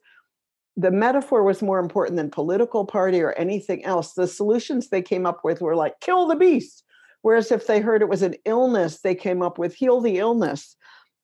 the 0.80 0.92
metaphor 0.92 1.44
was 1.44 1.62
more 1.62 1.80
important 1.80 2.16
than 2.16 2.32
political 2.32 2.86
party 2.86 3.22
or 3.22 3.34
anything 3.34 3.84
else. 3.84 4.14
The 4.14 4.28
solutions 4.28 4.88
they 4.88 5.02
came 5.02 5.26
up 5.26 5.44
with 5.44 5.60
were 5.60 5.76
like, 5.76 6.00
kill 6.00 6.26
the 6.26 6.38
beast. 6.38 6.86
Whereas 7.22 7.52
if 7.52 7.68
they 7.68 7.82
heard 7.82 8.02
it 8.02 8.08
was 8.08 8.22
an 8.22 8.36
illness, 8.46 9.02
they 9.02 9.14
came 9.14 9.42
up 9.42 9.60
with 9.60 9.76
heal 9.76 10.00
the 10.00 10.20
illness. 10.20 10.78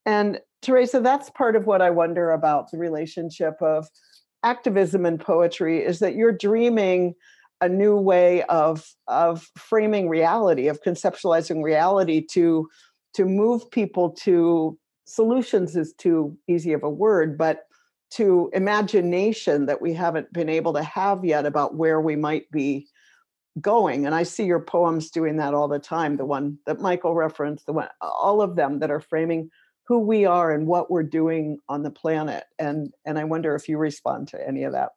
And 0.06 0.41
Theresa, 0.62 0.99
that's 0.99 1.30
part 1.30 1.56
of 1.56 1.68
what 1.68 1.82
I 1.82 1.89
wonder 1.89 2.32
about 2.32 2.70
the 2.70 2.78
relationship 2.78 3.53
of 3.62 3.88
activism 4.43 5.06
and 5.06 5.22
poetry 5.22 5.86
is 5.86 5.99
that 5.99 6.16
you're 6.16 6.34
dreaming 6.34 7.16
a 7.62 7.70
new 7.70 7.95
way 7.95 8.43
of 8.43 8.86
of 9.08 9.47
framing 9.58 10.10
reality, 10.10 10.68
of 10.68 10.84
conceptualizing 10.84 11.64
reality 11.64 12.22
to 12.32 12.68
to 13.14 13.24
move 13.24 13.72
people 13.72 14.10
to 14.10 14.78
solutions 15.06 15.78
is 15.78 15.93
too 15.93 16.38
easy 16.49 16.74
of 16.74 16.84
a 16.84 16.89
word, 16.89 17.38
but 17.38 17.62
to 18.16 18.49
imagination 18.53 19.66
that 19.66 19.82
we 19.82 19.93
haven't 19.93 20.32
been 20.32 20.47
able 20.47 20.74
to 20.74 20.84
have 20.84 21.26
yet 21.26 21.45
about 21.45 21.76
where 21.76 21.99
we 21.99 22.16
might 22.16 22.49
be 22.49 22.88
going. 23.59 24.05
And 24.05 24.16
I 24.16 24.24
see 24.24 24.45
your 24.45 24.61
poems 24.61 25.11
doing 25.11 25.38
that 25.38 25.53
all 25.53 25.68
the 25.68 25.80
time. 25.80 26.16
The 26.16 26.26
one 26.26 26.57
that 26.66 26.80
Michael 26.80 27.13
referenced, 27.13 27.66
the 27.66 27.74
one, 27.74 27.89
all 28.01 28.41
of 28.41 28.55
them 28.55 28.80
that 28.80 28.91
are 28.91 29.01
framing 29.01 29.49
who 29.88 29.99
we 29.99 30.26
are 30.26 30.53
and 30.53 30.66
what 30.66 30.89
we're 30.89 31.03
doing 31.03 31.59
on 31.68 31.84
the 31.84 31.91
planet. 31.91 32.45
And 32.57 32.93
and 33.05 33.20
I 33.20 33.26
wonder 33.26 33.53
if 33.53 33.68
you 33.68 33.78
respond 33.78 34.30
to 34.30 34.47
any 34.47 34.63
of 34.63 34.72
that. 34.72 34.91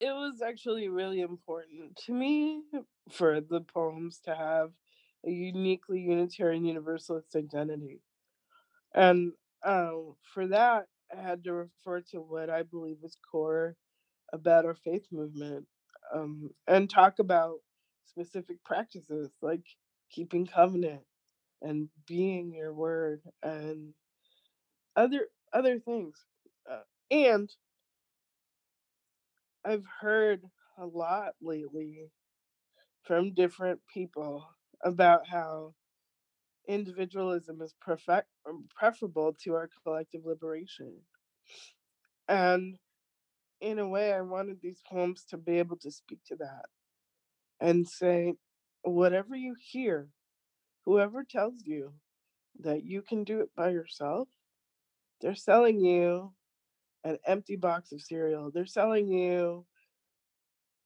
It 0.00 0.12
was 0.12 0.40
actually 0.42 0.88
really 0.88 1.20
important 1.20 1.96
to 2.06 2.12
me 2.12 2.62
for 3.10 3.40
the 3.40 3.60
poems 3.60 4.20
to 4.24 4.34
have 4.34 4.70
a 5.26 5.30
uniquely 5.30 6.00
Unitarian 6.00 6.64
Universalist 6.64 7.34
identity. 7.36 8.00
And 8.94 9.32
um, 9.66 10.16
for 10.34 10.48
that, 10.48 10.86
I 11.16 11.22
had 11.22 11.44
to 11.44 11.54
refer 11.54 12.02
to 12.12 12.18
what 12.20 12.50
I 12.50 12.64
believe 12.64 12.98
is 13.04 13.16
core 13.32 13.76
about 14.32 14.64
our 14.66 14.74
faith 14.74 15.06
movement 15.12 15.66
um, 16.14 16.50
and 16.68 16.90
talk 16.90 17.18
about 17.18 17.56
specific 18.06 18.62
practices 18.64 19.30
like 19.42 19.62
keeping 20.10 20.46
covenant 20.46 21.02
and 21.62 21.88
being 22.06 22.52
your 22.54 22.74
word 22.74 23.22
and 23.42 23.94
other 24.96 25.28
other 25.52 25.78
things 25.78 26.16
uh, 26.70 26.80
and 27.10 27.50
i've 29.64 29.84
heard 30.00 30.42
a 30.78 30.86
lot 30.86 31.32
lately 31.42 32.10
from 33.04 33.34
different 33.34 33.80
people 33.92 34.46
about 34.84 35.26
how 35.28 35.74
individualism 36.68 37.60
is 37.62 37.74
perfect, 37.80 38.28
um, 38.48 38.66
preferable 38.76 39.34
to 39.44 39.54
our 39.54 39.68
collective 39.84 40.24
liberation 40.24 40.92
and 42.28 42.76
in 43.60 43.78
a 43.78 43.88
way, 43.88 44.12
I 44.12 44.20
wanted 44.20 44.58
these 44.60 44.82
poems 44.88 45.24
to 45.30 45.36
be 45.38 45.58
able 45.58 45.76
to 45.78 45.90
speak 45.90 46.20
to 46.28 46.36
that 46.36 46.66
and 47.60 47.88
say, 47.88 48.34
whatever 48.82 49.34
you 49.34 49.54
hear, 49.58 50.08
whoever 50.84 51.24
tells 51.24 51.62
you 51.64 51.92
that 52.60 52.84
you 52.84 53.02
can 53.02 53.24
do 53.24 53.40
it 53.40 53.50
by 53.56 53.70
yourself, 53.70 54.28
they're 55.20 55.34
selling 55.34 55.80
you 55.80 56.32
an 57.04 57.18
empty 57.26 57.56
box 57.56 57.92
of 57.92 58.02
cereal. 58.02 58.50
They're 58.52 58.66
selling 58.66 59.08
you 59.08 59.66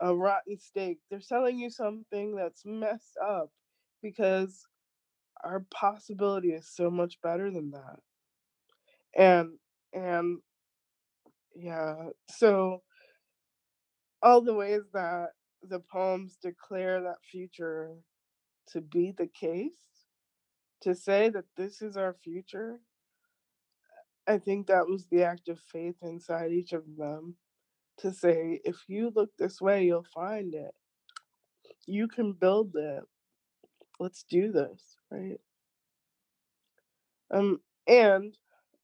a 0.00 0.14
rotten 0.14 0.58
steak. 0.58 0.98
They're 1.10 1.20
selling 1.20 1.58
you 1.58 1.70
something 1.70 2.34
that's 2.36 2.62
messed 2.64 3.16
up 3.22 3.50
because 4.02 4.66
our 5.44 5.64
possibility 5.72 6.48
is 6.50 6.68
so 6.68 6.90
much 6.90 7.20
better 7.22 7.50
than 7.50 7.72
that. 7.72 7.98
And 9.16 9.58
and 9.92 10.38
yeah. 11.54 12.10
So 12.28 12.82
all 14.22 14.40
the 14.42 14.54
ways 14.54 14.82
that 14.92 15.28
the 15.62 15.80
poems 15.80 16.36
declare 16.42 17.02
that 17.02 17.24
future 17.30 17.92
to 18.68 18.80
be 18.80 19.12
the 19.16 19.26
case, 19.28 20.06
to 20.82 20.94
say 20.94 21.28
that 21.30 21.44
this 21.56 21.82
is 21.82 21.96
our 21.96 22.14
future, 22.22 22.80
I 24.26 24.38
think 24.38 24.66
that 24.68 24.86
was 24.86 25.06
the 25.10 25.24
act 25.24 25.48
of 25.48 25.58
faith 25.58 25.96
inside 26.02 26.52
each 26.52 26.72
of 26.72 26.84
them 26.96 27.36
to 27.98 28.12
say, 28.12 28.60
if 28.64 28.76
you 28.88 29.12
look 29.14 29.30
this 29.38 29.60
way, 29.60 29.84
you'll 29.84 30.06
find 30.14 30.54
it. 30.54 30.72
You 31.86 32.08
can 32.08 32.32
build 32.32 32.72
it. 32.76 33.02
Let's 33.98 34.24
do 34.30 34.52
this, 34.52 34.96
right? 35.10 35.40
Um, 37.32 37.60
and 37.86 38.36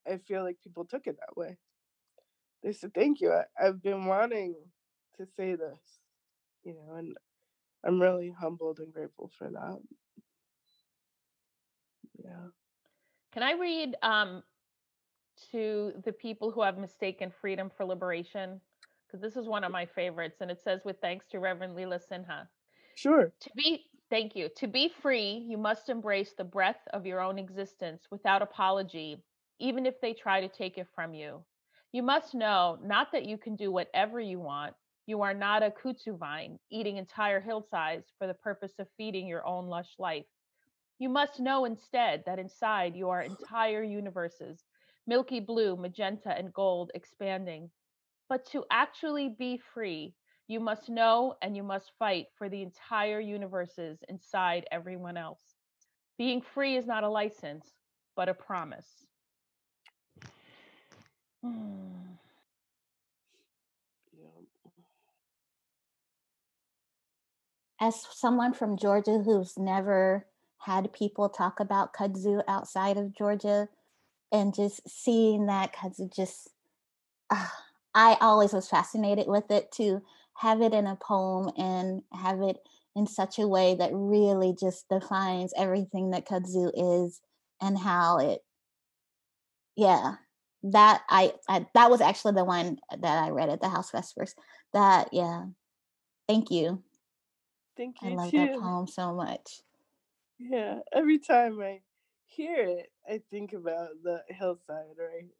I 0.06 0.18
feel 0.18 0.42
like 0.42 0.58
people 0.62 0.84
took 0.84 1.06
it 1.06 1.16
that 1.18 1.36
way 1.36 1.58
they 2.66 2.72
said 2.72 2.92
thank 2.94 3.20
you. 3.20 3.32
I, 3.32 3.44
I've 3.64 3.82
been 3.82 4.06
wanting 4.06 4.56
to 5.18 5.26
say 5.36 5.54
this, 5.54 5.78
you 6.64 6.74
know, 6.74 6.96
and 6.96 7.16
I'm 7.84 8.00
really 8.00 8.34
humbled 8.38 8.80
and 8.80 8.92
grateful 8.92 9.30
for 9.38 9.48
that. 9.48 9.78
Yeah. 12.22 12.48
Can 13.32 13.44
I 13.44 13.52
read 13.52 13.96
um, 14.02 14.42
to 15.52 15.92
the 16.04 16.12
people 16.12 16.50
who 16.50 16.62
have 16.62 16.76
mistaken 16.76 17.30
freedom 17.40 17.70
for 17.74 17.84
liberation? 17.84 18.60
Because 19.06 19.20
this 19.20 19.36
is 19.36 19.46
one 19.46 19.62
of 19.62 19.70
my 19.70 19.86
favorites, 19.86 20.38
and 20.40 20.50
it 20.50 20.60
says, 20.60 20.80
"With 20.84 21.00
thanks 21.00 21.28
to 21.28 21.38
Reverend 21.38 21.76
Leela 21.76 22.00
Sinha." 22.10 22.48
Sure. 22.96 23.32
To 23.38 23.50
be 23.54 23.84
thank 24.10 24.36
you. 24.36 24.48
To 24.56 24.66
be 24.66 24.88
free, 24.88 25.44
you 25.48 25.56
must 25.56 25.88
embrace 25.88 26.32
the 26.32 26.44
breadth 26.44 26.86
of 26.92 27.06
your 27.06 27.20
own 27.20 27.38
existence 27.38 28.06
without 28.10 28.42
apology, 28.42 29.22
even 29.58 29.86
if 29.86 30.00
they 30.00 30.12
try 30.12 30.40
to 30.40 30.48
take 30.48 30.78
it 30.78 30.88
from 30.94 31.14
you. 31.14 31.44
You 31.92 32.02
must 32.02 32.34
know 32.34 32.78
not 32.82 33.12
that 33.12 33.26
you 33.26 33.38
can 33.38 33.56
do 33.56 33.70
whatever 33.72 34.20
you 34.20 34.38
want. 34.40 34.74
You 35.06 35.22
are 35.22 35.34
not 35.34 35.62
a 35.62 35.70
kudzu 35.70 36.18
vine 36.18 36.58
eating 36.70 36.96
entire 36.96 37.40
hillsides 37.40 38.12
for 38.18 38.26
the 38.26 38.34
purpose 38.34 38.78
of 38.78 38.88
feeding 38.96 39.26
your 39.26 39.46
own 39.46 39.66
lush 39.66 39.94
life. 39.98 40.26
You 40.98 41.08
must 41.08 41.40
know 41.40 41.64
instead 41.64 42.24
that 42.26 42.38
inside 42.38 42.96
you 42.96 43.08
are 43.10 43.22
entire 43.22 43.82
universes, 43.82 44.64
milky 45.06 45.40
blue, 45.40 45.76
magenta, 45.76 46.36
and 46.36 46.52
gold 46.52 46.90
expanding. 46.94 47.70
But 48.28 48.44
to 48.46 48.64
actually 48.70 49.28
be 49.28 49.58
free, 49.58 50.14
you 50.48 50.60
must 50.60 50.88
know 50.88 51.34
and 51.42 51.56
you 51.56 51.62
must 51.62 51.92
fight 51.98 52.26
for 52.36 52.48
the 52.48 52.62
entire 52.62 53.20
universes 53.20 53.98
inside 54.08 54.66
everyone 54.70 55.16
else. 55.16 55.40
Being 56.18 56.40
free 56.40 56.76
is 56.76 56.86
not 56.86 57.04
a 57.04 57.08
license, 57.08 57.72
but 58.14 58.28
a 58.28 58.34
promise. 58.34 58.86
Hmm. 61.42 61.96
As 67.78 68.06
someone 68.10 68.54
from 68.54 68.78
Georgia 68.78 69.20
who's 69.22 69.58
never 69.58 70.26
had 70.60 70.92
people 70.94 71.28
talk 71.28 71.60
about 71.60 71.92
kudzu 71.92 72.42
outside 72.48 72.96
of 72.96 73.14
Georgia, 73.14 73.68
and 74.32 74.54
just 74.54 74.88
seeing 74.88 75.46
that 75.46 75.74
kudzu 75.74 76.12
just, 76.14 76.48
uh, 77.30 77.48
I 77.94 78.16
always 78.20 78.52
was 78.52 78.68
fascinated 78.68 79.26
with 79.28 79.50
it 79.50 79.70
to 79.72 80.02
have 80.38 80.60
it 80.60 80.72
in 80.72 80.86
a 80.86 80.96
poem 80.96 81.50
and 81.56 82.02
have 82.12 82.42
it 82.42 82.58
in 82.94 83.06
such 83.06 83.38
a 83.38 83.48
way 83.48 83.74
that 83.74 83.90
really 83.92 84.54
just 84.58 84.88
defines 84.88 85.52
everything 85.56 86.10
that 86.10 86.26
kudzu 86.26 86.70
is 86.74 87.20
and 87.60 87.78
how 87.78 88.18
it 88.18 88.40
yeah 89.76 90.14
that 90.72 91.02
I, 91.08 91.32
I 91.48 91.66
that 91.74 91.90
was 91.90 92.00
actually 92.00 92.32
the 92.32 92.44
one 92.44 92.78
that 92.90 93.24
I 93.24 93.30
read 93.30 93.48
at 93.48 93.60
the 93.60 93.68
House 93.68 93.90
Vespers. 93.90 94.34
That 94.72 95.08
yeah, 95.12 95.44
thank 96.28 96.50
you. 96.50 96.82
Thank 97.76 97.96
you. 98.02 98.10
I 98.10 98.14
love 98.14 98.30
too. 98.30 98.38
that 98.38 98.58
poem 98.58 98.86
so 98.86 99.14
much. 99.14 99.60
Yeah, 100.38 100.80
every 100.92 101.18
time 101.18 101.60
I 101.60 101.80
hear 102.24 102.56
it, 102.56 102.90
I 103.08 103.20
think 103.30 103.52
about 103.52 103.90
the 104.02 104.22
hillside, 104.28 104.96
right? 104.98 105.30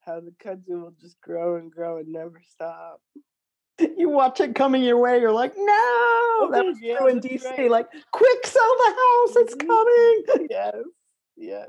How 0.00 0.20
the 0.20 0.32
kudzu 0.32 0.82
will 0.82 0.94
just 1.00 1.20
grow 1.20 1.56
and 1.56 1.70
grow 1.70 1.98
and 1.98 2.08
never 2.08 2.40
stop. 2.46 3.00
You 3.96 4.08
watch 4.08 4.40
it 4.40 4.54
coming 4.54 4.82
your 4.82 4.98
way, 4.98 5.20
you're 5.20 5.32
like, 5.32 5.52
no, 5.56 6.48
that 6.52 6.64
was 6.64 6.78
yeah, 6.80 6.98
true 6.98 7.08
in 7.08 7.20
DC. 7.20 7.44
Right. 7.44 7.70
Like, 7.70 7.88
quick, 8.10 8.46
sell 8.46 8.74
the 8.78 8.90
house, 8.90 9.36
it's 9.36 9.54
mm-hmm. 9.54 9.68
coming. 9.68 10.46
yes, 10.50 10.74
yes. 11.36 11.68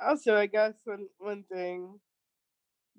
also, 0.00 0.36
I 0.36 0.46
guess 0.46 0.74
one 0.84 1.06
one 1.18 1.44
thing 1.52 1.98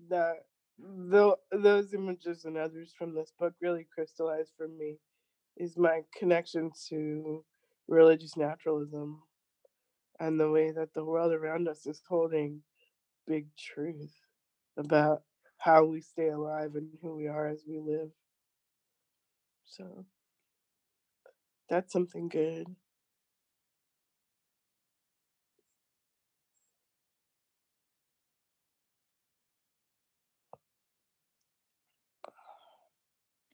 that 0.10 0.46
the, 0.80 1.36
those 1.52 1.94
images 1.94 2.46
and 2.46 2.58
others 2.58 2.94
from 2.98 3.14
this 3.14 3.32
book 3.40 3.54
really 3.62 3.88
crystallized 3.94 4.52
for 4.58 4.68
me 4.68 4.98
is 5.58 5.78
my 5.78 6.02
connection 6.18 6.72
to 6.90 7.44
religious 7.88 8.38
naturalism 8.38 9.22
and 10.20 10.40
the 10.40 10.50
way 10.50 10.72
that 10.72 10.94
the 10.94 11.04
world 11.04 11.34
around 11.34 11.68
us 11.68 11.86
is 11.86 12.02
holding 12.08 12.62
big 13.28 13.48
truth 13.56 14.21
about 14.78 15.24
how 15.58 15.86
we 15.86 16.02
stay 16.02 16.30
alive 16.30 16.76
and 16.76 16.90
who 17.02 17.16
we 17.16 17.28
are 17.28 17.48
as 17.48 17.64
we 17.68 17.80
live. 17.80 18.10
So 19.66 20.06
that's 21.70 21.94
something 21.94 22.30
good. 22.30 22.68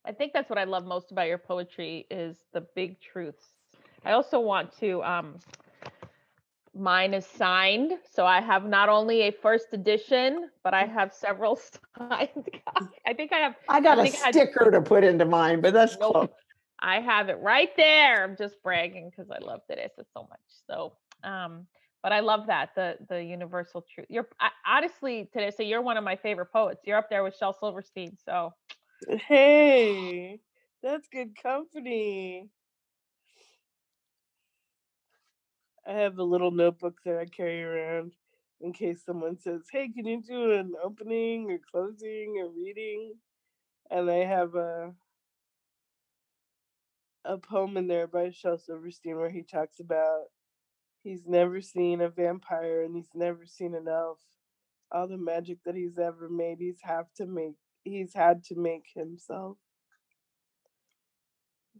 I 0.05 0.11
think 0.13 0.33
that's 0.33 0.49
what 0.49 0.59
I 0.59 0.63
love 0.65 0.85
most 0.85 1.11
about 1.11 1.27
your 1.27 1.37
poetry 1.37 2.07
is 2.09 2.37
the 2.53 2.61
big 2.61 2.99
truths. 3.01 3.45
I 4.05 4.13
also 4.13 4.39
want 4.39 4.77
to 4.79 5.03
um 5.03 5.35
mine 6.77 7.13
is 7.13 7.25
signed, 7.25 7.93
so 8.09 8.25
I 8.25 8.41
have 8.41 8.65
not 8.65 8.89
only 8.89 9.21
a 9.23 9.31
first 9.31 9.67
edition, 9.73 10.49
but 10.63 10.73
I 10.73 10.85
have 10.85 11.13
several 11.13 11.55
signed. 11.97 12.49
I 13.05 13.13
think 13.13 13.31
I 13.33 13.37
have 13.37 13.55
I 13.69 13.79
got 13.81 13.99
I 13.99 14.01
a 14.07 14.11
think 14.11 14.23
I- 14.23 14.31
sticker 14.31 14.71
to 14.71 14.81
put 14.81 15.03
into 15.03 15.25
mine, 15.25 15.61
but 15.61 15.73
that's 15.73 15.97
Nope. 15.97 16.13
close. 16.13 16.29
I 16.79 16.99
have 17.01 17.29
it 17.29 17.39
right 17.39 17.69
there. 17.75 18.23
I'm 18.23 18.37
just 18.37 18.61
bragging 18.61 19.09
because 19.09 19.31
I 19.31 19.39
love 19.43 19.61
Theresa 19.67 20.05
so 20.13 20.27
much. 20.29 20.39
So, 20.69 20.93
um, 21.23 21.65
but 22.03 22.11
I 22.11 22.19
love 22.19 22.45
that 22.47 22.69
the 22.75 22.97
the 23.09 23.23
universal 23.23 23.83
truth. 23.93 24.05
You're 24.09 24.27
I, 24.39 24.49
honestly, 24.65 25.27
Theresa, 25.33 25.63
you're 25.63 25.81
one 25.81 25.97
of 25.97 26.03
my 26.03 26.15
favorite 26.15 26.51
poets. 26.53 26.81
You're 26.85 26.97
up 26.97 27.09
there 27.09 27.23
with 27.23 27.35
Shel 27.35 27.53
Silverstein. 27.59 28.15
So, 28.23 28.53
Hey, 29.09 30.39
that's 30.83 31.07
good 31.07 31.35
company. 31.41 32.47
I 35.87 35.93
have 35.93 36.19
a 36.19 36.23
little 36.23 36.51
notebook 36.51 36.99
that 37.05 37.17
I 37.19 37.25
carry 37.25 37.63
around 37.63 38.13
in 38.61 38.73
case 38.73 39.03
someone 39.05 39.39
says, 39.39 39.63
Hey, 39.71 39.89
can 39.89 40.05
you 40.07 40.21
do 40.21 40.53
an 40.53 40.73
opening 40.83 41.51
or 41.51 41.59
closing 41.71 42.37
or 42.39 42.49
reading? 42.49 43.15
And 43.91 44.09
I 44.09 44.25
have 44.25 44.55
a 44.55 44.93
a 47.25 47.37
poem 47.37 47.77
in 47.77 47.87
there 47.87 48.07
by 48.07 48.31
Shel 48.31 48.57
Silverstein 48.57 49.17
where 49.17 49.29
he 49.29 49.43
talks 49.43 49.79
about 49.79 50.25
he's 51.03 51.25
never 51.27 51.61
seen 51.61 52.01
a 52.01 52.09
vampire 52.09 52.83
and 52.83 52.95
he's 52.95 53.09
never 53.15 53.45
seen 53.45 53.75
an 53.75 53.87
elf. 53.87 54.19
All 54.91 55.07
the 55.07 55.17
magic 55.17 55.59
that 55.65 55.75
he's 55.75 55.99
ever 55.99 56.29
made, 56.29 56.59
he's 56.59 56.79
have 56.83 57.07
to 57.17 57.25
make 57.27 57.55
he's 57.83 58.13
had 58.13 58.43
to 58.45 58.55
make 58.55 58.85
himself. 58.95 59.57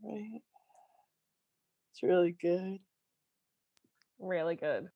Right. 0.04 0.42
It's 1.92 2.04
really 2.04 2.32
good. 2.40 2.80
Really 4.20 4.56
good. 4.56 4.88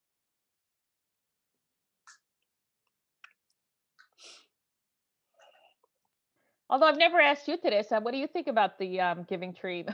Although 6.69 6.87
I've 6.87 6.97
never 6.97 7.19
asked 7.19 7.47
you, 7.47 7.57
Theresa, 7.57 7.99
what 7.99 8.11
do 8.13 8.17
you 8.17 8.27
think 8.27 8.47
about 8.47 8.79
the 8.79 9.01
um, 9.01 9.25
giving 9.29 9.53
tree? 9.53 9.85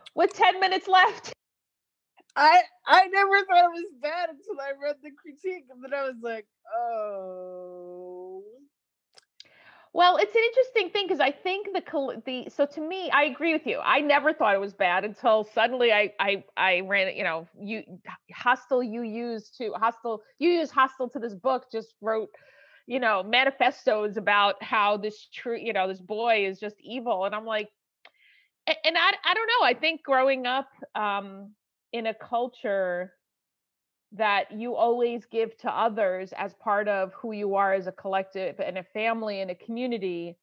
With 0.14 0.34
10 0.34 0.60
minutes 0.60 0.88
left. 0.88 1.32
I 2.36 2.62
I 2.86 3.06
never 3.08 3.44
thought 3.46 3.66
it 3.66 3.74
was 3.74 3.92
bad 4.00 4.30
until 4.30 4.60
I 4.60 4.72
read 4.82 4.96
the 5.02 5.10
critique 5.12 5.66
and 5.70 5.82
then 5.84 5.94
I 5.94 6.04
was 6.04 6.16
like, 6.22 6.46
oh 6.76 7.83
Well, 9.94 10.16
it's 10.16 10.34
an 10.34 10.42
interesting 10.42 10.90
thing 10.90 11.06
because 11.06 11.20
I 11.20 11.30
think 11.30 11.68
the 11.72 11.80
the 12.26 12.50
so 12.50 12.66
to 12.66 12.80
me, 12.80 13.10
I 13.12 13.24
agree 13.24 13.52
with 13.52 13.64
you. 13.64 13.78
I 13.78 14.00
never 14.00 14.32
thought 14.32 14.56
it 14.56 14.60
was 14.60 14.74
bad 14.74 15.04
until 15.04 15.44
suddenly 15.44 15.92
I 15.92 16.12
I 16.18 16.44
I 16.56 16.80
ran 16.80 17.16
you 17.16 17.22
know 17.22 17.46
you 17.60 17.84
hostile 18.34 18.82
you 18.82 19.02
used 19.02 19.56
to 19.58 19.72
hostile 19.76 20.20
you 20.40 20.50
use 20.50 20.72
hostile 20.72 21.08
to 21.10 21.20
this 21.20 21.34
book 21.36 21.66
just 21.70 21.94
wrote 22.00 22.28
you 22.88 22.98
know 22.98 23.22
manifestos 23.22 24.16
about 24.16 24.60
how 24.64 24.96
this 24.96 25.28
true 25.32 25.56
you 25.56 25.72
know 25.72 25.86
this 25.86 26.00
boy 26.00 26.44
is 26.44 26.58
just 26.58 26.76
evil 26.80 27.24
and 27.24 27.34
I'm 27.34 27.46
like 27.46 27.68
and 28.66 28.96
I 28.98 29.12
I 29.24 29.34
don't 29.34 29.46
know 29.48 29.66
I 29.66 29.74
think 29.74 30.02
growing 30.02 30.46
up 30.46 30.68
um 30.94 31.52
in 31.92 32.06
a 32.06 32.14
culture 32.14 33.12
that 34.14 34.52
you 34.52 34.76
always 34.76 35.26
give 35.26 35.56
to 35.58 35.70
others 35.70 36.32
as 36.36 36.54
part 36.54 36.88
of 36.88 37.12
who 37.14 37.32
you 37.32 37.56
are 37.56 37.74
as 37.74 37.86
a 37.86 37.92
collective 37.92 38.60
and 38.60 38.78
a 38.78 38.82
family 38.82 39.40
and 39.40 39.50
a 39.50 39.54
community. 39.54 40.36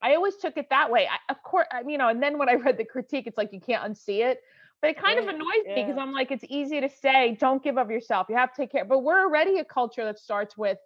I 0.00 0.14
always 0.14 0.36
took 0.36 0.56
it 0.56 0.68
that 0.70 0.90
way. 0.90 1.08
I, 1.08 1.32
of 1.32 1.42
course, 1.42 1.66
I, 1.72 1.82
you 1.86 1.98
know, 1.98 2.08
and 2.08 2.22
then 2.22 2.38
when 2.38 2.48
I 2.48 2.54
read 2.54 2.78
the 2.78 2.84
critique, 2.84 3.26
it's 3.26 3.36
like 3.36 3.52
you 3.52 3.60
can't 3.60 3.82
unsee 3.82 4.24
it. 4.24 4.40
But 4.80 4.90
it 4.90 5.02
kind 5.02 5.18
of 5.18 5.26
annoys 5.26 5.64
me 5.66 5.74
because. 5.74 5.96
I'm 5.98 6.12
like, 6.12 6.30
it's 6.30 6.44
easy 6.48 6.80
to 6.80 6.88
say, 6.88 7.36
don't 7.40 7.64
give 7.64 7.78
of 7.78 7.90
yourself. 7.90 8.26
You 8.28 8.36
have 8.36 8.52
to 8.54 8.62
take 8.62 8.70
care. 8.70 8.84
But 8.84 9.00
we're 9.00 9.20
already 9.20 9.58
a 9.58 9.64
culture 9.64 10.04
that 10.04 10.18
starts 10.18 10.56
with, 10.56 10.78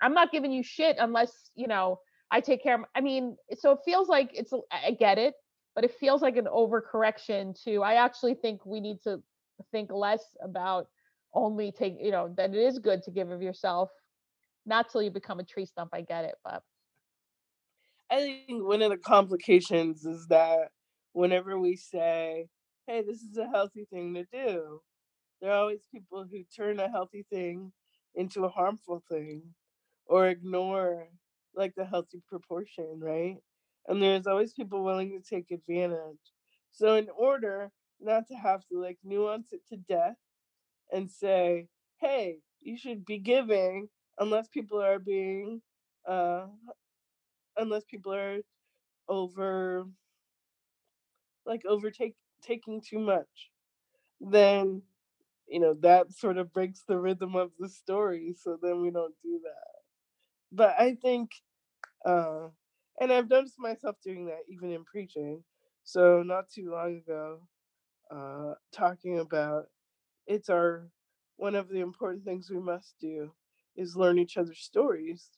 I'm 0.00 0.14
not 0.14 0.30
giving 0.30 0.52
you 0.52 0.62
shit 0.62 0.96
unless, 0.98 1.50
you 1.56 1.66
know, 1.66 1.98
I 2.30 2.40
take 2.40 2.62
care 2.62 2.76
of. 2.76 2.82
I 2.94 3.00
mean, 3.00 3.36
so 3.58 3.72
it 3.72 3.80
feels 3.84 4.08
like 4.08 4.30
it's, 4.34 4.52
I 4.70 4.92
get 4.92 5.18
it, 5.18 5.34
but 5.74 5.84
it 5.84 5.94
feels 5.98 6.22
like 6.22 6.36
an 6.36 6.44
overcorrection 6.44 7.60
to, 7.64 7.82
I 7.82 7.94
actually 7.94 8.34
think 8.34 8.64
we 8.64 8.78
need 8.78 9.02
to 9.02 9.20
think 9.72 9.90
less 9.90 10.22
about 10.42 10.86
only 11.32 11.72
take 11.72 11.96
you 12.00 12.10
know 12.10 12.32
that 12.36 12.50
it 12.50 12.56
is 12.56 12.78
good 12.78 13.02
to 13.02 13.10
give 13.10 13.30
of 13.30 13.42
yourself 13.42 13.90
not 14.66 14.90
till 14.90 15.02
you 15.02 15.10
become 15.10 15.40
a 15.40 15.44
tree 15.44 15.66
stump 15.66 15.90
i 15.92 16.00
get 16.00 16.24
it 16.24 16.34
but 16.44 16.62
I 18.10 18.42
think 18.46 18.64
one 18.66 18.82
of 18.82 18.90
the 18.90 18.98
complications 18.98 20.04
is 20.04 20.26
that 20.28 20.70
whenever 21.12 21.58
we 21.58 21.76
say, 21.76 22.48
hey, 22.86 23.02
this 23.02 23.22
is 23.22 23.36
a 23.36 23.48
healthy 23.48 23.86
thing 23.88 24.14
to 24.14 24.24
do, 24.32 24.80
there 25.40 25.52
are 25.52 25.60
always 25.60 25.84
people 25.92 26.26
who 26.28 26.42
turn 26.44 26.80
a 26.80 26.90
healthy 26.90 27.24
thing 27.30 27.72
into 28.16 28.44
a 28.44 28.48
harmful 28.48 29.02
thing 29.08 29.42
or 30.06 30.26
ignore 30.26 31.06
like 31.54 31.74
the 31.76 31.84
healthy 31.84 32.20
proportion, 32.28 32.98
right? 33.00 33.36
And 33.86 34.02
there's 34.02 34.26
always 34.26 34.52
people 34.52 34.82
willing 34.82 35.10
to 35.10 35.20
take 35.20 35.52
advantage. 35.52 36.18
So, 36.72 36.96
in 36.96 37.08
order 37.16 37.70
not 38.00 38.26
to 38.28 38.34
have 38.34 38.66
to 38.72 38.80
like 38.80 38.98
nuance 39.04 39.52
it 39.52 39.60
to 39.68 39.76
death 39.76 40.16
and 40.92 41.10
say, 41.10 41.68
hey, 42.00 42.38
you 42.60 42.76
should 42.76 43.04
be 43.04 43.18
giving 43.18 43.88
unless 44.18 44.48
people 44.48 44.80
are 44.82 44.98
being 44.98 45.62
uh 46.06 46.46
unless 47.56 47.84
people 47.84 48.12
are 48.14 48.38
over 49.08 49.86
like 51.46 51.62
overtake 51.66 52.14
taking 52.42 52.80
too 52.80 52.98
much 52.98 53.50
then 54.20 54.82
you 55.48 55.60
know 55.60 55.74
that 55.74 56.12
sort 56.12 56.38
of 56.38 56.52
breaks 56.52 56.82
the 56.88 56.98
rhythm 56.98 57.36
of 57.36 57.50
the 57.58 57.68
story 57.68 58.34
so 58.38 58.58
then 58.62 58.80
we 58.82 58.90
don't 58.90 59.14
do 59.22 59.40
that. 59.44 59.62
But 60.52 60.74
i 60.78 60.94
think 60.94 61.30
uh 62.06 62.48
and 63.00 63.12
i've 63.12 63.30
noticed 63.30 63.58
myself 63.58 63.96
doing 64.04 64.26
that 64.26 64.42
even 64.50 64.72
in 64.72 64.84
preaching 64.84 65.44
so 65.84 66.22
not 66.24 66.50
too 66.50 66.70
long 66.72 66.96
ago 66.98 67.40
uh 68.10 68.54
talking 68.72 69.18
about 69.20 69.66
it's 70.26 70.48
our 70.50 70.90
one 71.36 71.54
of 71.54 71.68
the 71.68 71.80
important 71.80 72.24
things 72.24 72.50
we 72.50 72.60
must 72.60 72.96
do 73.00 73.32
is 73.76 73.96
learn 73.96 74.18
each 74.18 74.36
other's 74.36 74.60
stories. 74.60 75.30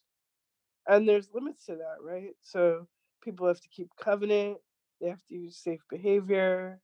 And 0.87 1.07
there's 1.07 1.29
limits 1.33 1.65
to 1.67 1.75
that 1.77 1.97
right? 2.03 2.35
So 2.41 2.87
people 3.21 3.47
have 3.47 3.61
to 3.61 3.69
keep 3.69 3.89
covenant 3.99 4.59
they 5.01 5.09
have 5.09 5.25
to 5.27 5.35
use 5.35 5.57
safe 5.57 5.81
behavior 5.89 6.81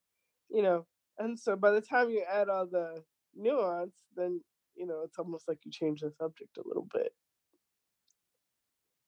you 0.50 0.62
know? 0.64 0.88
And 1.20 1.40
so 1.40 1.56
by 1.56 1.72
the 1.72 1.82
time 1.82 2.10
you 2.10 2.24
add 2.30 2.50
all 2.50 2.68
the 2.68 3.04
nuance 3.36 3.96
then 4.16 4.42
you 4.76 4.86
know 4.88 5.02
it's 5.04 5.20
almost 5.20 5.48
like 5.48 5.60
you 5.66 5.72
change 5.72 6.02
the 6.02 6.12
subject 6.12 6.58
a 6.58 6.68
little 6.68 6.88
bit. 6.94 7.14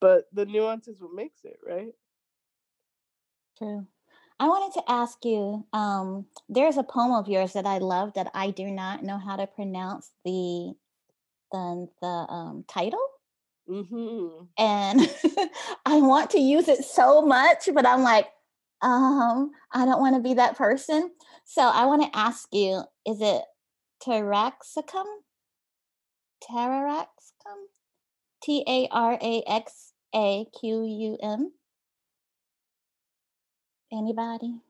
But 0.01 0.25
the 0.33 0.45
nuance 0.45 0.87
is 0.89 1.01
what 1.01 1.13
makes 1.13 1.45
it 1.45 1.57
right? 1.65 1.93
True. 3.57 3.87
I 4.41 4.47
wanted 4.47 4.73
to 4.79 4.91
ask 4.91 5.23
you, 5.23 5.67
um, 5.71 6.25
there's 6.49 6.77
a 6.77 6.83
poem 6.83 7.11
of 7.11 7.29
yours 7.29 7.53
that 7.53 7.67
I 7.67 7.77
love 7.77 8.13
that 8.15 8.31
I 8.33 8.49
do 8.49 8.71
not 8.71 9.03
know 9.03 9.19
how 9.19 9.35
to 9.35 9.45
pronounce 9.45 10.09
the 10.25 10.73
the 11.51 11.87
the 12.01 12.07
um, 12.07 12.65
title. 12.67 13.05
mm-hmm. 13.69 14.45
and 14.57 14.99
I 15.85 16.01
want 16.01 16.31
to 16.31 16.39
use 16.39 16.67
it 16.69 16.83
so 16.83 17.21
much, 17.21 17.69
but 17.71 17.85
I'm 17.85 18.01
like, 18.01 18.29
um, 18.81 19.51
I 19.71 19.85
don't 19.85 20.01
want 20.01 20.15
to 20.15 20.27
be 20.27 20.33
that 20.33 20.57
person. 20.57 21.11
So 21.45 21.61
I 21.61 21.85
want 21.85 22.01
to 22.01 22.17
ask 22.17 22.47
you, 22.51 22.81
is 23.05 23.21
it 23.21 23.43
Taraxacum? 24.03 25.05
Taraxacum? 26.49 27.61
T 28.41 28.63
A 28.67 28.87
R 28.89 29.19
A 29.21 29.43
X 29.45 29.93
A 30.15 30.47
Q 30.59 30.83
U 30.83 31.17
M? 31.21 31.51
Anybody? 33.91 34.61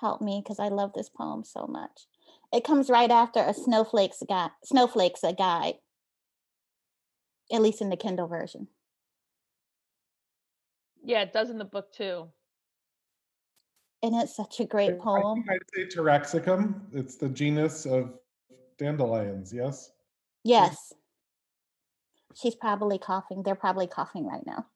Help 0.00 0.20
me 0.20 0.42
because 0.42 0.58
I 0.58 0.68
love 0.68 0.92
this 0.94 1.08
poem 1.08 1.44
so 1.44 1.66
much. 1.66 2.06
It 2.52 2.64
comes 2.64 2.90
right 2.90 3.10
after 3.10 3.40
a 3.40 3.54
snowflake's 3.54 4.22
guide, 4.28 4.50
snowflakes 4.64 5.22
a 5.24 5.32
guide. 5.32 5.74
at 7.52 7.60
least 7.62 7.80
in 7.82 7.90
the 7.90 7.96
Kindle 7.96 8.26
version. 8.26 8.68
Yeah, 11.04 11.22
it 11.22 11.32
does 11.32 11.50
in 11.50 11.58
the 11.58 11.64
book 11.64 11.92
too. 11.92 12.28
And 14.02 14.14
it's 14.14 14.34
such 14.34 14.60
a 14.60 14.64
great 14.64 14.98
poem. 14.98 15.44
I'd 15.48 15.58
say 15.74 15.86
Taraxacum. 15.86 16.80
It's 16.92 17.16
the 17.16 17.28
genus 17.28 17.86
of 17.86 18.14
dandelions. 18.78 19.52
Yes. 19.52 19.90
Yes. 20.42 20.92
She's 22.34 22.54
probably 22.54 22.98
coughing. 22.98 23.42
They're 23.42 23.54
probably 23.54 23.86
coughing 23.86 24.26
right 24.26 24.44
now. 24.46 24.66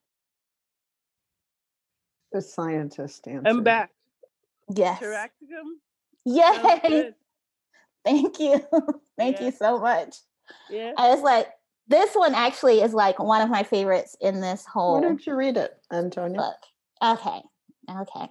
The 2.33 2.43
scientist 2.43 3.27
answer. 3.27 3.49
I'm 3.49 3.63
back. 3.63 3.91
Yes. 4.75 5.01
Terracticum? 5.01 5.79
Sounds 6.27 6.81
Yay. 6.85 7.11
Thank 8.05 8.39
you. 8.39 8.61
Thank 9.19 9.39
Yeah. 9.41 9.47
you 9.47 9.51
so 9.53 9.79
much. 9.79 10.17
Yeah. 10.71 10.93
I 10.97 11.09
was 11.09 11.23
like, 11.23 11.49
this 11.89 12.15
one 12.15 12.35
actually 12.35 12.81
is 12.83 12.93
like 12.93 13.19
one 13.19 13.41
of 13.41 13.49
my 13.49 13.63
favorites 13.63 14.17
in 14.21 14.41
this 14.41 14.67
whole. 14.67 14.95
Why 14.97 15.01
don't 15.01 15.27
you 15.27 15.35
read 15.35 15.57
it, 15.57 15.73
Antonia? 15.93 16.37
book. 16.39 17.19
Okay. 17.19 17.41
Okay. 17.91 18.29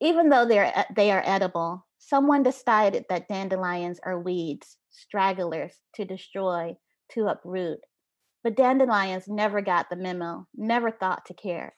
Even 0.00 0.28
though 0.28 0.46
they're 0.46 0.72
e- 0.76 0.94
they 0.94 1.10
are 1.10 1.22
edible, 1.24 1.84
someone 1.98 2.42
decided 2.44 3.06
that 3.08 3.28
dandelions 3.28 3.98
are 4.04 4.20
weeds, 4.20 4.76
stragglers 4.90 5.72
to 5.94 6.04
destroy, 6.04 6.76
to 7.12 7.26
uproot. 7.26 7.78
But 8.44 8.56
dandelions 8.56 9.26
never 9.26 9.60
got 9.60 9.90
the 9.90 9.96
memo, 9.96 10.46
never 10.54 10.90
thought 10.92 11.24
to 11.26 11.34
care. 11.34 11.74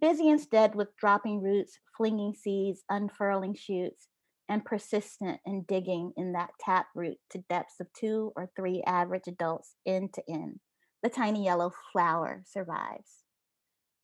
Busy 0.00 0.28
instead 0.28 0.74
with 0.74 0.96
dropping 0.96 1.42
roots, 1.42 1.78
flinging 1.96 2.34
seeds, 2.34 2.82
unfurling 2.88 3.54
shoots, 3.54 4.08
and 4.48 4.64
persistent 4.64 5.40
in 5.46 5.64
digging 5.68 6.12
in 6.16 6.32
that 6.32 6.50
tap 6.58 6.86
root 6.94 7.18
to 7.30 7.44
depths 7.48 7.80
of 7.80 7.86
two 7.92 8.32
or 8.36 8.50
three 8.56 8.82
average 8.86 9.26
adults 9.26 9.76
end 9.86 10.12
to 10.14 10.22
end. 10.28 10.60
The 11.02 11.10
tiny 11.10 11.44
yellow 11.44 11.72
flower 11.92 12.42
survives. 12.46 13.24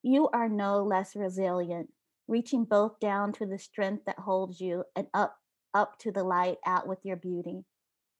You 0.03 0.29
are 0.33 0.49
no 0.49 0.83
less 0.83 1.15
resilient, 1.15 1.89
reaching 2.27 2.65
both 2.65 2.99
down 2.99 3.33
to 3.33 3.45
the 3.45 3.59
strength 3.59 4.05
that 4.05 4.19
holds 4.19 4.59
you 4.61 4.83
and 4.95 5.07
up 5.13 5.37
up 5.73 5.97
to 5.99 6.11
the 6.11 6.23
light 6.23 6.57
out 6.65 6.87
with 6.87 6.99
your 7.03 7.15
beauty. 7.15 7.63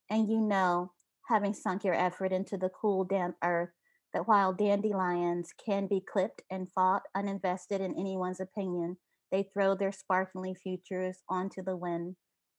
And 0.09 0.29
you 0.29 0.39
know, 0.39 0.93
having 1.27 1.53
sunk 1.53 1.83
your 1.83 1.93
effort 1.93 2.31
into 2.31 2.57
the 2.57 2.69
cool 2.69 3.03
damp 3.03 3.35
earth, 3.43 3.71
that 4.13 4.27
while 4.27 4.53
dandelions 4.53 5.53
can 5.63 5.87
be 5.87 6.01
clipped 6.01 6.41
and 6.49 6.71
fought 6.71 7.03
uninvested 7.15 7.79
in 7.79 7.97
anyone's 7.97 8.39
opinion, 8.39 8.97
they 9.31 9.43
throw 9.53 9.75
their 9.75 9.91
sparkling 9.91 10.55
futures 10.55 11.19
onto 11.29 11.63
the 11.63 11.77
wind, 11.77 12.15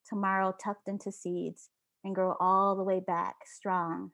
tomorrow 0.08 0.54
tucked 0.62 0.88
into 0.88 1.12
seeds, 1.12 1.70
and 2.04 2.14
grow 2.14 2.34
all 2.40 2.76
the 2.76 2.82
way 2.84 3.00
back 3.00 3.36
strong 3.44 4.10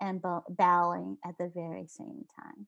and 0.00 0.22
bow- 0.22 0.44
bowing 0.48 1.18
at 1.24 1.34
the 1.38 1.50
very 1.54 1.86
same 1.86 2.24
time. 2.38 2.66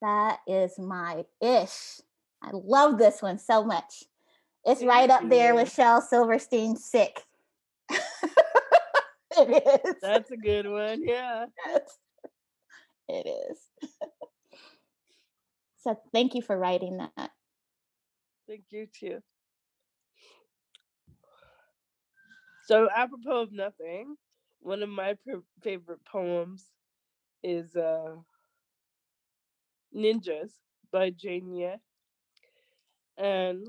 That 0.00 0.38
is 0.48 0.78
my 0.78 1.24
ish. 1.40 2.00
I 2.42 2.50
love 2.52 2.98
this 2.98 3.22
one 3.22 3.38
so 3.38 3.64
much. 3.64 4.04
It's 4.64 4.82
right 4.82 5.10
up 5.10 5.28
there 5.28 5.54
with 5.54 5.72
Shel 5.72 6.00
Silverstein's 6.00 6.84
Sick. 6.84 7.22
it 9.50 9.80
is. 9.84 9.94
That's 10.02 10.30
a 10.30 10.36
good 10.36 10.68
one. 10.68 11.02
Yeah. 11.04 11.46
Yes. 11.66 11.98
It 13.08 13.26
is. 13.26 13.58
so 15.82 15.98
thank 16.12 16.34
you 16.34 16.42
for 16.42 16.56
writing 16.58 16.98
that. 16.98 17.30
Thank 18.46 18.64
you 18.70 18.86
too. 18.86 19.20
So, 22.66 22.88
apropos 22.94 23.42
of 23.42 23.52
nothing, 23.52 24.16
one 24.60 24.82
of 24.82 24.88
my 24.88 25.16
favorite 25.62 26.04
poems 26.04 26.70
is 27.42 27.76
uh, 27.76 28.16
Ninjas 29.94 30.58
by 30.90 31.10
Jane 31.10 31.52
Ye. 31.54 31.76
And 33.16 33.68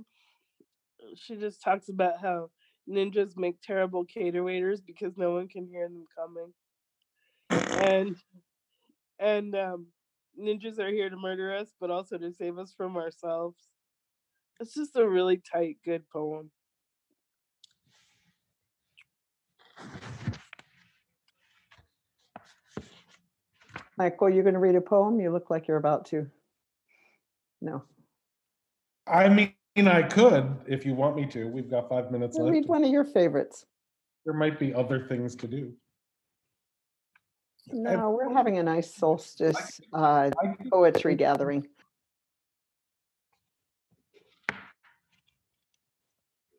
she 1.15 1.35
just 1.35 1.61
talks 1.61 1.89
about 1.89 2.19
how 2.21 2.49
ninjas 2.89 3.37
make 3.37 3.61
terrible 3.61 4.05
cater 4.05 4.43
waiters 4.43 4.81
because 4.81 5.17
no 5.17 5.31
one 5.31 5.47
can 5.47 5.67
hear 5.67 5.87
them 5.87 6.05
coming. 6.15 6.53
And 7.49 8.15
and 9.19 9.55
um, 9.55 9.87
ninjas 10.39 10.79
are 10.79 10.89
here 10.89 11.09
to 11.09 11.17
murder 11.17 11.55
us, 11.55 11.69
but 11.79 11.91
also 11.91 12.17
to 12.17 12.31
save 12.33 12.57
us 12.57 12.73
from 12.75 12.97
ourselves. 12.97 13.57
It's 14.59 14.73
just 14.73 14.95
a 14.95 15.07
really 15.07 15.41
tight, 15.51 15.77
good 15.85 16.03
poem. 16.09 16.51
Michael, 23.97 24.29
you're 24.29 24.43
going 24.43 24.53
to 24.53 24.59
read 24.59 24.75
a 24.75 24.81
poem? 24.81 25.19
You 25.19 25.31
look 25.31 25.49
like 25.49 25.67
you're 25.67 25.77
about 25.77 26.05
to. 26.07 26.27
No. 27.61 27.83
I 29.05 29.29
mean, 29.29 29.53
I 29.77 30.03
could 30.03 30.55
if 30.67 30.85
you 30.85 30.93
want 30.93 31.15
me 31.15 31.25
to. 31.27 31.45
We've 31.47 31.69
got 31.69 31.89
five 31.89 32.11
minutes 32.11 32.37
Well, 32.37 32.45
left. 32.47 32.53
read 32.53 32.65
one 32.67 32.83
of 32.83 32.91
your 32.91 33.03
favorites. 33.03 33.65
There 34.25 34.33
might 34.33 34.59
be 34.59 34.73
other 34.73 35.05
things 35.07 35.35
to 35.37 35.47
do. 35.47 35.73
No, 37.71 38.09
we're 38.11 38.33
having 38.33 38.57
a 38.57 38.63
nice 38.63 38.93
solstice 38.93 39.79
uh, 39.93 40.29
I 40.41 40.47
could- 40.57 40.69
poetry 40.69 41.15
gathering. 41.15 41.65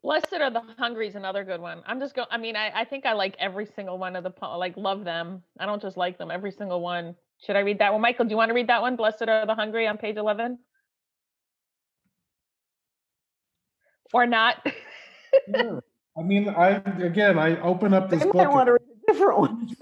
Blessed 0.03 0.35
are 0.35 0.51
the 0.51 0.61
hungry 0.79 1.09
is 1.09 1.15
another 1.15 1.45
good 1.45 1.61
one. 1.61 1.83
I'm 1.87 1.99
just 1.99 2.15
going. 2.15 2.29
I 2.31 2.37
mean, 2.37 2.57
I, 2.57 2.71
I 2.81 2.85
think 2.85 3.07
I 3.07 3.15
like 3.15 3.37
every 3.39 3.65
single 3.65 3.97
one 3.97 4.17
of 4.17 4.23
the 4.25 4.31
po- 4.31 4.59
like 4.59 4.77
love 4.77 5.03
them. 5.05 5.43
I 5.59 5.65
don't 5.65 5.81
just 5.81 5.97
like 5.97 6.19
them. 6.19 6.31
Every 6.31 6.51
single 6.51 6.83
one. 6.83 7.15
Should 7.47 7.57
I 7.57 7.61
read 7.61 7.79
that 7.79 7.91
one, 7.93 8.03
Michael? 8.03 8.27
Do 8.27 8.31
you 8.33 8.37
want 8.37 8.51
to 8.51 8.55
read 8.55 8.67
that 8.69 8.83
one? 8.83 8.97
Blessed 8.97 9.23
are 9.23 9.47
the 9.47 9.55
hungry 9.55 9.87
on 9.87 9.97
page 9.97 10.17
eleven, 10.19 10.59
or 14.15 14.27
not? 14.27 14.67
Sure. 15.55 15.83
I 16.17 16.23
mean, 16.23 16.49
I 16.49 16.77
again, 17.03 17.39
I 17.39 17.61
open 17.61 17.93
up 17.93 18.09
this 18.09 18.21
might 18.21 18.33
book 18.33 18.43
I 18.43 18.49
want 18.49 18.67
to 18.69 18.75
read 18.75 18.83
a 19.09 19.13
different 19.13 19.39
one. 19.41 19.77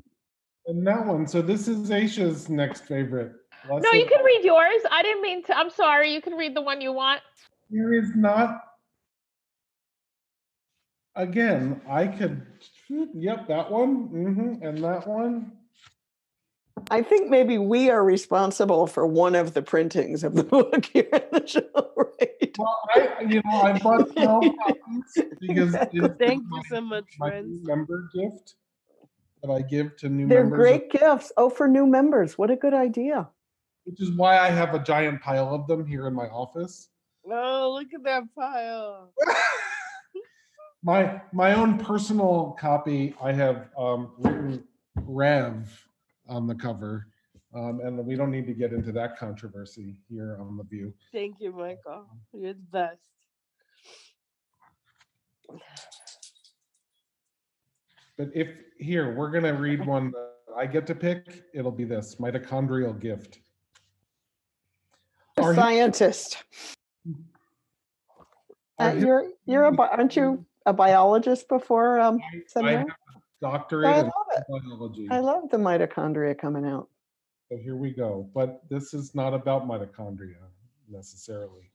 and 0.66 0.86
that 0.86 1.06
one. 1.06 1.26
So 1.28 1.42
this 1.42 1.68
is 1.68 1.90
Aisha's 1.90 2.48
next 2.48 2.86
favorite. 2.86 3.32
no, 3.68 3.92
you 3.92 4.06
can 4.06 4.24
read 4.24 4.42
yours. 4.42 4.82
I 4.90 5.02
didn't 5.02 5.22
mean 5.22 5.44
to. 5.44 5.56
I'm 5.56 5.68
sorry. 5.68 6.12
You 6.12 6.22
can 6.22 6.32
read 6.32 6.56
the 6.56 6.62
one 6.62 6.80
you 6.80 6.92
want. 6.92 7.20
There 7.70 7.92
is 7.92 8.16
not. 8.16 8.62
Again, 11.14 11.82
I 11.86 12.06
could. 12.06 12.46
Yep, 12.88 13.48
that 13.48 13.70
one, 13.70 14.06
hmm 14.06 14.66
and 14.66 14.82
that 14.82 15.06
one. 15.06 15.52
I 16.92 17.00
think 17.00 17.30
maybe 17.30 17.56
we 17.56 17.88
are 17.88 18.04
responsible 18.04 18.86
for 18.86 19.06
one 19.06 19.34
of 19.34 19.54
the 19.54 19.62
printings 19.62 20.22
of 20.22 20.34
the 20.34 20.44
book 20.56 20.84
here 20.92 21.08
in 21.10 21.22
the 21.32 21.46
show, 21.46 21.90
right? 21.96 22.54
Well, 22.58 22.78
I, 22.94 23.22
you 23.22 23.40
know, 23.46 23.62
I 23.62 23.78
bought 23.78 24.12
twelve 24.14 24.44
copies 24.58 25.24
because 25.40 25.74
it's 25.74 26.18
Thank 26.18 26.44
you 26.52 26.62
so 26.68 26.82
much, 26.82 27.04
my 27.18 27.30
friends. 27.30 27.46
new 27.48 27.66
member 27.66 28.10
gift 28.14 28.56
that 29.42 29.50
I 29.50 29.62
give 29.62 29.96
to 29.96 30.10
new 30.10 30.26
members. 30.26 30.28
They're 30.28 30.44
members. 30.44 30.58
of- 30.58 30.60
great 30.60 30.90
gifts. 30.90 31.32
Oh, 31.38 31.48
for 31.48 31.66
new 31.66 31.86
members. 31.86 32.36
What 32.36 32.50
a 32.50 32.56
good 32.56 32.74
idea. 32.74 33.30
which 33.84 34.00
is 34.02 34.10
why 34.14 34.38
I 34.38 34.50
have 34.50 34.74
a 34.74 34.78
giant 34.78 35.22
pile 35.22 35.54
of 35.54 35.66
them 35.66 35.86
here 35.86 36.06
in 36.06 36.12
my 36.14 36.26
office. 36.26 36.90
Oh, 37.24 37.72
look 37.72 37.88
at 37.94 38.02
that 38.04 38.24
pile. 38.38 39.14
my 40.82 41.22
my 41.32 41.54
own 41.54 41.78
personal 41.78 42.54
copy, 42.60 43.14
I 43.22 43.32
have 43.32 43.70
um, 43.78 44.12
written 44.18 44.64
Rev 45.06 45.88
on 46.32 46.46
the 46.46 46.54
cover, 46.54 47.06
um, 47.54 47.80
and 47.84 48.04
we 48.06 48.16
don't 48.16 48.30
need 48.30 48.46
to 48.46 48.54
get 48.54 48.72
into 48.72 48.90
that 48.92 49.18
controversy 49.18 49.96
here 50.08 50.38
on 50.40 50.56
the 50.56 50.64
VUU. 50.64 50.92
Thank 51.12 51.36
you, 51.40 51.52
Michael. 51.52 52.06
You're 52.32 52.54
the 52.54 52.60
best. 52.72 53.00
But 58.16 58.28
if 58.34 58.48
here 58.78 59.14
we're 59.14 59.30
gonna 59.30 59.54
read 59.54 59.84
one 59.86 60.10
that 60.12 60.32
I 60.56 60.66
get 60.66 60.86
to 60.88 60.94
pick, 60.94 61.44
it'll 61.54 61.70
be 61.72 61.84
this 61.84 62.16
mitochondrial 62.16 62.98
gift. 62.98 63.40
A 65.38 65.42
Our- 65.42 65.54
scientist. 65.54 66.42
our 68.78 68.90
Uh, 68.90 68.94
you're 68.94 69.26
you're 69.44 69.64
a 69.64 69.76
aren't 69.80 70.16
you 70.16 70.44
a 70.66 70.72
biologist 70.72 71.48
before 71.48 72.00
um, 72.00 72.18
I 72.20 72.36
have 72.36 72.42
seminary? 72.48 72.82
a 72.84 73.01
doctorate 73.42 73.86
I 73.86 74.00
love 74.00 74.12
it. 74.36 74.44
biology. 74.48 75.08
I 75.10 75.18
love 75.18 75.50
the 75.50 75.58
mitochondria 75.58 76.38
coming 76.38 76.64
out. 76.64 76.88
So 77.50 77.58
here 77.58 77.76
we 77.76 77.90
go. 77.90 78.30
But 78.34 78.62
this 78.70 78.94
is 78.94 79.14
not 79.14 79.34
about 79.34 79.68
mitochondria 79.68 80.36
necessarily. 80.88 81.70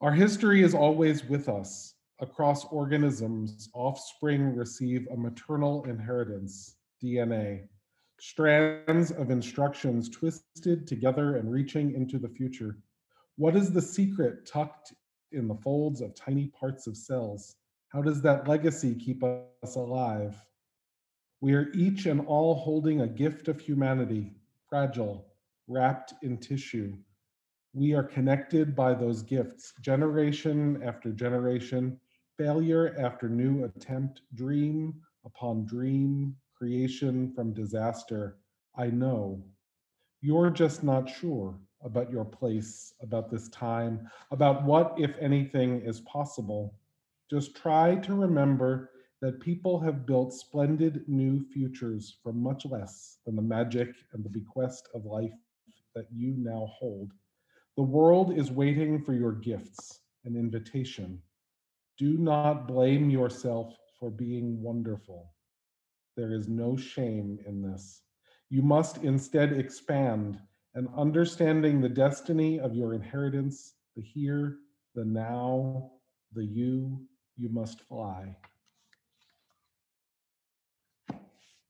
Our 0.00 0.12
history 0.12 0.62
is 0.62 0.74
always 0.74 1.24
with 1.24 1.48
us. 1.48 1.94
Across 2.20 2.66
organisms, 2.66 3.68
offspring 3.74 4.54
receive 4.54 5.08
a 5.10 5.16
maternal 5.16 5.84
inheritance, 5.84 6.76
DNA, 7.02 7.68
strands 8.20 9.10
of 9.10 9.30
instructions 9.30 10.08
twisted 10.08 10.86
together 10.86 11.36
and 11.36 11.50
reaching 11.50 11.94
into 11.94 12.18
the 12.18 12.28
future. 12.28 12.78
What 13.36 13.56
is 13.56 13.72
the 13.72 13.82
secret 13.82 14.46
tucked 14.46 14.94
in 15.32 15.48
the 15.48 15.56
folds 15.56 16.00
of 16.00 16.14
tiny 16.14 16.48
parts 16.48 16.86
of 16.86 16.96
cells? 16.96 17.56
How 17.88 18.02
does 18.02 18.20
that 18.22 18.48
legacy 18.48 18.94
keep 18.94 19.22
us 19.22 19.76
alive? 19.76 20.34
We 21.40 21.54
are 21.54 21.70
each 21.74 22.06
and 22.06 22.20
all 22.26 22.54
holding 22.54 23.02
a 23.02 23.06
gift 23.06 23.48
of 23.48 23.60
humanity, 23.60 24.34
fragile, 24.68 25.26
wrapped 25.68 26.14
in 26.22 26.38
tissue. 26.38 26.96
We 27.72 27.94
are 27.94 28.02
connected 28.02 28.74
by 28.74 28.94
those 28.94 29.22
gifts, 29.22 29.72
generation 29.80 30.82
after 30.82 31.12
generation, 31.12 32.00
failure 32.36 32.96
after 32.98 33.28
new 33.28 33.64
attempt, 33.64 34.22
dream 34.34 34.94
upon 35.24 35.66
dream, 35.66 36.36
creation 36.56 37.32
from 37.34 37.52
disaster. 37.52 38.38
I 38.76 38.88
know. 38.88 39.44
You're 40.22 40.50
just 40.50 40.82
not 40.82 41.08
sure 41.08 41.58
about 41.82 42.10
your 42.10 42.24
place, 42.24 42.94
about 43.00 43.30
this 43.30 43.48
time, 43.50 44.08
about 44.30 44.64
what, 44.64 44.94
if 44.98 45.14
anything, 45.20 45.82
is 45.82 46.00
possible. 46.00 46.74
Just 47.28 47.56
try 47.56 47.96
to 47.96 48.14
remember 48.14 48.90
that 49.20 49.40
people 49.40 49.80
have 49.80 50.06
built 50.06 50.32
splendid 50.32 51.02
new 51.08 51.44
futures 51.52 52.18
from 52.22 52.40
much 52.40 52.64
less 52.66 53.18
than 53.26 53.34
the 53.34 53.42
magic 53.42 53.88
and 54.12 54.24
the 54.24 54.30
bequest 54.30 54.88
of 54.94 55.04
life 55.04 55.32
that 55.94 56.06
you 56.12 56.34
now 56.36 56.70
hold. 56.78 57.10
The 57.76 57.82
world 57.82 58.38
is 58.38 58.52
waiting 58.52 59.02
for 59.02 59.12
your 59.12 59.32
gifts, 59.32 60.00
an 60.24 60.36
invitation. 60.36 61.20
Do 61.98 62.16
not 62.16 62.68
blame 62.68 63.10
yourself 63.10 63.74
for 63.98 64.10
being 64.10 64.62
wonderful. 64.62 65.32
There 66.16 66.32
is 66.32 66.46
no 66.46 66.76
shame 66.76 67.38
in 67.46 67.60
this. 67.60 68.02
You 68.50 68.62
must 68.62 68.98
instead 68.98 69.52
expand 69.52 70.38
and 70.74 70.88
understanding 70.96 71.80
the 71.80 71.88
destiny 71.88 72.60
of 72.60 72.74
your 72.74 72.94
inheritance, 72.94 73.74
the 73.96 74.02
here, 74.02 74.58
the 74.94 75.04
now, 75.04 75.90
the 76.34 76.44
you, 76.44 77.00
you 77.38 77.48
must 77.48 77.80
fly. 77.82 78.36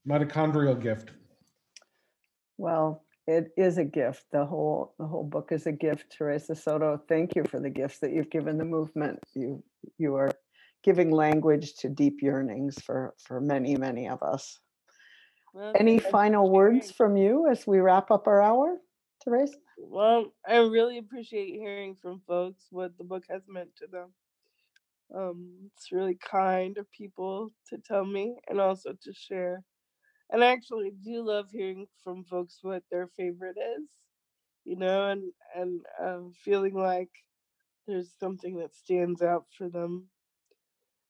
Mitochondrial 0.08 0.80
gift. 0.80 1.10
Well, 2.58 3.02
it 3.26 3.50
is 3.56 3.78
a 3.78 3.84
gift. 3.84 4.24
The 4.30 4.46
whole 4.46 4.94
the 4.98 5.06
whole 5.06 5.24
book 5.24 5.50
is 5.50 5.66
a 5.66 5.72
gift. 5.72 6.14
Theresa 6.16 6.54
Soto, 6.54 7.00
thank 7.08 7.34
you 7.34 7.44
for 7.44 7.58
the 7.58 7.70
gifts 7.70 7.98
that 7.98 8.12
you've 8.12 8.30
given 8.30 8.56
the 8.56 8.64
movement. 8.64 9.18
You 9.34 9.62
you 9.98 10.14
are 10.14 10.30
giving 10.84 11.10
language 11.10 11.74
to 11.78 11.88
deep 11.88 12.22
yearnings 12.22 12.80
for 12.80 13.14
for 13.18 13.40
many 13.40 13.76
many 13.76 14.08
of 14.08 14.22
us. 14.22 14.60
Well, 15.52 15.72
Any 15.78 15.98
final 15.98 16.46
for 16.46 16.52
words 16.52 16.92
from 16.92 17.16
you 17.16 17.48
as 17.50 17.66
we 17.66 17.78
wrap 17.80 18.10
up 18.10 18.26
our 18.28 18.40
hour, 18.40 18.76
Theresa? 19.22 19.56
Well, 19.78 20.32
I 20.46 20.58
really 20.58 20.98
appreciate 20.98 21.54
hearing 21.54 21.96
from 21.96 22.20
folks 22.26 22.66
what 22.70 22.96
the 22.96 23.04
book 23.04 23.24
has 23.28 23.42
meant 23.48 23.74
to 23.76 23.86
them. 23.86 24.10
Um, 25.14 25.70
it's 25.74 25.92
really 25.92 26.16
kind 26.16 26.78
of 26.78 26.90
people 26.92 27.52
to 27.68 27.78
tell 27.78 28.04
me 28.04 28.36
and 28.48 28.60
also 28.60 28.92
to 29.02 29.12
share. 29.12 29.62
And 30.30 30.44
I 30.44 30.48
actually 30.48 30.92
do 31.04 31.22
love 31.22 31.50
hearing 31.52 31.86
from 32.04 32.24
folks 32.24 32.58
what 32.62 32.82
their 32.90 33.08
favorite 33.16 33.56
is, 33.58 33.88
you 34.64 34.76
know, 34.76 35.08
and 35.08 35.32
and 35.54 35.80
um, 36.02 36.32
feeling 36.44 36.74
like 36.74 37.10
there's 37.86 38.12
something 38.20 38.58
that 38.58 38.74
stands 38.74 39.22
out 39.22 39.46
for 39.56 39.68
them. 39.68 40.08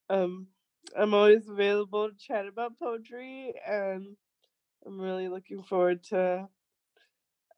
Um, 0.08 0.48
I'm 0.96 1.14
always 1.14 1.48
available 1.48 2.08
to 2.10 2.16
chat 2.16 2.46
about 2.46 2.78
poetry, 2.78 3.54
and 3.66 4.16
I'm 4.86 5.00
really 5.00 5.28
looking 5.28 5.62
forward 5.64 6.04
to 6.10 6.48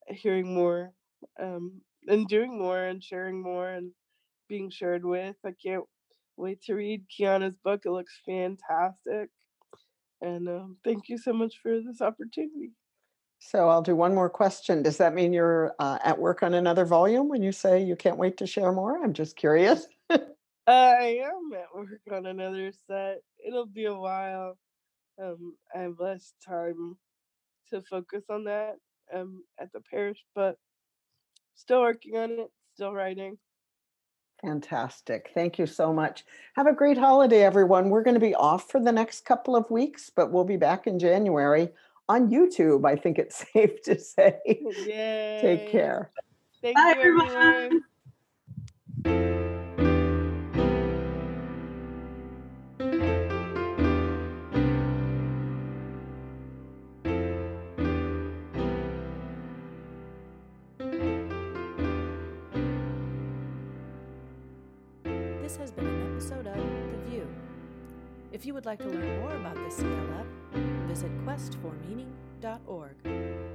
hearing 0.08 0.54
more 0.54 0.92
um, 1.40 1.80
and 2.06 2.26
doing 2.28 2.58
more 2.58 2.82
and 2.84 3.02
sharing 3.02 3.40
more 3.42 3.68
and 3.68 3.92
being 4.48 4.70
shared 4.70 5.04
with. 5.04 5.36
I 5.44 5.52
can't 5.64 5.84
wait 6.38 6.62
to 6.62 6.74
read 6.74 7.04
Kiana's 7.08 7.56
book. 7.64 7.82
It 7.84 7.90
looks 7.90 8.18
fantastic. 8.24 9.30
And 10.20 10.48
um, 10.48 10.76
thank 10.84 11.08
you 11.08 11.18
so 11.18 11.32
much 11.32 11.56
for 11.62 11.80
this 11.80 12.00
opportunity. 12.00 12.72
So 13.40 13.68
I'll 13.68 13.82
do 13.82 13.94
one 13.94 14.14
more 14.14 14.28
question. 14.28 14.82
Does 14.82 14.96
that 14.96 15.14
mean 15.14 15.32
you're 15.32 15.74
uh, 15.78 15.98
at 16.02 16.18
work 16.18 16.42
on 16.42 16.54
another 16.54 16.84
volume 16.84 17.28
when 17.28 17.42
you 17.42 17.52
say 17.52 17.82
you 17.82 17.94
can't 17.94 18.16
wait 18.16 18.36
to 18.38 18.46
share 18.46 18.72
more? 18.72 19.02
I'm 19.02 19.12
just 19.12 19.36
curious. 19.36 19.86
I 20.66 21.22
am 21.24 21.52
at 21.54 21.74
work 21.74 22.00
on 22.12 22.26
another 22.26 22.72
set. 22.86 23.18
It'll 23.46 23.66
be 23.66 23.84
a 23.84 23.94
while. 23.94 24.58
Um, 25.22 25.56
I 25.74 25.80
have 25.80 25.94
less 25.98 26.32
time 26.46 26.96
to 27.70 27.82
focus 27.82 28.24
on 28.28 28.44
that 28.44 28.74
um, 29.14 29.44
at 29.60 29.72
the 29.72 29.80
parish, 29.90 30.24
but 30.34 30.56
still 31.54 31.80
working 31.80 32.16
on 32.16 32.30
it, 32.32 32.50
still 32.74 32.92
writing. 32.92 33.38
Fantastic. 34.42 35.30
Thank 35.34 35.58
you 35.58 35.66
so 35.66 35.92
much. 35.92 36.24
Have 36.54 36.66
a 36.66 36.72
great 36.72 36.96
holiday, 36.96 37.42
everyone. 37.42 37.90
We're 37.90 38.04
going 38.04 38.14
to 38.14 38.20
be 38.20 38.34
off 38.34 38.70
for 38.70 38.80
the 38.80 38.92
next 38.92 39.24
couple 39.24 39.56
of 39.56 39.68
weeks, 39.70 40.10
but 40.14 40.30
we'll 40.30 40.44
be 40.44 40.56
back 40.56 40.86
in 40.86 40.98
January 40.98 41.70
on 42.08 42.30
YouTube. 42.30 42.86
I 42.86 42.96
think 42.96 43.18
it's 43.18 43.44
safe 43.52 43.82
to 43.82 43.98
say. 43.98 44.38
Yay. 44.46 45.38
Take 45.40 45.70
care. 45.70 46.10
Thank 46.62 46.76
Bye, 46.76 46.94
you, 46.96 47.00
everyone. 47.00 47.82
everyone. 49.04 49.34
If 68.38 68.46
you 68.46 68.54
would 68.54 68.66
like 68.66 68.78
to 68.78 68.88
learn 68.88 69.18
more 69.18 69.34
about 69.34 69.56
the 69.56 69.62
CLF, 69.62 70.24
visit 70.86 71.10
questformeaning.org. 71.26 73.47